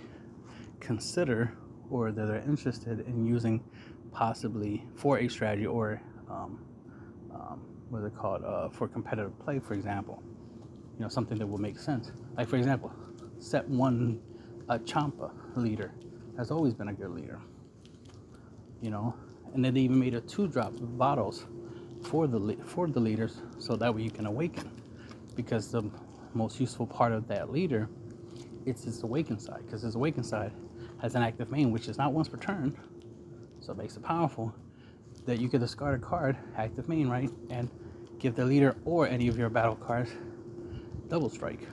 consider 0.80 1.52
or 1.90 2.10
that 2.10 2.24
they're 2.24 2.44
interested 2.48 3.00
in 3.06 3.26
using 3.26 3.62
possibly 4.12 4.86
for 4.96 5.18
a 5.18 5.28
strategy 5.28 5.66
or 5.66 6.00
um, 6.30 6.64
um, 7.34 7.60
what 7.90 7.98
is 7.98 8.06
it 8.06 8.16
called 8.16 8.42
uh, 8.44 8.70
for 8.70 8.88
competitive 8.88 9.38
play, 9.40 9.58
for 9.58 9.74
example. 9.74 10.22
You 10.96 11.02
know, 11.04 11.08
something 11.10 11.36
that 11.36 11.46
will 11.46 11.58
make 11.60 11.78
sense. 11.78 12.12
Like 12.34 12.48
for 12.48 12.56
example, 12.56 12.90
set 13.38 13.68
one 13.68 14.22
a 14.70 14.78
Champa 14.78 15.32
leader 15.56 15.92
has 16.36 16.50
always 16.50 16.74
been 16.74 16.88
a 16.88 16.92
good 16.92 17.10
leader. 17.10 17.40
You 18.80 18.90
know, 18.90 19.14
and 19.52 19.64
then 19.64 19.74
they 19.74 19.80
even 19.80 19.98
made 19.98 20.14
a 20.14 20.20
two 20.20 20.46
drop 20.48 20.72
bottles 20.76 21.46
for 22.02 22.26
the 22.26 22.56
for 22.64 22.86
the 22.88 23.00
leaders, 23.00 23.42
so 23.58 23.76
that 23.76 23.94
way 23.94 24.02
you 24.02 24.10
can 24.10 24.26
awaken, 24.26 24.70
because 25.36 25.70
the 25.70 25.82
most 26.32 26.58
useful 26.60 26.86
part 26.86 27.12
of 27.12 27.28
that 27.28 27.52
leader, 27.52 27.88
it's 28.64 28.84
his 28.84 29.02
awaken 29.02 29.38
side, 29.38 29.62
because 29.66 29.82
his 29.82 29.96
awaken 29.96 30.24
side 30.24 30.52
has 31.02 31.14
an 31.14 31.22
active 31.22 31.50
main, 31.50 31.72
which 31.72 31.88
is 31.88 31.98
not 31.98 32.12
once 32.12 32.28
per 32.28 32.38
turn, 32.38 32.76
so 33.60 33.72
it 33.72 33.78
makes 33.78 33.96
it 33.96 34.02
powerful. 34.02 34.54
That 35.26 35.38
you 35.38 35.50
can 35.50 35.60
discard 35.60 36.00
a 36.00 36.02
card, 36.02 36.38
active 36.56 36.88
main, 36.88 37.08
right, 37.08 37.30
and 37.50 37.68
give 38.18 38.34
the 38.34 38.44
leader 38.44 38.76
or 38.86 39.06
any 39.06 39.28
of 39.28 39.38
your 39.38 39.50
battle 39.50 39.76
cards 39.76 40.10
double 41.08 41.28
strike. 41.28 41.68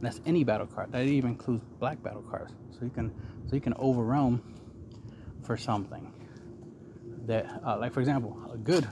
That's 0.00 0.20
any 0.26 0.44
battle 0.44 0.66
card. 0.66 0.92
That 0.92 1.04
even 1.04 1.30
includes 1.30 1.64
black 1.78 2.02
battle 2.02 2.22
cards. 2.22 2.52
So 2.70 2.84
you 2.84 2.90
can 2.90 3.12
so 3.46 3.54
you 3.54 3.60
can 3.60 3.74
overwhelm 3.74 4.42
for 5.42 5.56
something 5.56 6.12
that, 7.26 7.46
uh, 7.64 7.78
like 7.78 7.92
for 7.92 8.00
example, 8.00 8.38
a 8.52 8.58
good 8.58 8.86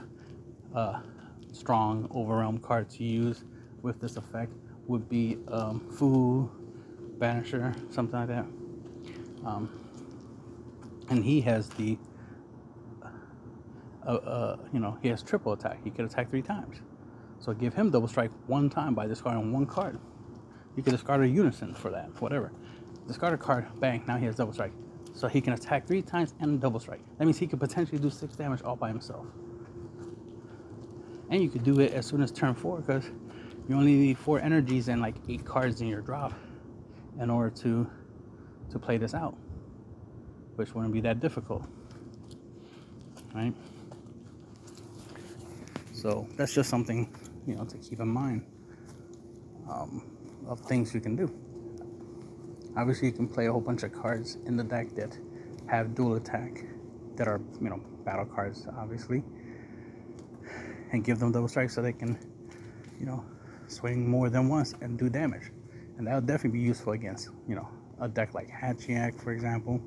uh, 0.73 1.01
strong 1.51 2.09
overwhelm 2.13 2.57
card 2.57 2.89
to 2.91 3.03
use 3.03 3.43
with 3.81 3.99
this 3.99 4.17
effect 4.17 4.53
would 4.87 5.09
be 5.09 5.37
um, 5.49 5.79
Fu 5.97 6.49
Banisher, 7.17 7.73
something 7.93 8.19
like 8.19 8.27
that. 8.27 8.45
Um, 9.45 9.69
and 11.09 11.23
he 11.23 11.41
has 11.41 11.69
the, 11.69 11.97
uh, 14.05 14.11
uh, 14.11 14.57
you 14.73 14.79
know, 14.79 14.97
he 15.01 15.09
has 15.09 15.21
triple 15.21 15.53
attack. 15.53 15.83
He 15.83 15.91
can 15.91 16.05
attack 16.05 16.29
three 16.29 16.41
times. 16.41 16.81
So 17.39 17.53
give 17.53 17.73
him 17.73 17.91
double 17.91 18.07
strike 18.07 18.31
one 18.47 18.69
time 18.69 18.95
by 18.95 19.07
discarding 19.07 19.51
one 19.51 19.65
card. 19.65 19.99
You 20.75 20.83
can 20.83 20.91
discard 20.91 21.21
a 21.21 21.27
unison 21.27 21.73
for 21.73 21.89
that, 21.91 22.09
whatever. 22.21 22.51
Discard 23.07 23.33
a 23.33 23.37
card, 23.37 23.67
bang, 23.79 24.03
now 24.07 24.17
he 24.17 24.25
has 24.25 24.35
double 24.35 24.53
strike. 24.53 24.73
So 25.13 25.27
he 25.27 25.39
can 25.39 25.53
attack 25.53 25.87
three 25.87 26.01
times 26.01 26.33
and 26.39 26.59
double 26.59 26.79
strike. 26.79 26.99
That 27.17 27.25
means 27.25 27.37
he 27.37 27.47
could 27.47 27.59
potentially 27.59 27.99
do 27.99 28.09
six 28.09 28.35
damage 28.35 28.61
all 28.63 28.75
by 28.75 28.89
himself. 28.89 29.25
And 31.29 31.41
you 31.41 31.49
could 31.49 31.63
do 31.63 31.79
it 31.79 31.93
as 31.93 32.05
soon 32.05 32.21
as 32.21 32.31
turn 32.31 32.53
four 32.53 32.81
because 32.81 33.05
you 33.67 33.75
only 33.75 33.95
need 33.95 34.17
four 34.17 34.39
energies 34.39 34.89
and 34.89 35.01
like 35.01 35.15
eight 35.29 35.45
cards 35.45 35.81
in 35.81 35.87
your 35.87 36.01
drop 36.01 36.33
in 37.19 37.29
order 37.29 37.49
to 37.61 37.89
to 38.71 38.79
play 38.79 38.97
this 38.97 39.13
out. 39.13 39.37
Which 40.55 40.75
wouldn't 40.75 40.93
be 40.93 41.01
that 41.01 41.19
difficult. 41.19 41.63
Right? 43.33 43.53
So 45.93 46.27
that's 46.35 46.53
just 46.53 46.69
something, 46.69 47.09
you 47.47 47.55
know, 47.55 47.63
to 47.63 47.77
keep 47.77 47.99
in 47.99 48.07
mind 48.07 48.45
um, 49.69 50.14
of 50.47 50.59
things 50.61 50.93
you 50.93 51.01
can 51.01 51.15
do. 51.15 51.31
Obviously, 52.77 53.07
you 53.07 53.13
can 53.13 53.27
play 53.27 53.47
a 53.47 53.51
whole 53.51 53.61
bunch 53.61 53.83
of 53.83 53.93
cards 53.93 54.37
in 54.45 54.57
the 54.57 54.63
deck 54.63 54.93
that 54.95 55.17
have 55.67 55.95
dual 55.95 56.15
attack, 56.15 56.65
that 57.15 57.27
are, 57.27 57.41
you 57.61 57.69
know, 57.69 57.81
battle 58.03 58.25
cards, 58.25 58.67
obviously, 58.77 59.23
and 60.91 61.03
give 61.03 61.19
them 61.19 61.31
double 61.31 61.47
strike 61.47 61.69
so 61.69 61.81
they 61.81 61.93
can, 61.93 62.19
you 62.99 63.05
know, 63.05 63.23
swing 63.67 64.07
more 64.09 64.29
than 64.29 64.49
once 64.49 64.73
and 64.81 64.99
do 64.99 65.09
damage. 65.09 65.51
And 65.97 66.05
that 66.07 66.15
would 66.15 66.25
definitely 66.25 66.59
be 66.59 66.65
useful 66.65 66.93
against, 66.93 67.29
you 67.47 67.55
know, 67.55 67.67
a 68.01 68.07
deck 68.07 68.33
like 68.33 68.49
Hatchiyack, 68.49 69.21
for 69.21 69.31
example. 69.31 69.81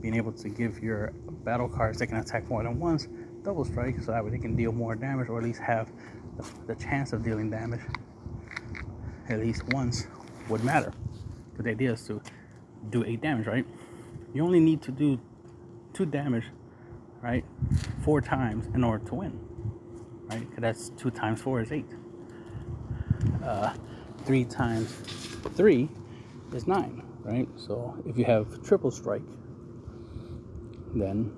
Being 0.00 0.14
able 0.14 0.32
to 0.32 0.48
give 0.48 0.80
your 0.80 1.12
battle 1.44 1.68
cards 1.68 1.98
that 1.98 2.08
can 2.08 2.18
attack 2.18 2.48
more 2.48 2.62
than 2.62 2.78
once 2.78 3.08
double 3.42 3.64
strike 3.64 4.00
so 4.00 4.10
that 4.10 4.24
way 4.24 4.30
they 4.30 4.38
can 4.38 4.56
deal 4.56 4.72
more 4.72 4.96
damage 4.96 5.28
or 5.28 5.38
at 5.38 5.44
least 5.44 5.60
have 5.60 5.92
the, 6.38 6.50
the 6.66 6.74
chance 6.74 7.12
of 7.12 7.22
dealing 7.22 7.50
damage 7.50 7.82
at 9.28 9.40
least 9.40 9.64
once 9.68 10.06
would 10.48 10.64
matter. 10.64 10.92
Because 11.50 11.64
the 11.64 11.70
idea 11.70 11.92
is 11.92 12.06
to 12.06 12.20
do 12.90 13.04
8 13.04 13.20
damage, 13.20 13.46
right? 13.46 13.66
You 14.32 14.44
only 14.44 14.60
need 14.60 14.82
to 14.82 14.90
do 14.90 15.20
2 15.94 16.06
damage, 16.06 16.44
right? 17.22 17.44
4 18.02 18.20
times 18.20 18.66
in 18.74 18.84
order 18.84 19.04
to 19.06 19.14
win, 19.14 19.40
right? 20.30 20.48
Because 20.48 20.62
that's 20.62 20.88
2 20.90 21.10
times 21.10 21.40
4 21.40 21.60
is 21.62 21.72
8. 21.72 21.84
Uh, 23.42 23.74
3 24.24 24.44
times 24.44 24.92
3 25.54 25.88
is 26.52 26.66
9, 26.66 27.02
right? 27.22 27.48
So 27.56 27.96
if 28.06 28.18
you 28.18 28.24
have 28.24 28.62
triple 28.64 28.90
strike, 28.90 29.22
then 30.94 31.32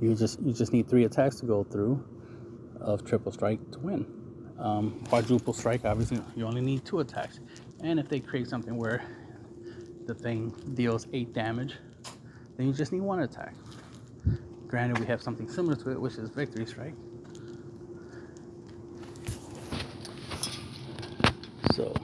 you 0.00 0.14
just 0.14 0.40
you 0.40 0.52
just 0.52 0.72
need 0.72 0.88
three 0.88 1.04
attacks 1.04 1.36
to 1.40 1.46
go 1.46 1.62
through 1.62 2.02
of 2.80 3.04
triple 3.04 3.32
strike 3.32 3.70
to 3.72 3.78
win. 3.78 4.19
Um, 4.60 5.00
quadruple 5.08 5.54
strike, 5.54 5.86
obviously, 5.86 6.20
you 6.36 6.46
only 6.46 6.60
need 6.60 6.84
two 6.84 7.00
attacks. 7.00 7.40
And 7.82 7.98
if 7.98 8.08
they 8.08 8.20
create 8.20 8.46
something 8.46 8.76
where 8.76 9.02
the 10.06 10.14
thing 10.14 10.50
deals 10.74 11.06
eight 11.14 11.32
damage, 11.32 11.76
then 12.56 12.66
you 12.66 12.72
just 12.74 12.92
need 12.92 13.00
one 13.00 13.20
attack. 13.20 13.54
Granted, 14.66 14.98
we 14.98 15.06
have 15.06 15.22
something 15.22 15.48
similar 15.48 15.76
to 15.76 15.90
it, 15.92 16.00
which 16.00 16.16
is 16.16 16.28
Victory 16.30 16.66
Strike. 16.66 16.94
So, 21.74 21.94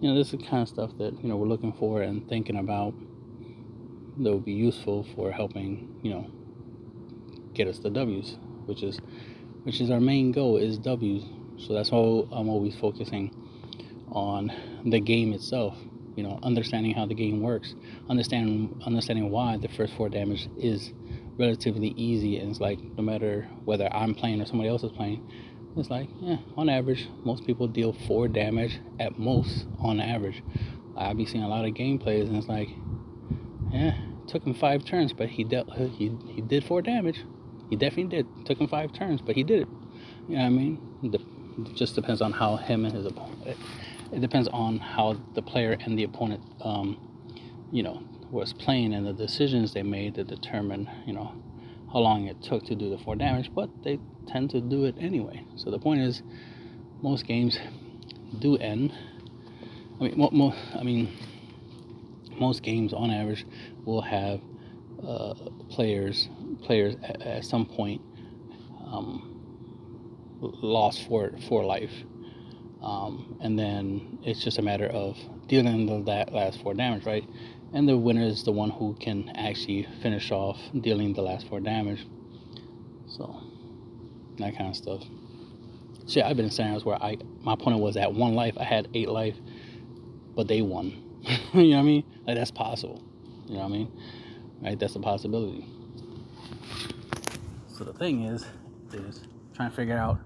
you 0.00 0.08
know, 0.10 0.16
this 0.16 0.32
is 0.32 0.40
the 0.40 0.46
kind 0.46 0.62
of 0.62 0.68
stuff 0.68 0.90
that, 0.98 1.14
you 1.22 1.28
know, 1.28 1.36
we're 1.36 1.46
looking 1.46 1.72
for 1.72 2.02
and 2.02 2.28
thinking 2.28 2.56
about 2.56 2.92
that 4.18 4.32
would 4.32 4.44
be 4.44 4.52
useful 4.52 5.06
for 5.14 5.30
helping, 5.30 6.00
you 6.02 6.10
know, 6.10 6.30
get 7.54 7.68
us 7.68 7.78
the 7.78 7.90
W's, 7.90 8.36
which 8.66 8.82
is 8.82 8.98
which 9.64 9.80
is 9.80 9.90
our 9.90 10.00
main 10.00 10.32
goal 10.32 10.56
is 10.56 10.78
W's. 10.78 11.24
So 11.58 11.74
that's 11.74 11.90
why 11.90 11.98
I'm 12.32 12.48
always 12.48 12.74
focusing 12.76 13.34
on 14.10 14.52
the 14.84 15.00
game 15.00 15.32
itself. 15.32 15.76
You 16.16 16.24
know, 16.24 16.38
understanding 16.42 16.92
how 16.92 17.06
the 17.06 17.14
game 17.14 17.40
works, 17.40 17.74
understanding 18.08 18.80
understanding 18.84 19.30
why 19.30 19.56
the 19.56 19.68
first 19.68 19.94
four 19.94 20.08
damage 20.08 20.48
is 20.58 20.92
relatively 21.38 21.88
easy, 21.96 22.38
and 22.38 22.50
it's 22.50 22.60
like 22.60 22.78
no 22.96 23.02
matter 23.02 23.48
whether 23.64 23.88
I'm 23.92 24.14
playing 24.14 24.40
or 24.42 24.46
somebody 24.46 24.68
else 24.68 24.82
is 24.82 24.92
playing, 24.92 25.26
it's 25.76 25.88
like 25.88 26.08
yeah, 26.20 26.38
on 26.56 26.68
average, 26.68 27.08
most 27.24 27.46
people 27.46 27.68
deal 27.68 27.92
four 28.06 28.28
damage 28.28 28.80
at 28.98 29.18
most 29.18 29.66
on 29.78 30.00
average. 30.00 30.42
I 30.96 31.12
be 31.14 31.24
seeing 31.24 31.44
a 31.44 31.48
lot 31.48 31.64
of 31.64 31.72
gameplays, 31.72 32.26
and 32.26 32.36
it's 32.36 32.48
like, 32.48 32.68
yeah, 33.72 33.96
took 34.26 34.44
him 34.44 34.52
five 34.52 34.84
turns, 34.84 35.12
but 35.12 35.28
he 35.28 35.44
dealt 35.44 35.72
he 35.72 36.12
he 36.26 36.40
did 36.40 36.64
four 36.64 36.82
damage. 36.82 37.24
He 37.70 37.76
definitely 37.76 38.16
did. 38.16 38.46
Took 38.46 38.60
him 38.60 38.68
five 38.68 38.92
turns, 38.92 39.22
but 39.22 39.36
he 39.36 39.42
did 39.42 39.62
it. 39.62 39.68
You 40.28 40.36
know 40.36 40.42
what 40.42 40.46
I 40.46 40.48
mean? 40.50 41.12
it 41.12 41.74
just 41.74 41.94
depends 41.94 42.20
on 42.20 42.32
how 42.32 42.56
him 42.56 42.84
and 42.84 42.94
his 42.94 43.06
opponent 43.06 43.56
it 44.12 44.20
depends 44.20 44.48
on 44.48 44.78
how 44.78 45.16
the 45.34 45.42
player 45.42 45.76
and 45.84 45.98
the 45.98 46.04
opponent, 46.04 46.42
um, 46.62 46.96
you 47.70 47.82
know, 47.82 48.02
was 48.30 48.52
playing 48.52 48.94
and 48.94 49.06
the 49.06 49.12
decisions 49.12 49.72
they 49.72 49.82
made 49.82 50.14
to 50.16 50.24
determine, 50.24 50.88
you 51.06 51.12
know, 51.12 51.32
how 51.92 51.98
long 51.98 52.26
it 52.26 52.40
took 52.42 52.64
to 52.64 52.74
do 52.74 52.90
the 52.90 52.98
four 52.98 53.16
damage. 53.16 53.52
But 53.54 53.70
they 53.82 53.98
tend 54.26 54.50
to 54.50 54.60
do 54.60 54.84
it 54.84 54.96
anyway. 54.98 55.44
So 55.56 55.70
the 55.70 55.78
point 55.78 56.00
is, 56.00 56.22
most 57.02 57.26
games 57.26 57.58
do 58.38 58.56
end. 58.56 58.92
I 60.00 60.04
mean, 60.04 60.14
mo- 60.16 60.30
mo- 60.32 60.54
I 60.74 60.82
mean, 60.82 61.16
most 62.38 62.62
games 62.62 62.92
on 62.92 63.10
average 63.10 63.46
will 63.84 64.02
have 64.02 64.40
uh, 65.06 65.34
players 65.68 66.28
players 66.56 66.96
at, 67.02 67.22
at 67.22 67.44
some 67.44 67.66
point 67.66 68.00
um, 68.86 69.26
lost 70.40 71.06
for 71.06 71.32
for 71.48 71.64
life 71.64 71.92
um, 72.82 73.36
and 73.40 73.58
then 73.58 74.18
it's 74.22 74.42
just 74.42 74.58
a 74.58 74.62
matter 74.62 74.86
of 74.86 75.18
dealing 75.48 75.86
with 75.86 76.06
that 76.06 76.32
last 76.32 76.62
four 76.62 76.74
damage, 76.74 77.04
right? 77.04 77.24
And 77.72 77.88
the 77.88 77.96
winner 77.96 78.22
is 78.22 78.42
the 78.42 78.52
one 78.52 78.70
who 78.70 78.96
can 78.98 79.28
actually 79.36 79.86
finish 80.02 80.30
off 80.30 80.58
dealing 80.80 81.12
the 81.12 81.22
last 81.22 81.46
four 81.48 81.60
damage. 81.60 82.06
So, 83.06 83.42
that 84.38 84.56
kind 84.56 84.70
of 84.70 84.76
stuff. 84.76 85.02
shit, 86.08 86.24
I've 86.24 86.36
been 86.36 86.46
in 86.46 86.50
scenarios 86.50 86.84
where 86.84 87.00
I 87.02 87.18
my 87.42 87.54
opponent 87.54 87.82
was 87.82 87.96
at 87.96 88.12
one 88.12 88.34
life, 88.34 88.54
I 88.58 88.64
had 88.64 88.88
eight 88.94 89.08
life, 89.08 89.36
but 90.34 90.48
they 90.48 90.62
won. 90.62 91.02
you 91.52 91.70
know 91.70 91.76
what 91.76 91.76
I 91.76 91.82
mean? 91.82 92.04
Like 92.26 92.36
that's 92.36 92.50
possible. 92.50 93.02
You 93.46 93.54
know 93.54 93.60
what 93.60 93.66
I 93.66 93.72
mean? 93.72 93.92
Right? 94.62 94.78
That's 94.78 94.94
a 94.96 95.00
possibility. 95.00 95.66
So 97.68 97.84
the 97.84 97.92
thing 97.92 98.24
is, 98.24 98.44
is 98.92 99.22
trying 99.54 99.70
to 99.70 99.76
figure 99.76 99.96
out 99.96 100.18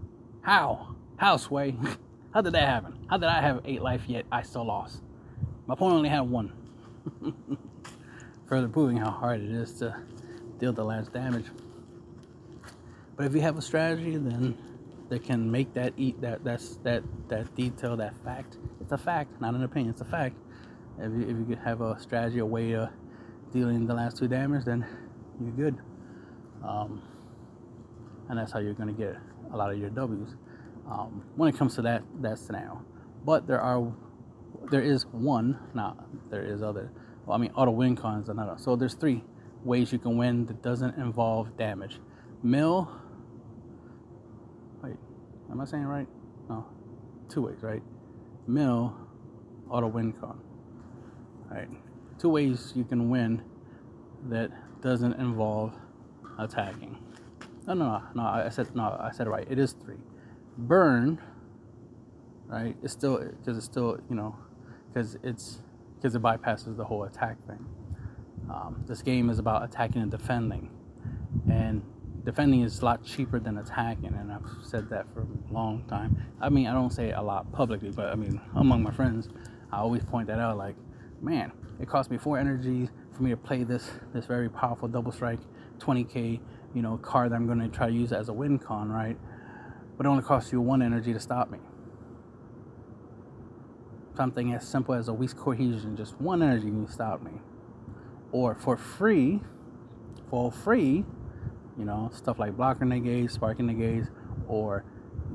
how, 0.42 0.96
how 1.16 1.36
sway, 1.36 1.76
how 2.34 2.40
did 2.40 2.52
that 2.54 2.68
happen? 2.68 2.98
How 3.08 3.16
did 3.16 3.28
I 3.28 3.40
have 3.40 3.60
eight 3.64 3.82
life 3.82 4.02
yet 4.08 4.26
I 4.32 4.42
still 4.42 4.66
lost? 4.66 5.02
My 5.66 5.74
opponent 5.74 5.98
only 5.98 6.08
had 6.08 6.22
one. 6.22 6.52
Further 8.46 8.68
proving 8.68 8.96
how 8.96 9.10
hard 9.10 9.40
it 9.40 9.50
is 9.50 9.72
to 9.74 9.96
deal 10.58 10.72
the 10.72 10.84
last 10.84 11.12
damage. 11.12 11.46
But 13.16 13.26
if 13.26 13.34
you 13.34 13.40
have 13.40 13.56
a 13.56 13.62
strategy, 13.62 14.16
then 14.16 14.58
that 15.08 15.22
can 15.22 15.50
make 15.50 15.72
that 15.74 15.92
eat 15.96 16.20
that 16.20 16.42
that's 16.44 16.76
that 16.78 17.02
that 17.28 17.54
detail 17.54 17.96
that 17.96 18.14
fact. 18.24 18.56
It's 18.80 18.92
a 18.92 18.98
fact, 18.98 19.40
not 19.40 19.54
an 19.54 19.62
opinion. 19.62 19.90
It's 19.90 20.00
a 20.00 20.04
fact. 20.04 20.36
If 20.98 21.12
you, 21.12 21.22
if 21.22 21.48
you 21.48 21.56
have 21.64 21.80
a 21.80 21.98
strategy, 22.00 22.38
a 22.38 22.46
way 22.46 22.72
of 22.72 22.88
dealing 23.52 23.86
the 23.86 23.94
last 23.94 24.16
two 24.16 24.28
damage, 24.28 24.64
then 24.64 24.84
you're 25.40 25.52
good. 25.52 25.78
Um, 26.66 27.02
and 28.28 28.38
that's 28.38 28.52
how 28.52 28.58
you're 28.58 28.74
going 28.74 28.94
to 28.94 29.00
get 29.00 29.16
a 29.52 29.56
lot 29.56 29.70
of 29.70 29.78
your 29.78 29.90
W's 29.90 30.34
um, 30.90 31.24
when 31.36 31.48
it 31.48 31.56
comes 31.58 31.74
to 31.76 31.82
that 31.82 32.02
that 32.20 32.38
scenario. 32.38 32.82
But 33.24 33.46
there 33.46 33.60
are 33.60 33.92
there 34.70 34.82
is 34.82 35.06
one 35.06 35.58
now 35.74 35.96
there 36.30 36.44
is 36.44 36.62
other. 36.62 36.90
Well, 37.26 37.36
I 37.36 37.40
mean, 37.40 37.52
auto 37.54 37.70
win 37.70 37.96
cons 37.96 38.28
another. 38.28 38.56
So 38.58 38.76
there's 38.76 38.94
three 38.94 39.24
ways 39.64 39.92
you 39.92 39.98
can 39.98 40.16
win 40.16 40.46
that 40.46 40.62
doesn't 40.62 40.96
involve 40.96 41.56
damage. 41.56 41.98
Mill. 42.42 42.90
Wait, 44.82 44.96
am 45.50 45.60
I 45.60 45.64
saying 45.64 45.84
right? 45.84 46.08
No, 46.48 46.66
two 47.30 47.42
ways, 47.42 47.62
right? 47.62 47.82
Mill, 48.46 48.94
auto 49.70 49.86
win 49.86 50.12
con. 50.12 50.38
All 51.50 51.56
right, 51.56 51.68
two 52.18 52.28
ways 52.28 52.72
you 52.74 52.84
can 52.84 53.08
win 53.08 53.42
that 54.28 54.50
doesn't 54.82 55.14
involve 55.14 55.74
attacking. 56.38 56.98
No, 57.66 57.74
no, 57.74 57.84
no, 57.84 58.02
no. 58.14 58.22
I 58.22 58.48
said 58.50 58.74
no. 58.74 58.96
I 59.00 59.10
said 59.12 59.26
it 59.26 59.30
right. 59.30 59.46
It 59.50 59.58
is 59.58 59.72
three. 59.72 59.98
Burn, 60.56 61.20
right? 62.46 62.76
It's 62.82 62.92
still 62.92 63.18
because 63.18 63.56
it's 63.56 63.66
still 63.66 63.98
you 64.08 64.16
know 64.16 64.36
because 64.88 65.16
it's 65.22 65.58
because 65.96 66.14
it 66.14 66.22
bypasses 66.22 66.76
the 66.76 66.84
whole 66.84 67.04
attack 67.04 67.36
thing. 67.46 67.64
Um, 68.52 68.84
this 68.86 69.00
game 69.02 69.30
is 69.30 69.38
about 69.38 69.64
attacking 69.64 70.02
and 70.02 70.10
defending, 70.10 70.70
and 71.50 71.82
defending 72.24 72.62
is 72.62 72.80
a 72.80 72.84
lot 72.84 73.04
cheaper 73.04 73.40
than 73.40 73.58
attacking. 73.58 74.14
And 74.14 74.30
I've 74.30 74.46
said 74.62 74.90
that 74.90 75.06
for 75.14 75.22
a 75.22 75.52
long 75.52 75.84
time. 75.88 76.22
I 76.40 76.50
mean, 76.50 76.66
I 76.66 76.74
don't 76.74 76.92
say 76.92 77.08
it 77.08 77.14
a 77.16 77.22
lot 77.22 77.50
publicly, 77.52 77.90
but 77.90 78.12
I 78.12 78.14
mean, 78.14 78.40
among 78.54 78.82
my 78.82 78.90
friends, 78.90 79.28
I 79.72 79.78
always 79.78 80.04
point 80.04 80.28
that 80.28 80.38
out. 80.38 80.58
Like, 80.58 80.76
man, 81.22 81.52
it 81.80 81.88
cost 81.88 82.10
me 82.10 82.18
four 82.18 82.38
energy 82.38 82.90
for 83.16 83.22
me 83.22 83.30
to 83.30 83.36
play 83.36 83.64
this 83.64 83.90
this 84.12 84.26
very 84.26 84.48
powerful 84.48 84.88
double 84.88 85.12
strike, 85.12 85.40
20k 85.78 86.40
you 86.74 86.82
know, 86.82 86.98
car 86.98 87.28
that 87.28 87.34
I'm 87.34 87.46
going 87.46 87.60
to 87.60 87.68
try 87.68 87.86
to 87.86 87.92
use 87.92 88.12
as 88.12 88.28
a 88.28 88.32
win 88.32 88.58
con, 88.58 88.90
right? 88.90 89.16
But 89.96 90.06
it 90.06 90.08
only 90.08 90.24
costs 90.24 90.52
you 90.52 90.60
one 90.60 90.82
energy 90.82 91.12
to 91.12 91.20
stop 91.20 91.50
me. 91.50 91.58
Something 94.16 94.52
as 94.52 94.66
simple 94.66 94.94
as 94.94 95.08
a 95.08 95.12
weak 95.14 95.36
cohesion, 95.36 95.96
just 95.96 96.20
one 96.20 96.42
energy 96.42 96.66
you 96.66 96.86
stop 96.90 97.22
me. 97.22 97.32
Or 98.32 98.56
for 98.56 98.76
free, 98.76 99.40
for 100.28 100.50
free, 100.50 101.04
you 101.78 101.84
know, 101.84 102.10
stuff 102.12 102.38
like 102.38 102.56
blocker 102.56 102.84
negate, 102.84 103.30
sparking 103.30 103.66
negate, 103.66 104.04
or 104.48 104.84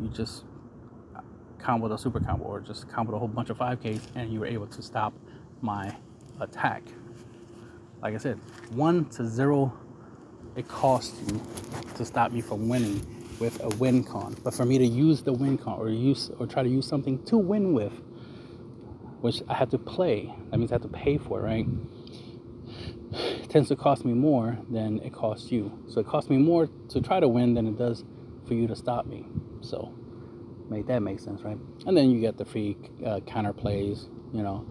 you 0.02 0.10
just 0.10 0.44
combo 1.58 1.88
the 1.88 1.98
super 1.98 2.20
combo, 2.20 2.46
or 2.46 2.60
just 2.60 2.90
combo 2.90 3.16
a 3.16 3.20
whole 3.20 3.28
bunch 3.28 3.50
of 3.50 3.58
5Ks 3.58 4.02
and 4.16 4.32
you 4.32 4.42
were 4.42 4.46
able 4.46 4.68
to 4.68 4.82
stop 4.82 5.14
my 5.62 5.96
attack. 6.42 6.84
Like 8.02 8.14
I 8.14 8.18
said, 8.18 8.40
one 8.72 9.06
to 9.12 9.26
zero 9.26 9.74
it 10.56 10.68
costs 10.68 11.20
you 11.28 11.41
to 11.95 12.06
stop 12.06 12.32
me 12.32 12.41
from 12.41 12.70
winning 12.70 13.06
with 13.39 13.62
a 13.64 13.70
win 13.78 14.04
con. 14.04 14.36
But 14.43 14.54
for 14.54 14.66
me 14.66 14.78
to 14.78 14.86
use 14.86 15.22
the 15.22 15.34
win 15.34 15.58
con 15.58 15.80
or 15.80 15.89
use 15.89 16.30
or 16.39 16.47
try 16.47 16.64
to 16.64 16.70
use 16.70 16.88
something 16.88 17.24
to 17.26 17.38
win 17.38 17.74
with, 17.74 17.93
which 19.22 19.41
I 19.47 19.54
have 19.54 19.70
to 19.72 19.78
play, 19.78 20.34
that 20.50 20.58
means 20.58 20.72
I 20.72 20.76
have 20.76 20.82
to 20.84 20.88
pay 20.88 21.18
for, 21.18 21.39
it, 21.39 21.43
right? 21.43 21.68
It 23.12 23.50
tends 23.50 23.70
to 23.70 23.76
cost 23.76 24.06
me 24.06 24.14
more 24.14 24.58
than 24.70 25.00
it 25.00 25.14
costs 25.14 25.52
you. 25.52 25.72
So 25.88 26.00
it 26.00 26.08
costs 26.08 26.30
me 26.30 26.38
more 26.38 26.68
to 26.89 27.02
try 27.02 27.20
to 27.20 27.28
win 27.28 27.54
than 27.54 27.68
it 27.68 27.78
does 27.78 28.04
for 28.47 28.54
you 28.54 28.68
to 28.68 28.76
stop 28.76 29.06
me. 29.06 29.26
So 29.62 29.93
make 30.70 30.88
that 30.88 31.02
make 31.02 31.20
sense, 31.20 31.41
right? 31.41 31.58
And 31.86 31.97
then 31.97 32.12
you 32.12 32.20
get 32.22 32.38
the 32.38 32.45
free 32.45 32.78
uh, 33.06 33.20
counter 33.22 33.54
plays, 33.54 34.08
you 34.34 34.43
know. 34.43 34.66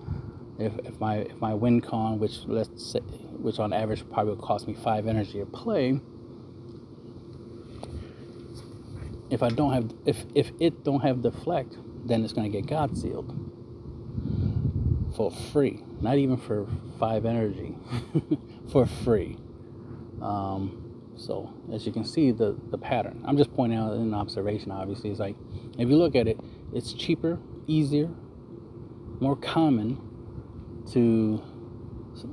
If, 0.59 0.73
if 0.85 0.99
my 0.99 1.19
if 1.19 1.41
my 1.41 1.55
win 1.55 1.81
con, 1.81 2.19
which 2.19 2.41
let's 2.47 2.93
say 2.93 3.01
which 3.01 3.59
on 3.59 3.73
average 3.73 4.05
probably 4.11 4.35
would 4.35 4.43
cost 4.43 4.67
me 4.67 4.75
five 4.75 5.07
energy 5.07 5.41
a 5.41 5.47
play. 5.47 6.01
If 9.31 9.43
I 9.43 9.51
don't 9.51 9.73
have, 9.73 9.93
if 10.05 10.25
if 10.35 10.51
it 10.59 10.85
don't 10.85 11.01
have 11.01 11.23
deflect, 11.23 11.77
then 12.05 12.25
it's 12.25 12.33
gonna 12.33 12.49
get 12.49 12.67
God 12.67 12.97
sealed 12.99 13.49
for 15.17 15.31
free, 15.31 15.83
not 16.01 16.17
even 16.17 16.37
for 16.37 16.67
five 16.99 17.25
energy, 17.25 17.77
for 18.73 18.87
free. 18.87 19.37
Um, 20.21 21.13
so 21.17 21.53
as 21.73 21.87
you 21.87 21.93
can 21.93 22.05
see, 22.05 22.33
the 22.33 22.57
the 22.71 22.79
pattern. 22.79 23.23
I'm 23.27 23.37
just 23.37 23.53
pointing 23.55 23.79
out 23.79 23.93
an 23.93 24.15
observation. 24.15 24.73
Obviously, 24.73 25.11
it's 25.11 25.21
like 25.21 25.37
if 25.79 25.89
you 25.89 25.97
look 25.97 26.17
at 26.17 26.27
it, 26.27 26.41
it's 26.73 26.93
cheaper, 26.93 27.39
easier, 27.67 28.09
more 29.21 29.37
common 29.37 30.08
to 30.93 31.43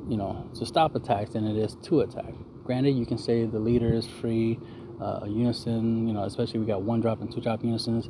you 0.08 0.18
know, 0.18 0.50
to 0.56 0.66
stop 0.66 0.96
attacks 0.96 1.32
than 1.32 1.46
it 1.46 1.58
is 1.58 1.76
to 1.84 2.02
attack. 2.02 2.34
Granted, 2.64 2.92
you 2.92 3.06
can 3.06 3.18
say 3.18 3.46
the 3.46 3.60
leader 3.60 3.94
is 3.94 4.08
free, 4.08 4.60
uh, 5.00 5.26
unison, 5.28 6.08
you 6.08 6.14
know, 6.14 6.24
especially 6.24 6.60
we 6.60 6.66
got 6.66 6.82
one 6.82 7.02
drop 7.02 7.22
and 7.22 7.32
two 7.32 7.42
drop 7.42 7.64
unisons, 7.64 8.10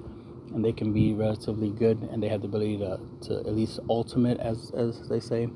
and 0.54 0.64
they 0.64 0.72
can 0.72 0.94
be 0.94 1.14
relatively 1.14 1.70
good, 1.70 2.02
and 2.12 2.24
they 2.24 2.30
have 2.30 2.42
the 2.42 2.48
ability 2.48 2.78
to, 2.78 3.00
to 3.22 3.40
at 3.40 3.54
least 3.54 3.80
ultimate, 3.90 4.40
as 4.40 4.72
as 4.72 5.10
they 5.10 5.20
say, 5.20 5.50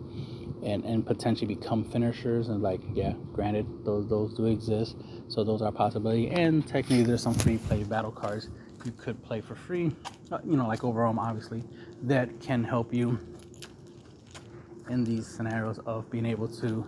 and 0.63 0.83
and 0.83 1.05
potentially 1.05 1.53
become 1.53 1.83
finishers. 1.85 2.49
And 2.49 2.61
like, 2.61 2.81
yeah, 2.93 3.13
granted, 3.31 3.65
those 3.85 4.09
those 4.09 4.33
do 4.33 4.45
exist, 4.45 4.97
so 5.29 5.43
those 5.43 5.61
are 5.61 5.69
a 5.69 5.71
possibility. 5.71 6.29
And 6.29 6.67
technically, 6.67 7.03
there's 7.03 7.23
some 7.23 7.35
free 7.35 7.57
play 7.57 7.83
battle 7.83 8.11
cards 8.11 8.49
you 8.85 8.91
could 8.93 9.21
play 9.23 9.41
for 9.41 9.55
free, 9.55 9.91
uh, 10.31 10.39
you 10.45 10.55
know, 10.55 10.65
like 10.65 10.83
Overwhelm, 10.83 11.19
obviously, 11.19 11.63
that 12.03 12.39
can 12.39 12.63
help 12.63 12.93
you 12.93 13.19
in 14.89 15.03
these 15.03 15.27
scenarios 15.27 15.79
of 15.85 16.09
being 16.09 16.25
able 16.25 16.47
to 16.47 16.85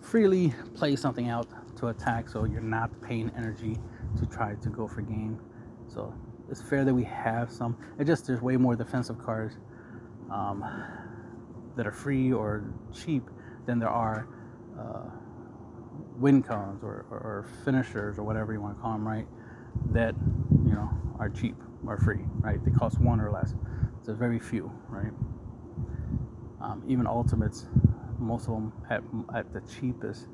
freely 0.00 0.52
play 0.74 0.96
something 0.96 1.28
out 1.28 1.46
to 1.76 1.88
attack 1.88 2.28
so 2.28 2.44
you're 2.44 2.60
not 2.60 2.90
paying 3.00 3.30
energy 3.36 3.78
to 4.18 4.26
try 4.26 4.54
to 4.56 4.68
go 4.68 4.86
for 4.86 5.00
game. 5.00 5.40
So 5.88 6.14
it's 6.50 6.62
fair 6.62 6.84
that 6.84 6.94
we 6.94 7.04
have 7.04 7.50
some. 7.50 7.76
It 7.98 8.04
just 8.04 8.26
there's 8.26 8.42
way 8.42 8.56
more 8.56 8.76
defensive 8.76 9.18
cards 9.18 9.56
um, 10.30 10.64
that 11.76 11.86
are 11.86 11.92
free 11.92 12.32
or 12.32 12.64
cheap 12.92 13.24
than 13.66 13.78
there 13.78 13.88
are 13.88 14.28
uh, 14.78 15.10
win 16.16 16.42
cons 16.42 16.82
or, 16.82 17.06
or, 17.10 17.18
or, 17.18 17.46
finishers 17.64 18.18
or 18.18 18.22
whatever 18.22 18.52
you 18.52 18.60
want 18.60 18.76
to 18.76 18.82
call 18.82 18.92
them, 18.92 19.06
right? 19.06 19.26
That 19.90 20.14
you 20.64 20.72
know 20.72 20.90
are 21.18 21.28
cheap 21.28 21.56
or 21.86 21.96
free, 21.98 22.20
right? 22.40 22.62
They 22.64 22.70
cost 22.70 23.00
one 23.00 23.20
or 23.20 23.30
less. 23.30 23.54
So 24.02 24.14
very 24.14 24.38
few, 24.38 24.70
right? 24.88 25.12
Um, 26.62 26.82
even 26.86 27.06
ultimates, 27.06 27.66
most 28.18 28.48
of 28.48 28.54
them 28.54 28.72
at, 28.88 29.02
at 29.34 29.52
the 29.52 29.60
cheapest. 29.62 30.28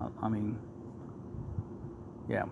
Uh, 0.00 0.08
I 0.22 0.28
mean, 0.28 0.58
yeah. 2.28 2.44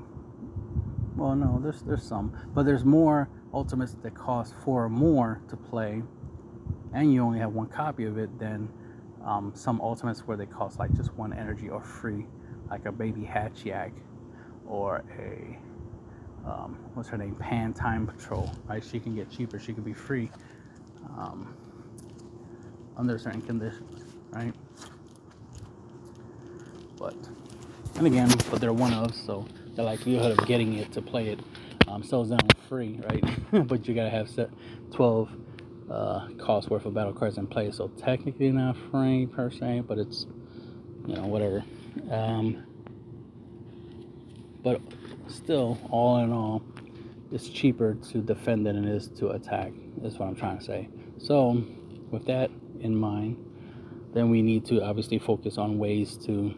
Well, 1.14 1.34
no, 1.36 1.60
there's 1.62 1.82
there's 1.82 2.02
some, 2.02 2.32
but 2.54 2.64
there's 2.64 2.84
more 2.84 3.28
ultimates 3.52 3.94
that 4.02 4.14
cost 4.14 4.54
four 4.64 4.84
or 4.84 4.88
more 4.88 5.40
to 5.48 5.56
play, 5.56 6.02
and 6.94 7.12
you 7.12 7.22
only 7.22 7.38
have 7.38 7.52
one 7.52 7.68
copy 7.68 8.04
of 8.04 8.18
it 8.18 8.38
than 8.38 8.68
um, 9.24 9.52
some 9.54 9.80
ultimates 9.80 10.20
where 10.20 10.36
they 10.36 10.46
cost 10.46 10.78
like 10.78 10.94
just 10.94 11.12
one 11.14 11.32
energy 11.32 11.68
or 11.68 11.82
free, 11.82 12.26
like 12.70 12.86
a 12.86 12.92
baby 12.92 13.22
Hatchiyack 13.22 13.92
or 14.66 15.04
a 15.18 15.58
um, 16.48 16.78
what's 16.94 17.08
her 17.08 17.18
name, 17.18 17.34
Pan 17.34 17.72
Time 17.74 18.06
Patrol. 18.06 18.50
Right, 18.66 18.84
she 18.84 19.00
can 19.00 19.14
get 19.16 19.30
cheaper. 19.30 19.58
She 19.58 19.72
can 19.72 19.82
be 19.82 19.92
free. 19.92 20.30
Um, 21.18 21.54
under 22.96 23.18
certain 23.18 23.42
conditions, 23.42 24.04
right? 24.30 24.52
But, 26.98 27.14
and 27.96 28.06
again, 28.06 28.30
but 28.50 28.60
they're 28.60 28.72
one 28.72 28.92
of, 28.94 29.14
so 29.14 29.46
the 29.74 29.82
likelihood 29.82 30.38
of 30.38 30.46
getting 30.46 30.74
it 30.74 30.92
to 30.92 31.02
play 31.02 31.28
it 31.28 31.40
um, 31.88 32.02
sells 32.02 32.30
down 32.30 32.40
free, 32.68 33.00
right? 33.10 33.24
but 33.68 33.86
you 33.86 33.94
gotta 33.94 34.10
have 34.10 34.28
set 34.28 34.50
12 34.92 35.30
uh, 35.90 36.28
cost 36.38 36.70
worth 36.70 36.84
of 36.84 36.94
battle 36.94 37.12
cards 37.12 37.38
in 37.38 37.46
play, 37.46 37.70
so 37.70 37.88
technically 37.88 38.50
not 38.50 38.76
free 38.90 39.26
per 39.26 39.50
se, 39.50 39.82
but 39.86 39.98
it's, 39.98 40.26
you 41.06 41.14
know, 41.14 41.26
whatever. 41.26 41.64
Um, 42.10 42.64
but 44.62 44.80
still, 45.28 45.78
all 45.90 46.18
in 46.18 46.32
all, 46.32 46.62
it's 47.30 47.48
cheaper 47.48 47.94
to 48.10 48.18
defend 48.18 48.66
than 48.66 48.84
it 48.84 48.88
is 48.88 49.08
to 49.18 49.28
attack. 49.30 49.72
Is 50.02 50.18
what 50.18 50.28
I'm 50.28 50.36
trying 50.36 50.58
to 50.58 50.64
say. 50.64 50.88
So, 51.18 51.64
with 52.10 52.26
that 52.26 52.50
in 52.80 52.96
mind, 52.96 53.36
then 54.12 54.30
we 54.30 54.42
need 54.42 54.64
to 54.66 54.82
obviously 54.82 55.18
focus 55.18 55.58
on 55.58 55.78
ways 55.78 56.16
to 56.16 56.54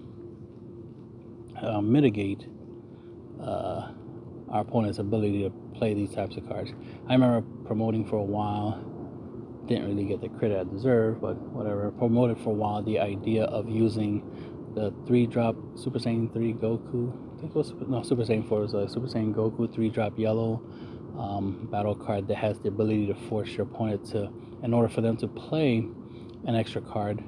uh, 1.60 1.80
mitigate 1.80 2.46
uh, 3.40 3.92
our 4.48 4.60
opponent's 4.60 4.98
ability 4.98 5.42
to 5.42 5.50
play 5.74 5.94
these 5.94 6.12
types 6.14 6.36
of 6.36 6.48
cards. 6.48 6.72
I 7.08 7.14
remember 7.14 7.46
promoting 7.66 8.06
for 8.06 8.16
a 8.16 8.22
while, 8.22 8.84
didn't 9.66 9.86
really 9.86 10.04
get 10.04 10.20
the 10.20 10.28
credit 10.28 10.58
I 10.58 10.64
deserved, 10.64 11.20
but 11.20 11.36
whatever. 11.52 11.90
Promoted 11.90 12.38
for 12.38 12.50
a 12.50 12.54
while 12.54 12.82
the 12.82 12.98
idea 12.98 13.44
of 13.44 13.68
using 13.68 14.22
the 14.74 14.92
three 15.06 15.26
drop 15.26 15.56
Super 15.76 15.98
Saiyan 15.98 16.32
3 16.32 16.54
Goku. 16.54 17.12
I 17.36 17.40
think 17.40 17.52
it 17.52 17.56
was 17.56 17.72
no 17.86 18.02
Super 18.02 18.22
Saiyan 18.22 18.48
4 18.48 18.60
was 18.60 18.74
a 18.74 18.88
Super 18.88 19.06
Saiyan 19.06 19.34
Goku 19.34 19.72
three 19.72 19.88
drop 19.88 20.18
yellow 20.18 20.62
um, 21.18 21.68
battle 21.70 21.94
card 21.94 22.28
that 22.28 22.36
has 22.36 22.58
the 22.60 22.68
ability 22.68 23.06
to 23.06 23.14
force 23.14 23.50
your 23.50 23.66
opponent 23.66 24.04
to, 24.06 24.30
in 24.62 24.72
order 24.72 24.88
for 24.88 25.00
them 25.00 25.16
to 25.18 25.28
play 25.28 25.86
an 26.46 26.54
extra 26.54 26.80
card 26.80 27.22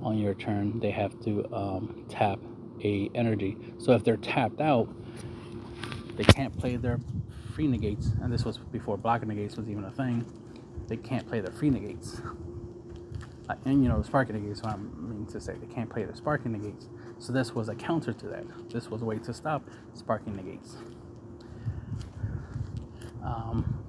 on 0.00 0.18
your 0.18 0.34
turn, 0.34 0.78
they 0.80 0.90
have 0.90 1.18
to 1.20 1.46
um, 1.54 2.04
tap 2.08 2.38
a 2.84 3.10
energy. 3.14 3.56
So 3.78 3.92
if 3.92 4.04
they're 4.04 4.16
tapped 4.16 4.60
out, 4.60 4.88
they 6.16 6.24
can't 6.24 6.56
play 6.56 6.76
their 6.76 6.98
free 7.54 7.66
negates, 7.66 8.10
and 8.22 8.32
this 8.32 8.44
was 8.44 8.58
before 8.58 8.96
blocking 8.98 9.28
negates 9.28 9.56
was 9.56 9.68
even 9.68 9.84
a 9.84 9.90
thing. 9.90 10.24
They 10.88 10.96
can't 10.96 11.26
play 11.26 11.40
their 11.40 11.52
free 11.52 11.70
negates. 11.70 12.20
Uh, 13.48 13.54
and 13.64 13.82
you 13.82 13.88
know, 13.88 13.98
the 13.98 14.04
sparking 14.04 14.40
negates, 14.40 14.62
what 14.62 14.74
I 14.74 14.76
mean 14.76 15.26
to 15.32 15.40
say, 15.40 15.54
they 15.54 15.72
can't 15.72 15.88
play 15.88 16.04
the 16.04 16.14
sparking 16.14 16.52
negates. 16.52 16.88
So 17.18 17.32
this 17.32 17.54
was 17.54 17.68
a 17.68 17.74
counter 17.74 18.12
to 18.12 18.26
that. 18.28 18.44
This 18.70 18.90
was 18.90 19.02
a 19.02 19.04
way 19.04 19.18
to 19.18 19.32
stop 19.32 19.68
sparking 19.94 20.36
negates. 20.36 20.76
Um, 23.24 23.82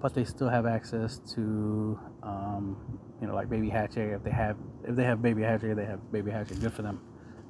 but 0.00 0.14
they 0.14 0.24
still 0.24 0.48
have 0.48 0.66
access 0.66 1.18
to, 1.34 1.98
um, 2.22 2.76
you 3.20 3.26
know, 3.26 3.34
like 3.34 3.48
baby 3.48 3.68
hatchet. 3.68 4.14
If 4.14 4.24
they 4.24 4.30
have, 4.30 4.56
if 4.84 4.96
they 4.96 5.04
have 5.04 5.22
baby 5.22 5.42
hatchet, 5.42 5.76
they 5.76 5.84
have 5.84 6.12
baby 6.12 6.30
hatchet. 6.30 6.60
Good 6.60 6.72
for 6.72 6.82
them, 6.82 7.00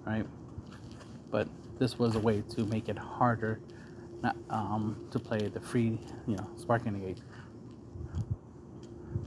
right? 0.07 0.27
But 1.31 1.49
this 1.79 1.99
was 1.99 2.17
a 2.17 2.21
way 2.21 2.43
to 2.57 2.65
make 2.65 2.89
it 2.89 2.99
harder 2.99 3.61
not, 4.23 4.37
um, 4.51 5.07
to 5.11 5.19
play 5.19 5.49
the 5.49 5.61
free, 5.61 5.99
you 6.27 6.37
know, 6.37 6.49
sparking 6.57 6.93
negate. 6.93 7.19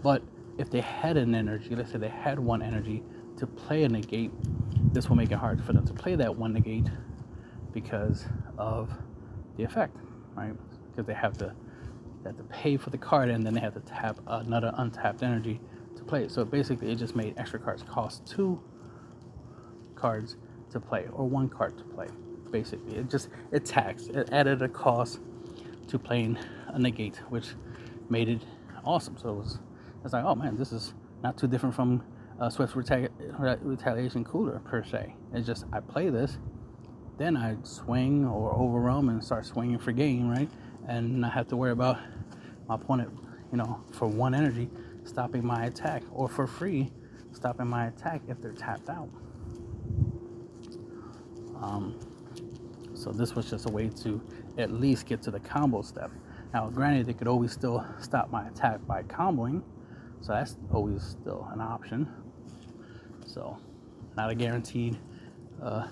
But 0.04 0.24
if 0.58 0.70
they 0.70 0.82
had 0.82 1.18
an 1.18 1.34
energy, 1.36 1.76
let's 1.76 1.92
say 1.92 1.98
they 1.98 2.10
had 2.10 2.40
one 2.40 2.62
energy 2.62 3.04
to 3.38 3.48
play 3.48 3.84
a 3.84 3.90
negate, 3.90 4.32
this 4.94 5.10
will 5.10 5.16
make 5.16 5.32
it 5.32 5.38
hard 5.38 5.64
for 5.64 5.74
them 5.74 5.86
to 5.86 5.94
play 5.94 6.16
that 6.16 6.36
one 6.36 6.54
negate 6.54 6.88
because 7.74 8.26
of 8.58 8.92
the 9.58 9.64
effect, 9.64 9.96
right? 10.36 10.54
Because 10.92 11.06
they 11.06 11.14
have 11.14 11.38
to 11.38 11.54
they 12.24 12.30
have 12.30 12.38
to 12.38 12.44
pay 12.44 12.78
for 12.78 12.90
the 12.90 12.98
card 12.98 13.30
and 13.30 13.46
then 13.46 13.54
they 13.54 13.62
have 13.62 13.74
to 13.74 13.80
tap 13.82 14.20
another 14.28 14.74
untapped 14.78 15.24
energy 15.24 15.60
to 15.96 16.04
play 16.04 16.24
it. 16.24 16.32
So 16.32 16.46
basically, 16.46 16.92
it 16.92 16.96
just 16.96 17.16
made 17.16 17.36
extra 17.38 17.60
cards 17.60 17.84
cost 17.84 18.26
two 18.26 18.62
cards 19.96 20.38
to 20.72 20.80
play 20.80 21.08
or 21.14 21.28
one 21.28 21.50
card 21.50 21.78
to 21.78 21.84
play 21.84 22.08
basically. 22.52 22.98
It 22.98 23.10
just 23.10 23.30
it 23.52 23.66
taxed. 23.66 24.10
It 24.10 24.30
added 24.32 24.62
a 24.62 24.68
cost 24.70 25.20
to 25.88 26.00
playing 26.00 26.38
a 26.68 26.80
negate, 26.80 27.18
which 27.30 27.50
made 28.10 28.30
it 28.30 28.42
awesome. 28.84 29.18
So 29.18 29.30
it 29.30 29.36
was 29.36 29.60
it's 30.04 30.14
like, 30.14 30.26
oh 30.26 30.36
man, 30.36 30.58
this 30.58 30.72
is 30.72 30.94
not 31.24 31.38
too 31.38 31.48
different 31.48 31.76
from 31.76 32.04
uh, 32.40 32.50
Swift's 32.50 32.76
Retali- 32.76 33.10
Retaliation 33.62 34.24
Cooler 34.24 34.60
per 34.60 34.84
se. 34.84 35.16
It's 35.34 35.46
just 35.48 35.66
I 35.72 35.80
play 35.80 36.10
this, 36.10 36.38
then 37.18 37.38
I 37.38 37.58
swing 37.64 38.26
or 38.26 38.52
overwhelm 38.54 39.10
and 39.10 39.24
start 39.24 39.46
swinging 39.46 39.80
for 39.80 39.92
game, 39.92 40.30
right? 40.30 40.50
And 40.88 41.22
not 41.22 41.32
have 41.34 41.48
to 41.50 41.56
worry 41.56 41.72
about 41.72 42.00
my 42.68 42.76
opponent, 42.76 43.12
you 43.52 43.58
know, 43.58 43.82
for 43.92 44.08
one 44.08 44.34
energy 44.34 44.70
stopping 45.04 45.46
my 45.46 45.66
attack 45.66 46.04
or 46.12 46.28
for 46.28 46.48
free 46.48 46.92
stopping 47.32 47.68
my 47.68 47.88
attack 47.88 48.22
if 48.28 48.42
they're 48.42 48.52
tapped 48.52 48.90
out. 48.90 49.10
Um, 51.62 51.98
so 52.94 53.12
this 53.12 53.36
was 53.36 53.50
just 53.50 53.70
a 53.70 53.72
way 53.72 53.90
to 54.04 54.22
at 54.58 54.72
least 54.72 55.06
get 55.06 55.22
to 55.24 55.32
the 55.32 55.40
combo 55.40 55.82
step. 55.82 56.12
Now, 56.54 56.70
granted, 56.70 57.08
they 57.08 57.14
could 57.14 57.28
always 57.28 57.52
still 57.52 57.86
stop 58.00 58.30
my 58.30 58.48
attack 58.48 58.86
by 58.86 59.04
comboing, 59.04 59.64
so 60.20 60.34
that's 60.34 60.58
always 60.74 61.02
still 61.04 61.48
an 61.54 61.62
option. 61.62 62.12
So, 63.26 63.58
not 64.18 64.30
a 64.30 64.36
guaranteed 64.36 64.98
uh, 65.64 65.88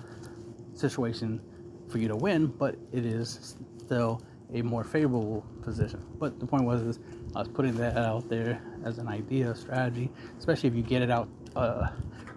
situation 0.74 1.40
for 1.88 1.98
you 1.98 2.08
to 2.08 2.16
win, 2.16 2.48
but 2.48 2.76
it 2.92 3.06
is 3.06 3.56
still 3.78 4.22
a 4.52 4.62
more 4.62 4.84
favorable 4.84 5.44
position. 5.62 6.02
But 6.18 6.40
the 6.40 6.46
point 6.46 6.64
was, 6.64 6.82
is 6.82 6.98
I 7.34 7.40
was 7.40 7.48
putting 7.48 7.74
that 7.76 7.96
out 7.96 8.28
there 8.28 8.60
as 8.84 8.98
an 8.98 9.08
idea, 9.08 9.54
strategy, 9.54 10.10
especially 10.38 10.68
if 10.68 10.74
you 10.74 10.82
get 10.82 11.02
it 11.02 11.10
out 11.10 11.28
uh, 11.56 11.88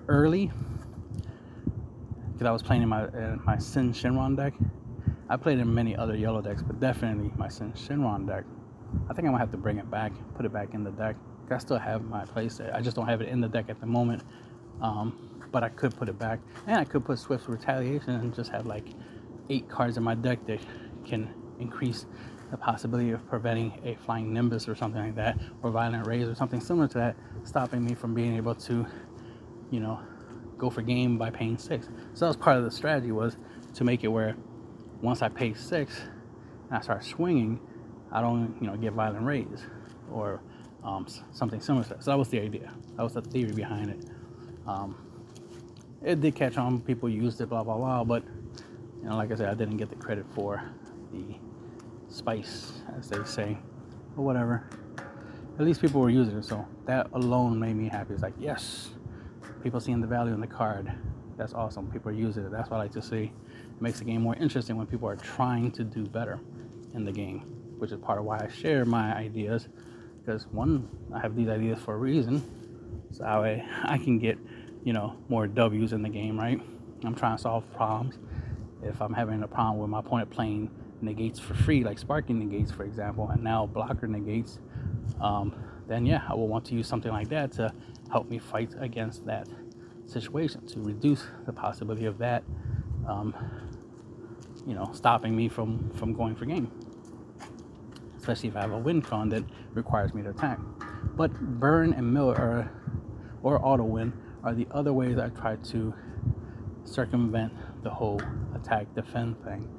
early 0.07 0.51
because 2.33 2.47
I 2.47 2.51
was 2.51 2.63
playing 2.63 2.81
in 2.81 2.89
my 2.89 3.05
in 3.07 3.39
my 3.45 3.57
Syn 3.57 3.93
Shenron 3.93 4.35
deck. 4.35 4.53
I 5.29 5.37
played 5.37 5.59
in 5.59 5.73
many 5.73 5.95
other 5.95 6.15
yellow 6.15 6.41
decks, 6.41 6.61
but 6.61 6.79
definitely 6.79 7.31
my 7.37 7.47
Syn 7.47 7.71
Shenron 7.73 8.27
deck. 8.27 8.43
I 9.09 9.13
think 9.13 9.19
I'm 9.19 9.33
gonna 9.33 9.39
have 9.39 9.51
to 9.51 9.57
bring 9.57 9.77
it 9.77 9.89
back, 9.89 10.11
put 10.35 10.45
it 10.45 10.53
back 10.53 10.73
in 10.73 10.83
the 10.83 10.91
deck. 10.91 11.15
I 11.49 11.57
still 11.59 11.77
have 11.77 12.03
my 12.03 12.25
place 12.25 12.57
there. 12.57 12.75
I 12.75 12.81
just 12.81 12.95
don't 12.95 13.07
have 13.07 13.21
it 13.21 13.29
in 13.29 13.39
the 13.39 13.47
deck 13.47 13.65
at 13.69 13.79
the 13.79 13.85
moment. 13.85 14.23
Um, 14.81 15.29
but 15.51 15.63
I 15.63 15.69
could 15.69 15.95
put 15.95 16.09
it 16.09 16.17
back, 16.17 16.39
and 16.65 16.77
I 16.77 16.83
could 16.83 17.05
put 17.05 17.19
Swift's 17.19 17.47
Retaliation 17.47 18.09
and 18.09 18.33
just 18.33 18.49
have 18.51 18.65
like 18.65 18.87
eight 19.49 19.69
cards 19.69 19.97
in 19.97 20.03
my 20.03 20.15
deck 20.15 20.45
that 20.47 20.59
can 21.05 21.33
increase 21.59 22.05
the 22.51 22.57
possibility 22.57 23.11
of 23.11 23.27
preventing 23.27 23.73
a 23.83 23.95
flying 24.05 24.31
nimbus 24.31 24.67
or 24.67 24.75
something 24.75 25.01
like 25.01 25.15
that, 25.15 25.39
or 25.63 25.71
violent 25.71 26.05
rays 26.05 26.27
or 26.27 26.35
something 26.35 26.61
similar 26.61 26.87
to 26.87 26.97
that, 26.99 27.15
stopping 27.43 27.83
me 27.83 27.95
from 27.95 28.13
being 28.13 28.35
able 28.35 28.53
to, 28.53 28.85
you 29.71 29.79
know, 29.79 29.99
go 30.57 30.69
for 30.69 30.81
game 30.81 31.17
by 31.17 31.29
paying 31.29 31.57
six. 31.57 31.87
So 32.13 32.25
that 32.25 32.27
was 32.27 32.37
part 32.37 32.57
of 32.57 32.63
the 32.63 32.71
strategy 32.71 33.11
was 33.11 33.37
to 33.73 33.83
make 33.83 34.03
it 34.03 34.07
where 34.07 34.35
once 35.01 35.21
I 35.21 35.29
pay 35.29 35.53
six 35.53 35.99
and 36.69 36.77
I 36.77 36.81
start 36.81 37.03
swinging, 37.03 37.59
I 38.11 38.21
don't 38.21 38.55
you 38.61 38.67
know 38.67 38.77
get 38.77 38.93
violent 38.93 39.25
rays 39.25 39.65
or 40.11 40.41
um, 40.83 41.07
something 41.31 41.59
similar 41.59 41.83
to 41.85 41.89
that. 41.89 42.03
So 42.03 42.11
that 42.11 42.17
was 42.17 42.29
the 42.29 42.39
idea. 42.39 42.71
That 42.95 43.03
was 43.03 43.13
the 43.13 43.21
theory 43.21 43.51
behind 43.51 43.89
it. 43.89 44.05
Um, 44.67 44.95
it 46.03 46.21
did 46.21 46.35
catch 46.35 46.57
on. 46.57 46.81
People 46.81 47.09
used 47.09 47.41
it, 47.41 47.49
blah 47.49 47.63
blah 47.63 47.77
blah. 47.77 48.03
But 48.03 48.23
you 49.01 49.09
know, 49.09 49.17
like 49.17 49.31
I 49.31 49.35
said, 49.35 49.49
I 49.49 49.53
didn't 49.55 49.77
get 49.77 49.89
the 49.89 49.95
credit 49.95 50.25
for 50.33 50.63
the 51.13 51.35
spice, 52.13 52.73
as 52.97 53.09
they 53.09 53.23
say, 53.23 53.57
or 54.17 54.25
whatever. 54.25 54.67
At 55.59 55.65
least 55.65 55.81
people 55.81 56.01
were 56.01 56.09
using 56.09 56.37
it, 56.37 56.45
so 56.45 56.67
that 56.85 57.07
alone 57.13 57.59
made 57.59 57.75
me 57.75 57.87
happy. 57.87 58.13
It's 58.13 58.23
like, 58.23 58.33
yes, 58.39 58.89
people 59.61 59.79
seeing 59.79 60.01
the 60.01 60.07
value 60.07 60.33
in 60.33 60.41
the 60.41 60.47
card. 60.47 60.91
That's 61.37 61.53
awesome. 61.53 61.91
People 61.91 62.09
are 62.09 62.15
using 62.15 62.45
it. 62.45 62.51
That's 62.51 62.69
what 62.69 62.77
I 62.77 62.81
like 62.81 62.91
to 62.93 63.01
see. 63.01 63.31
It 63.51 63.81
makes 63.81 63.99
the 63.99 64.05
game 64.05 64.21
more 64.21 64.35
interesting 64.35 64.77
when 64.77 64.87
people 64.87 65.07
are 65.07 65.15
trying 65.15 65.71
to 65.71 65.83
do 65.83 66.05
better 66.05 66.39
in 66.93 67.05
the 67.05 67.11
game, 67.11 67.39
which 67.77 67.91
is 67.91 67.99
part 67.99 68.19
of 68.19 68.25
why 68.25 68.39
I 68.43 68.47
share 68.49 68.85
my 68.85 69.15
ideas. 69.15 69.67
Because 70.19 70.47
one, 70.47 70.87
I 71.13 71.19
have 71.19 71.35
these 71.35 71.49
ideas 71.49 71.79
for 71.79 71.95
a 71.95 71.97
reason, 71.97 72.41
so 73.11 73.25
I 73.25 73.97
can 74.03 74.19
get 74.19 74.37
you 74.83 74.93
know 74.93 75.17
more 75.29 75.47
W's 75.47 75.93
in 75.93 76.01
the 76.01 76.09
game, 76.09 76.39
right? 76.39 76.59
I'm 77.03 77.15
trying 77.15 77.35
to 77.35 77.41
solve 77.41 77.71
problems. 77.73 78.17
If 78.81 79.01
I'm 79.01 79.13
having 79.13 79.43
a 79.43 79.47
problem 79.47 79.79
with 79.79 79.89
my 79.89 79.99
opponent 79.99 80.29
playing 80.29 80.69
negates 81.03 81.39
for 81.39 81.53
free, 81.53 81.83
like 81.83 81.99
sparking 81.99 82.39
negates, 82.39 82.71
for 82.71 82.83
example, 82.83 83.29
and 83.29 83.43
now 83.43 83.65
blocker 83.65 84.07
negates, 84.07 84.59
um, 85.21 85.53
then 85.87 86.05
yeah, 86.05 86.23
I 86.27 86.33
will 86.33 86.47
want 86.47 86.65
to 86.65 86.75
use 86.75 86.87
something 86.87 87.11
like 87.11 87.29
that 87.29 87.51
to 87.53 87.73
help 88.11 88.29
me 88.29 88.39
fight 88.39 88.73
against 88.79 89.25
that 89.25 89.47
situation 90.05 90.65
to 90.67 90.79
reduce 90.79 91.25
the 91.45 91.53
possibility 91.53 92.05
of 92.05 92.17
that, 92.19 92.43
um, 93.07 93.35
you 94.65 94.73
know, 94.73 94.89
stopping 94.93 95.35
me 95.35 95.49
from 95.49 95.89
from 95.91 96.13
going 96.13 96.35
for 96.35 96.45
game. 96.45 96.71
Especially 98.17 98.49
if 98.49 98.55
I 98.55 98.61
have 98.61 98.71
a 98.71 98.77
win 98.77 99.01
con 99.01 99.29
that 99.29 99.43
requires 99.73 100.13
me 100.13 100.21
to 100.23 100.29
attack. 100.29 100.59
But 101.15 101.33
burn 101.59 101.93
and 101.93 102.13
mill 102.13 102.29
or 102.29 102.71
auto 103.43 103.83
win 103.83 104.13
are 104.43 104.53
the 104.53 104.67
other 104.71 104.93
ways 104.93 105.17
I 105.17 105.29
try 105.29 105.57
to 105.57 105.93
circumvent 106.85 107.53
the 107.83 107.89
whole 107.89 108.21
attack 108.55 108.93
defend 108.95 109.43
thing, 109.43 109.69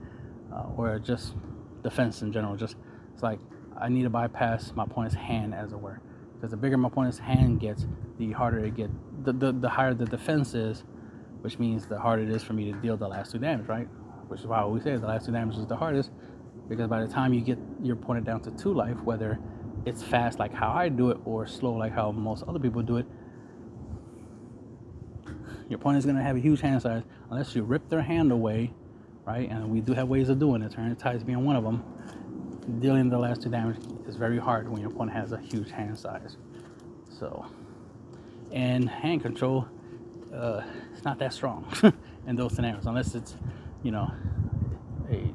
uh, 0.55 0.67
or 0.77 0.99
just 0.99 1.35
defense 1.83 2.23
in 2.23 2.33
general. 2.33 2.57
Just 2.57 2.77
it's 3.13 3.23
like 3.23 3.39
I 3.81 3.89
need 3.89 4.05
to 4.05 4.11
bypass 4.11 4.73
my 4.75 4.85
opponent's 4.85 5.17
hand, 5.17 5.55
as 5.55 5.73
it 5.73 5.79
were 5.79 6.01
because 6.45 6.51
the 6.51 6.57
bigger 6.57 6.77
my 6.77 6.89
opponent's 6.89 7.19
hand 7.19 7.59
gets, 7.59 7.87
the 8.19 8.33
harder 8.33 8.59
it 8.59 8.75
get. 8.75 8.91
The, 9.25 9.33
the 9.33 9.53
the 9.53 9.69
higher 9.69 9.95
the 9.95 10.05
defense 10.05 10.55
is, 10.55 10.85
which 11.41 11.59
means 11.59 11.87
the 11.87 11.99
harder 11.99 12.23
it 12.23 12.31
is 12.31 12.43
for 12.43 12.53
me 12.53 12.71
to 12.71 12.79
deal 12.81 12.97
the 12.97 13.09
last 13.09 13.33
two 13.33 13.39
damage, 13.39 13.67
right? 13.67 13.89
Which 14.29 14.41
is 14.41 14.47
why 14.47 14.65
we 14.67 14.81
say 14.81 14.97
the 14.97 15.07
last 15.07 15.27
two 15.27 15.33
damage 15.33 15.57
is 15.57 15.67
the 15.67 15.77
hardest, 15.77 16.11
because 16.69 16.89
by 16.89 17.01
the 17.01 17.11
time 17.11 17.33
you 17.33 17.41
get 17.41 17.59
your 17.83 17.97
opponent 17.97 18.27
down 18.27 18.41
to 18.43 18.51
two 18.51 18.75
life, 18.75 19.01
whether 19.03 19.39
it's 19.87 20.03
fast 20.03 20.39
like 20.39 20.53
how 20.53 20.71
I 20.71 20.89
do 20.89 21.11
it 21.11 21.19
or 21.25 21.47
slow 21.47 21.73
like 21.73 21.93
how 21.93 22.13
most 22.13 22.45
other 22.47 22.59
people 22.59 22.83
do 22.83 22.99
it, 22.99 23.07
your 25.69 25.79
opponent 25.79 26.01
is 26.01 26.07
gonna 26.07 26.23
have 26.23 26.37
a 26.37 26.41
huge 26.41 26.61
hand 26.61 26.83
size 26.83 27.03
unless 27.31 27.55
you 27.55 27.63
rip 27.63 27.89
their 27.89 28.03
hand 28.03 28.31
away 28.31 28.75
right? 29.27 29.49
And 29.49 29.71
we 29.71 29.81
do 29.81 29.95
have 29.95 30.09
ways 30.09 30.29
of 30.29 30.39
doing 30.39 30.63
it. 30.63 30.73
Turning 30.73 30.95
tides 30.97 31.25
being 31.25 31.45
one 31.45 31.57
of 31.57 31.65
them. 31.65 31.83
Dealing 32.81 33.09
the 33.11 33.19
last 33.19 33.43
two 33.43 33.51
damage 33.51 33.77
is 34.07 34.17
very 34.17 34.39
hard 34.39 34.69
when 34.69 34.81
your 34.81 34.91
opponent 34.91 35.17
has 35.17 35.33
a 35.33 35.39
huge 35.39 35.71
hand 35.71 35.99
size. 35.99 36.37
So, 37.19 37.47
and 38.53 38.89
hand 38.89 39.23
control, 39.23 39.69
uh, 40.35 40.63
it's 40.93 41.05
not 41.05 41.19
that 41.19 41.33
strong 41.33 41.67
in 42.27 42.37
those 42.37 42.55
scenarios 42.55 42.87
unless 42.87 43.15
it's, 43.15 43.37
you 43.83 43.91
know, 43.91 44.11
a 45.11 45.35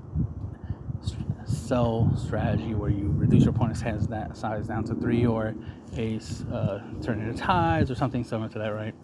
sell 1.45 2.11
strategy 2.17 2.73
where 2.73 2.89
you 2.89 3.13
reduce 3.15 3.43
your 3.43 3.53
opponent's 3.53 3.81
hand 3.81 4.03
size 4.35 4.67
down 4.67 4.83
to 4.85 4.95
three, 4.95 5.25
or 5.25 5.53
a 5.97 6.19
uh, 6.51 6.79
turn 7.03 7.21
into 7.21 7.37
tides 7.37 7.89
or 7.89 7.95
something 7.95 8.23
similar 8.23 8.49
to 8.49 8.59
that, 8.59 8.73
right? 8.73 8.95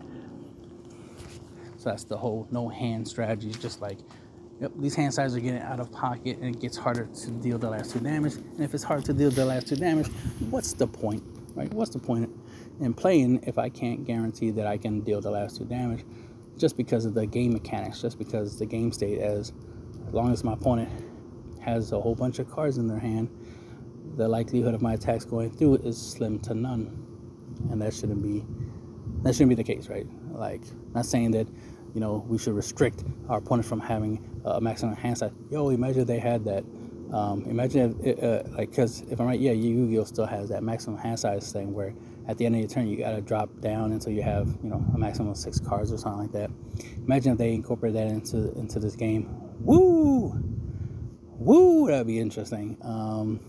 So 1.77 1.89
that's 1.89 2.03
the 2.03 2.17
whole 2.17 2.47
no 2.51 2.69
hand 2.69 3.07
strategy. 3.07 3.51
Just 3.51 3.81
like, 3.81 3.99
yep, 4.59 4.71
these 4.77 4.95
hand 4.95 5.13
sizes 5.13 5.37
are 5.37 5.39
getting 5.39 5.61
out 5.61 5.79
of 5.79 5.91
pocket 5.91 6.37
and 6.37 6.55
it 6.55 6.61
gets 6.61 6.77
harder 6.77 7.05
to 7.05 7.31
deal 7.31 7.57
the 7.57 7.69
last 7.69 7.91
two 7.91 7.99
damage. 7.99 8.35
And 8.35 8.61
if 8.61 8.73
it's 8.73 8.83
hard 8.83 9.05
to 9.05 9.13
deal 9.13 9.31
the 9.31 9.45
last 9.45 9.67
two 9.67 9.75
damage, 9.75 10.07
what's 10.49 10.73
the 10.73 10.87
point, 10.87 11.23
right? 11.55 11.71
What's 11.73 11.91
the 11.91 11.99
point 11.99 12.29
in 12.79 12.93
playing 12.93 13.43
if 13.43 13.57
I 13.57 13.69
can't 13.69 14.05
guarantee 14.05 14.51
that 14.51 14.67
I 14.67 14.77
can 14.77 15.01
deal 15.01 15.21
the 15.21 15.31
last 15.31 15.57
two 15.57 15.65
damage 15.65 16.03
just 16.57 16.77
because 16.77 17.05
of 17.05 17.13
the 17.13 17.25
game 17.25 17.53
mechanics, 17.53 18.01
just 18.01 18.17
because 18.17 18.57
the 18.57 18.65
game 18.65 18.91
state 18.91 19.19
as, 19.19 19.51
as 20.07 20.13
long 20.13 20.31
as 20.31 20.43
my 20.43 20.53
opponent 20.53 20.89
has 21.61 21.91
a 21.91 21.99
whole 21.99 22.15
bunch 22.15 22.39
of 22.39 22.49
cards 22.49 22.77
in 22.77 22.87
their 22.87 22.99
hand, 22.99 23.29
the 24.15 24.27
likelihood 24.27 24.73
of 24.73 24.81
my 24.81 24.93
attacks 24.93 25.25
going 25.25 25.51
through 25.51 25.75
is 25.77 26.01
slim 26.01 26.39
to 26.39 26.53
none. 26.53 27.01
And 27.71 27.81
that 27.81 27.93
shouldn't 27.93 28.21
be 28.21 28.45
that 29.23 29.33
shouldn't 29.33 29.49
be 29.49 29.55
the 29.55 29.63
case, 29.63 29.89
right? 29.89 30.05
Like 30.31 30.61
not 30.93 31.05
saying 31.05 31.31
that 31.31 31.47
you 31.95 32.01
know, 32.01 32.25
we 32.27 32.37
should 32.37 32.53
restrict 32.53 33.03
our 33.29 33.37
opponent 33.37 33.65
from 33.65 33.79
having 33.79 34.41
a 34.43 34.59
maximum 34.59 34.95
hand 34.95 35.17
size. 35.17 35.31
Yo, 35.49 35.69
imagine 35.69 36.05
they 36.05 36.19
had 36.19 36.43
that. 36.43 36.65
Um, 37.13 37.45
imagine 37.45 37.97
if, 38.03 38.21
uh, 38.21 38.43
like, 38.57 38.71
because 38.71 39.01
if 39.09 39.21
I'm 39.21 39.27
right, 39.27 39.39
yeah, 39.39 39.53
Yu-Gi-Oh 39.53 40.03
still 40.03 40.25
has 40.25 40.49
that 40.49 40.61
maximum 40.61 40.99
hand 40.99 41.17
size 41.17 41.51
thing 41.53 41.73
where 41.73 41.93
at 42.27 42.37
the 42.37 42.45
end 42.45 42.55
of 42.55 42.59
your 42.59 42.69
turn 42.69 42.87
you 42.87 42.97
gotta 42.97 43.21
drop 43.21 43.49
down 43.61 43.93
until 43.93 44.11
you 44.11 44.23
have, 44.23 44.47
you 44.61 44.69
know, 44.69 44.83
a 44.93 44.97
maximum 44.97 45.29
of 45.29 45.37
six 45.37 45.59
cards 45.59 45.93
or 45.93 45.97
something 45.97 46.23
like 46.23 46.31
that. 46.33 46.49
Imagine 47.05 47.33
if 47.33 47.37
they 47.37 47.53
incorporate 47.53 47.93
that 47.93 48.07
into 48.07 48.51
into 48.59 48.79
this 48.79 48.95
game. 48.97 49.29
Woo, 49.61 50.37
woo, 51.37 51.87
that'd 51.87 52.07
be 52.07 52.19
interesting. 52.19 52.77
Um, 52.81 53.39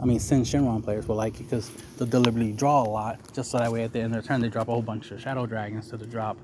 I 0.00 0.06
mean, 0.06 0.18
Syn 0.18 0.44
Shenron 0.44 0.82
players 0.82 1.06
will 1.06 1.16
like 1.16 1.40
it 1.40 1.44
because 1.44 1.70
they'll 1.98 2.08
deliberately 2.08 2.52
draw 2.52 2.82
a 2.82 2.88
lot, 2.88 3.20
just 3.34 3.50
so 3.50 3.58
that 3.58 3.70
way 3.70 3.84
at 3.84 3.92
the 3.92 3.98
end 3.98 4.06
of 4.06 4.12
their 4.12 4.22
turn 4.22 4.40
they 4.40 4.48
drop 4.48 4.68
a 4.68 4.72
whole 4.72 4.80
bunch 4.80 5.10
of 5.10 5.20
Shadow 5.20 5.44
Dragons 5.44 5.90
to 5.90 5.98
the 5.98 6.06
drop 6.06 6.38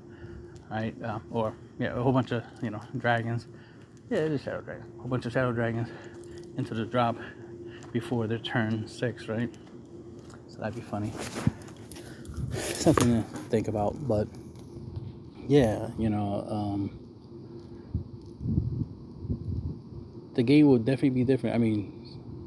right? 0.69 0.95
Uh, 1.03 1.19
or 1.31 1.53
yeah, 1.77 1.97
a 1.97 2.01
whole 2.01 2.11
bunch 2.11 2.31
of 2.31 2.43
you 2.61 2.69
know 2.69 2.81
dragons. 2.97 3.47
Yeah, 4.09 4.19
it 4.19 4.31
is 4.31 4.41
shadow 4.41 4.61
dragon. 4.61 4.85
A 4.97 5.01
whole 5.01 5.09
bunch 5.09 5.25
of 5.25 5.33
shadow 5.33 5.51
dragons 5.51 5.89
into 6.57 6.73
the 6.73 6.85
drop 6.85 7.17
before 7.91 8.27
their 8.27 8.39
turn 8.39 8.87
six, 8.87 9.27
right? 9.27 9.53
So 10.47 10.57
that'd 10.59 10.75
be 10.75 10.81
funny. 10.81 11.11
Something 12.53 13.23
to 13.23 13.29
think 13.49 13.67
about, 13.67 14.07
but 14.07 14.27
yeah, 15.47 15.89
you 15.97 16.09
know, 16.09 16.45
um, 16.49 16.99
the 20.33 20.43
game 20.43 20.67
would 20.67 20.85
definitely 20.85 21.09
be 21.11 21.23
different. 21.23 21.55
I 21.55 21.59
mean, 21.59 21.99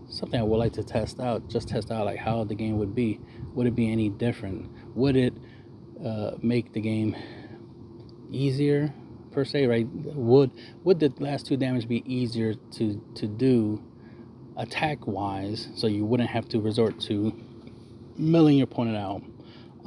something 0.09 0.39
I 0.39 0.43
would 0.43 0.57
like 0.57 0.73
to 0.75 0.85
test 0.85 1.21
out, 1.21 1.49
just 1.49 1.69
test 1.69 1.91
out 1.91 2.07
like 2.07 2.19
how 2.19 2.45
the 2.45 2.55
game 2.55 2.79
would 2.79 2.95
be. 2.95 3.21
Would 3.55 3.67
it 3.67 3.75
be 3.75 3.91
any 3.91 4.09
different? 4.09 4.71
Would 4.95 5.17
it 5.17 5.35
uh, 6.05 6.33
make 6.43 6.73
the 6.73 6.81
game 6.81 7.17
easier 8.33 8.93
per 9.33 9.45
se, 9.45 9.67
right? 9.67 9.87
Would 9.87 10.51
would 10.85 11.01
the 11.01 11.13
last 11.19 11.47
two 11.47 11.57
damage 11.57 11.89
be 11.89 12.03
easier 12.07 12.55
to 12.55 13.01
to 13.15 13.27
do 13.27 13.83
attack 14.57 15.07
wise, 15.07 15.69
so 15.75 15.87
you 15.87 16.05
wouldn't 16.05 16.31
have 16.31 16.49
to 16.51 16.61
resort 16.61 17.01
to 17.01 17.33
milling 18.17 18.59
your 18.59 18.65
opponent 18.65 18.97
out, 18.97 19.23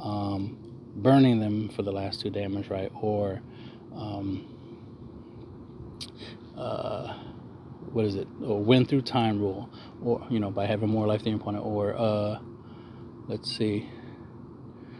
um, 0.00 0.58
burning 0.96 1.40
them 1.40 1.68
for 1.68 1.82
the 1.82 1.92
last 1.92 2.20
two 2.20 2.30
damage, 2.30 2.68
right? 2.68 2.90
Or 3.00 3.40
um, 3.94 4.46
uh, 6.56 7.14
what 7.92 8.04
is 8.04 8.16
it? 8.16 8.28
Or 8.44 8.62
win 8.62 8.84
through 8.84 9.02
time 9.02 9.38
rule, 9.40 9.70
or 10.02 10.26
you 10.30 10.40
know 10.40 10.50
by 10.50 10.66
having 10.66 10.88
more 10.88 11.06
life 11.06 11.22
than 11.22 11.32
your 11.32 11.40
opponent, 11.40 11.64
or 11.64 11.94
uh, 11.96 12.38
let's 13.28 13.56
see. 13.56 13.88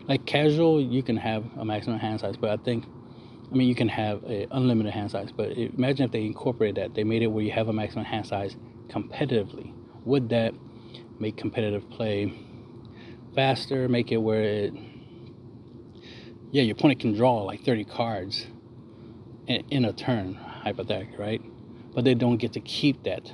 Like 0.09 0.24
casual, 0.24 0.80
you 0.80 1.03
can 1.03 1.16
have 1.16 1.44
a 1.57 1.64
maximum 1.64 1.99
hand 1.99 2.20
size, 2.20 2.36
but 2.36 2.51
I 2.51 2.57
think 2.62 2.84
I 3.51 3.55
mean, 3.55 3.68
you 3.68 3.74
can 3.74 3.88
have 3.88 4.24
unlimited 4.24 4.92
hand 4.92 5.11
size, 5.11 5.30
but 5.30 5.53
imagine 5.53 6.07
if 6.07 6.12
they 6.12 6.24
incorporated 6.24 6.76
that. 6.76 6.94
They 6.94 7.05
made 7.05 7.22
it 7.22 7.28
where 7.28 7.44
you 7.44 7.53
have 7.53 7.68
a 7.68 7.72
maximum 7.72 8.05
hand 8.05 8.26
size 8.26 8.57
competitively. 8.88 9.72
Would 10.05 10.30
that 10.30 10.53
make 11.18 11.36
competitive 11.36 11.88
play 11.90 12.32
faster? 13.34 13.88
Make 13.88 14.11
it 14.11 14.16
where 14.16 14.42
it, 14.42 14.74
yeah, 16.51 16.62
your 16.62 16.74
opponent 16.76 17.01
can 17.01 17.14
draw 17.14 17.42
like 17.42 17.64
30 17.64 17.84
cards 17.84 18.47
in, 19.47 19.64
in 19.70 19.84
a 19.84 19.92
turn, 19.92 20.34
hypothetically, 20.34 21.16
right? 21.16 21.42
But 21.94 22.05
they 22.05 22.14
don't 22.14 22.38
get 22.38 22.53
to 22.55 22.61
keep 22.61 23.05
that. 23.05 23.32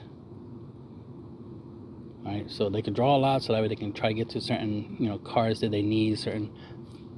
Right, 2.25 2.49
so 2.49 2.71
they 2.71 2.83
can 2.83 2.93
draw 2.93 3.17
a 3.17 3.19
lot, 3.19 3.43
so 3.43 3.53
that 3.53 3.63
way 3.63 3.69
they 3.69 3.75
can 3.75 3.93
try 3.93 4.09
to 4.09 4.15
get 4.15 4.29
to 4.31 4.41
certain, 4.41 4.97
you 5.01 5.09
know, 5.09 5.19
cards 5.19 5.61
that 5.61 5.73
they 5.73 5.83
need, 5.83 6.21
certain, 6.21 6.55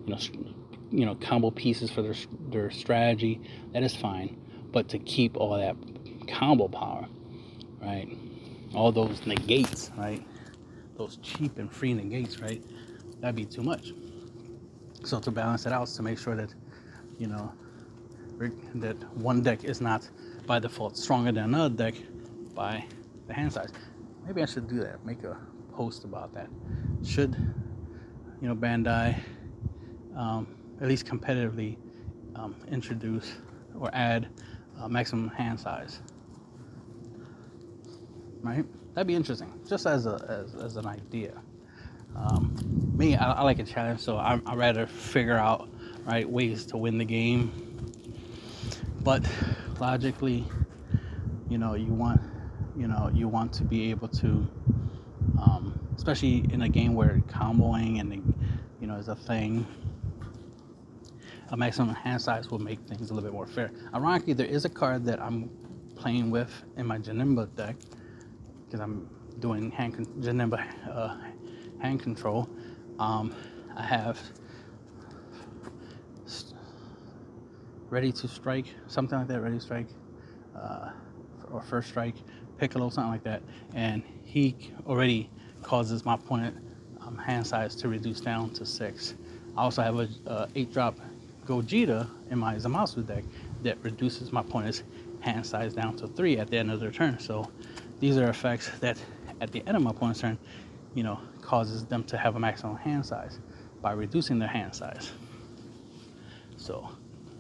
you 0.07 0.15
know, 0.15 0.19
you 0.95 1.05
know 1.05 1.17
combo 1.17 1.51
pieces 1.51 1.91
for 1.91 2.03
their 2.03 2.15
their 2.49 2.71
strategy, 2.71 3.41
that 3.73 3.83
is 3.83 3.95
fine. 3.95 4.37
But 4.73 4.89
to 4.91 4.99
keep 4.99 5.37
all 5.37 5.57
that 5.57 5.77
combo 6.29 6.69
power, 6.69 7.07
right? 7.81 8.09
All 8.75 8.93
those 8.93 9.27
negates, 9.27 9.91
right? 9.97 10.25
Those 10.97 11.19
cheap 11.19 11.59
and 11.59 11.71
free 11.73 11.95
negates, 11.95 12.41
right? 12.41 12.63
That'd 13.21 13.37
be 13.37 13.45
too 13.45 13.63
much. 13.63 13.93
So 15.05 15.21
to 15.21 15.31
balance 15.31 15.67
it 15.67 15.73
out, 15.73 15.89
to 15.89 16.03
make 16.03 16.19
sure 16.19 16.37
that 16.37 16.55
you 17.19 17.27
know 17.27 17.53
that 18.77 18.97
one 19.17 19.43
deck 19.43 19.65
is 19.65 19.81
not 19.81 20.09
by 20.47 20.59
default 20.59 20.97
stronger 20.97 21.33
than 21.33 21.45
another 21.45 21.75
deck 21.75 21.95
by 22.55 22.85
the 23.27 23.35
hand 23.35 23.53
size. 23.53 23.71
Maybe 24.27 24.43
I 24.43 24.47
should 24.47 24.69
do 24.69 24.81
that. 24.81 25.05
Make 25.05 25.23
a 25.25 25.37
post 25.73 26.05
about 26.05 26.33
that. 26.35 26.49
Should 27.05 27.35
you 28.41 28.49
know 28.49 28.55
Bandai 28.55 29.19
um, 30.17 30.47
at 30.81 30.89
least 30.89 31.07
competitively, 31.07 31.77
um, 32.35 32.55
introduce 32.71 33.33
or 33.79 33.91
add 33.93 34.29
uh, 34.81 34.89
maximum 34.89 35.29
hand 35.29 35.59
size. 35.59 36.01
Right? 38.43 38.65
That'd 38.95 39.07
be 39.07 39.15
interesting, 39.15 39.53
just 39.69 39.87
as 39.87 40.07
a 40.07 40.25
as, 40.29 40.55
as 40.55 40.77
an 40.77 40.87
idea. 40.87 41.41
Um, 42.15 42.55
me, 42.97 43.17
I, 43.17 43.33
I, 43.33 43.43
like 43.43 43.59
a 43.59 43.65
challenge, 43.65 44.01
so 44.01 44.17
I, 44.17 44.41
I 44.47 44.55
rather 44.55 44.87
figure 44.87 45.37
out 45.37 45.69
right 46.05 46.29
ways 46.29 46.65
to 46.67 46.77
win 46.77 46.99
the 46.99 47.05
game. 47.05 47.51
But 49.01 49.25
logically, 49.81 50.45
you 51.49 51.59
know, 51.59 51.75
you 51.75 51.93
want 51.93 52.21
you 52.77 52.87
know 52.87 53.11
you 53.13 53.27
want 53.27 53.53
to 53.55 53.65
be 53.65 53.91
able 53.91 54.09
to, 54.09 54.49
um, 55.41 55.79
especially 55.97 56.47
in 56.53 56.63
a 56.63 56.69
game 56.69 56.95
where 56.95 57.23
comboing 57.29 58.01
and 58.01 58.35
you 58.81 58.87
know 58.87 58.95
is 58.95 59.09
a 59.09 59.17
thing 59.17 59.67
a 61.51 61.57
maximum 61.57 61.95
hand 61.95 62.21
size 62.21 62.51
will 62.51 62.59
make 62.59 62.81
things 62.81 63.11
a 63.11 63.15
little 63.15 63.29
bit 63.29 63.35
more 63.35 63.47
fair. 63.47 63.71
Ironically, 63.95 64.33
there 64.33 64.47
is 64.47 64.65
a 64.65 64.69
card 64.69 65.05
that 65.05 65.21
I'm 65.21 65.51
playing 65.97 66.31
with 66.31 66.51
in 66.77 66.87
my 66.87 66.99
Janemba 66.99 67.55
deck 67.55 67.77
because 68.65 68.81
I'm 68.81 69.09
doing 69.39 69.71
hand 69.71 69.95
con- 69.95 70.41
uh, 70.91 71.19
hand 71.81 72.01
control. 72.01 72.49
Um, 72.99 73.35
I 73.77 73.83
have 73.83 74.19
st- 76.27 76.55
ready 77.91 78.13
to 78.13 78.29
strike, 78.29 78.67
something 78.87 79.19
like 79.19 79.29
that, 79.29 79.41
ready 79.41 79.57
to 79.57 79.61
strike, 79.61 79.89
uh, 80.57 80.91
or 81.51 81.63
first 81.63 81.89
strike, 81.89 82.15
Piccolo, 82.59 82.89
something 82.89 83.11
like 83.13 83.25
that, 83.25 83.43
and 83.75 84.03
he 84.25 84.57
already 84.87 85.31
causes 85.63 86.05
my 86.05 86.15
opponent 86.15 86.57
um, 87.01 87.17
hand 87.17 87.47
size 87.47 87.75
to 87.77 87.89
reduce 87.89 88.21
down 88.21 88.51
to 88.51 88.65
six. 88.65 89.15
I 89.57 89.63
also 89.63 89.83
have 89.83 89.97
a 89.97 90.09
uh, 90.27 90.47
eight 90.55 90.73
drop 90.73 90.99
Gogeta 91.47 92.09
in 92.31 92.39
my 92.39 92.57
Zamasu 92.57 93.07
deck 93.07 93.25
that 93.63 93.79
reduces 93.83 94.33
my 94.33 94.41
opponent's 94.41 94.83
hand 95.21 95.45
size 95.47 95.75
down 95.75 95.97
to 95.97 96.07
three 96.07 96.39
at 96.39 96.51
the 96.51 96.59
end 96.59 96.71
of 96.71 96.81
their 96.81 96.91
turn. 96.91 97.19
So 97.19 97.51
these 98.01 98.19
are 98.19 98.29
effects 98.29 98.71
that 98.81 98.99
at 99.41 99.53
the 99.53 99.63
end 99.67 99.77
of 99.77 99.83
my 99.83 99.91
opponent's 99.91 100.21
turn, 100.21 100.39
you 100.95 101.03
know, 101.03 101.19
causes 101.41 101.85
them 101.85 102.05
to 102.05 102.17
have 102.17 102.37
a 102.37 102.39
maximum 102.39 102.77
hand 102.77 103.05
size 103.05 103.39
by 103.81 103.93
reducing 103.93 104.39
their 104.39 104.49
hand 104.49 104.75
size. 104.75 105.13
So, 106.57 106.89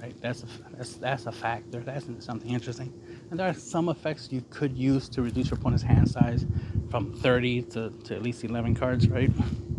right, 0.00 0.14
that's 0.20 0.42
a, 0.42 0.46
that's 0.76 0.94
that's 0.94 1.26
a 1.26 1.32
factor. 1.32 1.80
That's 1.80 2.06
something 2.18 2.50
interesting. 2.50 2.92
And 3.30 3.38
there 3.38 3.48
are 3.48 3.54
some 3.54 3.88
effects 3.88 4.28
you 4.30 4.44
could 4.50 4.76
use 4.76 5.08
to 5.10 5.22
reduce 5.22 5.50
your 5.50 5.58
opponent's 5.58 5.82
hand 5.82 6.10
size 6.10 6.44
from 6.90 7.12
30 7.12 7.62
to, 7.62 7.90
to 8.04 8.14
at 8.14 8.22
least 8.22 8.44
11 8.44 8.74
cards, 8.74 9.08
right? 9.08 9.30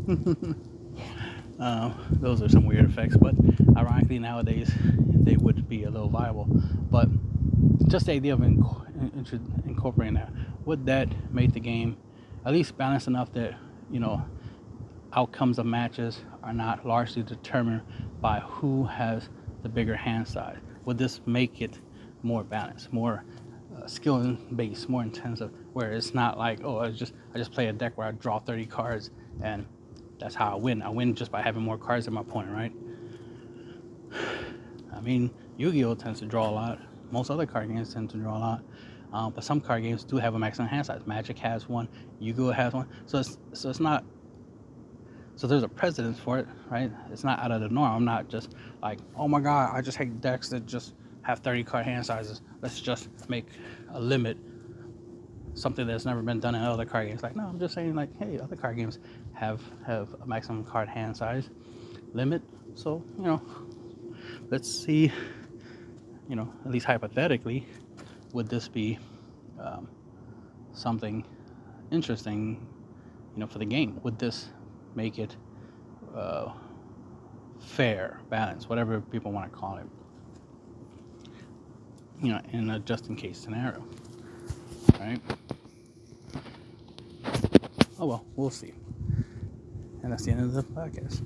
Uh, 1.60 1.94
those 2.12 2.42
are 2.42 2.50
some 2.50 2.66
weird 2.66 2.86
effects, 2.86 3.16
but 3.18 3.34
ironically 3.78 4.20
nowadays 4.20 4.72
they 4.84 5.38
would 5.38 5.68
be 5.70 5.84
a 5.84 5.90
little 5.90 6.10
viable. 6.10 6.46
But 6.92 7.08
just 7.88 8.08
the 8.08 8.14
idea 8.14 8.34
of 8.34 8.44
intro- 8.44 8.86
incorporating 9.66 10.16
that, 10.16 10.32
would 10.66 10.86
that 10.86 11.08
make 11.34 11.54
the 11.54 11.60
game 11.60 11.98
at 12.46 12.52
least 12.52 12.78
balanced 12.78 13.08
enough 13.08 13.32
that 13.34 13.56
you 13.90 14.00
know 14.00 14.24
outcomes 15.14 15.58
of 15.58 15.66
matches 15.66 16.20
are 16.44 16.54
not 16.54 16.86
largely 16.86 17.24
determined 17.24 17.82
by 18.20 18.40
who 18.42 18.84
has 18.86 19.30
the 19.64 19.70
bigger 19.70 19.96
hand 19.96 20.28
size? 20.28 20.58
Would 20.84 20.98
this 20.98 21.22
make 21.26 21.62
it 21.62 21.80
more 22.22 22.44
balanced, 22.44 22.92
more 22.92 23.24
uh, 23.78 23.88
skill 23.88 24.38
based, 24.56 24.90
more 24.90 25.04
intensive, 25.04 25.52
where 25.74 25.94
it's 25.94 26.14
not 26.14 26.38
like 26.38 26.60
oh 26.66 26.80
I 26.80 26.92
just 26.92 27.14
I 27.34 27.38
just 27.38 27.54
play 27.54 27.68
a 27.68 27.74
deck 27.74 27.98
where 27.98 28.08
I 28.08 28.12
draw 28.12 28.40
30 28.40 28.66
cards 28.66 29.12
and 29.42 29.66
that's 30.20 30.36
how 30.36 30.54
I 30.54 30.56
win. 30.56 30.82
I 30.82 30.90
win 30.90 31.16
just 31.16 31.32
by 31.32 31.42
having 31.42 31.62
more 31.62 31.78
cards 31.78 32.06
than 32.06 32.14
my 32.14 32.22
opponent, 32.22 32.54
right? 32.54 32.74
I 34.94 35.02
mean, 35.02 35.32
Yu-Gi-Oh 35.58 35.96
tends 35.96 36.20
to 36.20 36.26
draw 36.26 36.50
a 36.50 36.52
lot. 36.52 36.80
Most 37.12 37.30
other 37.30 37.46
card 37.46 37.70
games 37.70 37.94
tend 37.94 38.10
to 38.12 38.18
draw 38.18 38.38
a 38.38 38.40
lot. 38.40 38.64
Um, 39.14 39.32
but 39.34 39.44
some 39.44 39.62
card 39.62 39.84
games 39.84 40.04
do 40.04 40.18
have 40.18 40.36
a 40.36 40.40
maximum 40.40 40.68
hand 40.68 40.86
size. 40.86 41.02
Magic 41.06 41.38
has 41.40 41.70
one. 41.70 41.88
Yu-Gi-Oh 42.20 42.52
has 42.52 42.74
one. 42.74 42.88
So 43.06 43.20
it's 43.20 43.38
so 43.54 43.70
it's 43.70 43.80
not. 43.80 44.04
So 45.38 45.48
there's 45.48 45.64
a 45.64 45.70
precedence 45.70 46.18
for 46.18 46.40
it, 46.40 46.48
right? 46.70 46.92
It's 47.12 47.24
not 47.24 47.40
out 47.40 47.52
of 47.52 47.62
the 47.62 47.70
norm. 47.70 47.92
I'm 47.92 48.06
not 48.06 48.30
just 48.30 48.56
like, 48.82 49.00
oh 49.18 49.28
my 49.28 49.42
god, 49.42 49.76
I 49.76 49.82
just 49.82 49.98
hate 49.98 50.22
decks 50.22 50.50
that 50.50 50.66
just 50.66 50.96
have 51.24 51.40
30 51.40 51.64
card 51.64 51.86
hand 51.86 52.06
sizes. 52.06 52.42
Let's 52.62 52.80
just 52.80 53.10
make 53.30 53.48
a 53.92 54.00
limit. 54.00 54.38
Something 55.54 55.88
that's 55.88 56.06
never 56.06 56.22
been 56.22 56.40
done 56.40 56.56
in 56.56 56.62
other 56.62 56.86
card 56.86 57.08
games. 57.08 57.24
Like, 57.24 57.36
no, 57.36 57.44
I'm 57.44 57.60
just 57.60 57.74
saying, 57.74 57.96
like, 57.96 58.10
hey, 58.18 58.40
other 58.40 58.56
card 58.58 58.76
games 58.76 59.00
have 59.36 59.62
have 59.86 60.14
a 60.22 60.26
maximum 60.26 60.64
card 60.64 60.90
hand 60.90 61.16
size 61.16 61.50
limit. 62.14 62.42
So 62.74 63.04
you 63.18 63.24
know, 63.24 63.42
let's 64.50 64.70
see. 64.70 65.12
You 66.28 66.36
know, 66.36 66.52
at 66.66 66.72
least 66.72 66.88
hypothetically, 66.88 67.68
would 68.34 68.48
this 68.50 68.68
be 68.68 68.98
um, 69.60 69.88
something 70.74 71.24
interesting, 71.92 72.68
you 73.34 73.40
know, 73.40 73.48
for 73.48 73.60
the 73.60 73.66
game? 73.66 74.00
Would 74.04 74.18
this 74.18 74.50
make 74.96 75.20
it 75.20 75.36
uh, 76.16 76.52
fair, 77.60 78.22
balanced, 78.30 78.70
whatever 78.70 79.02
people 79.02 79.32
want 79.32 79.52
to 79.52 79.56
call 79.56 79.78
it? 79.78 79.86
You 82.22 82.34
know, 82.34 82.42
in 82.54 82.70
a 82.72 82.80
just-in-case 82.80 83.38
scenario, 83.38 83.86
right? 85.00 85.22
Oh 88.00 88.08
well, 88.08 88.26
we'll 88.36 88.50
see. 88.50 88.74
And 90.06 90.14
that's 90.14 90.24
the 90.26 90.34
end 90.34 90.42
of 90.42 90.54
the 90.54 90.62
podcast. 90.62 91.20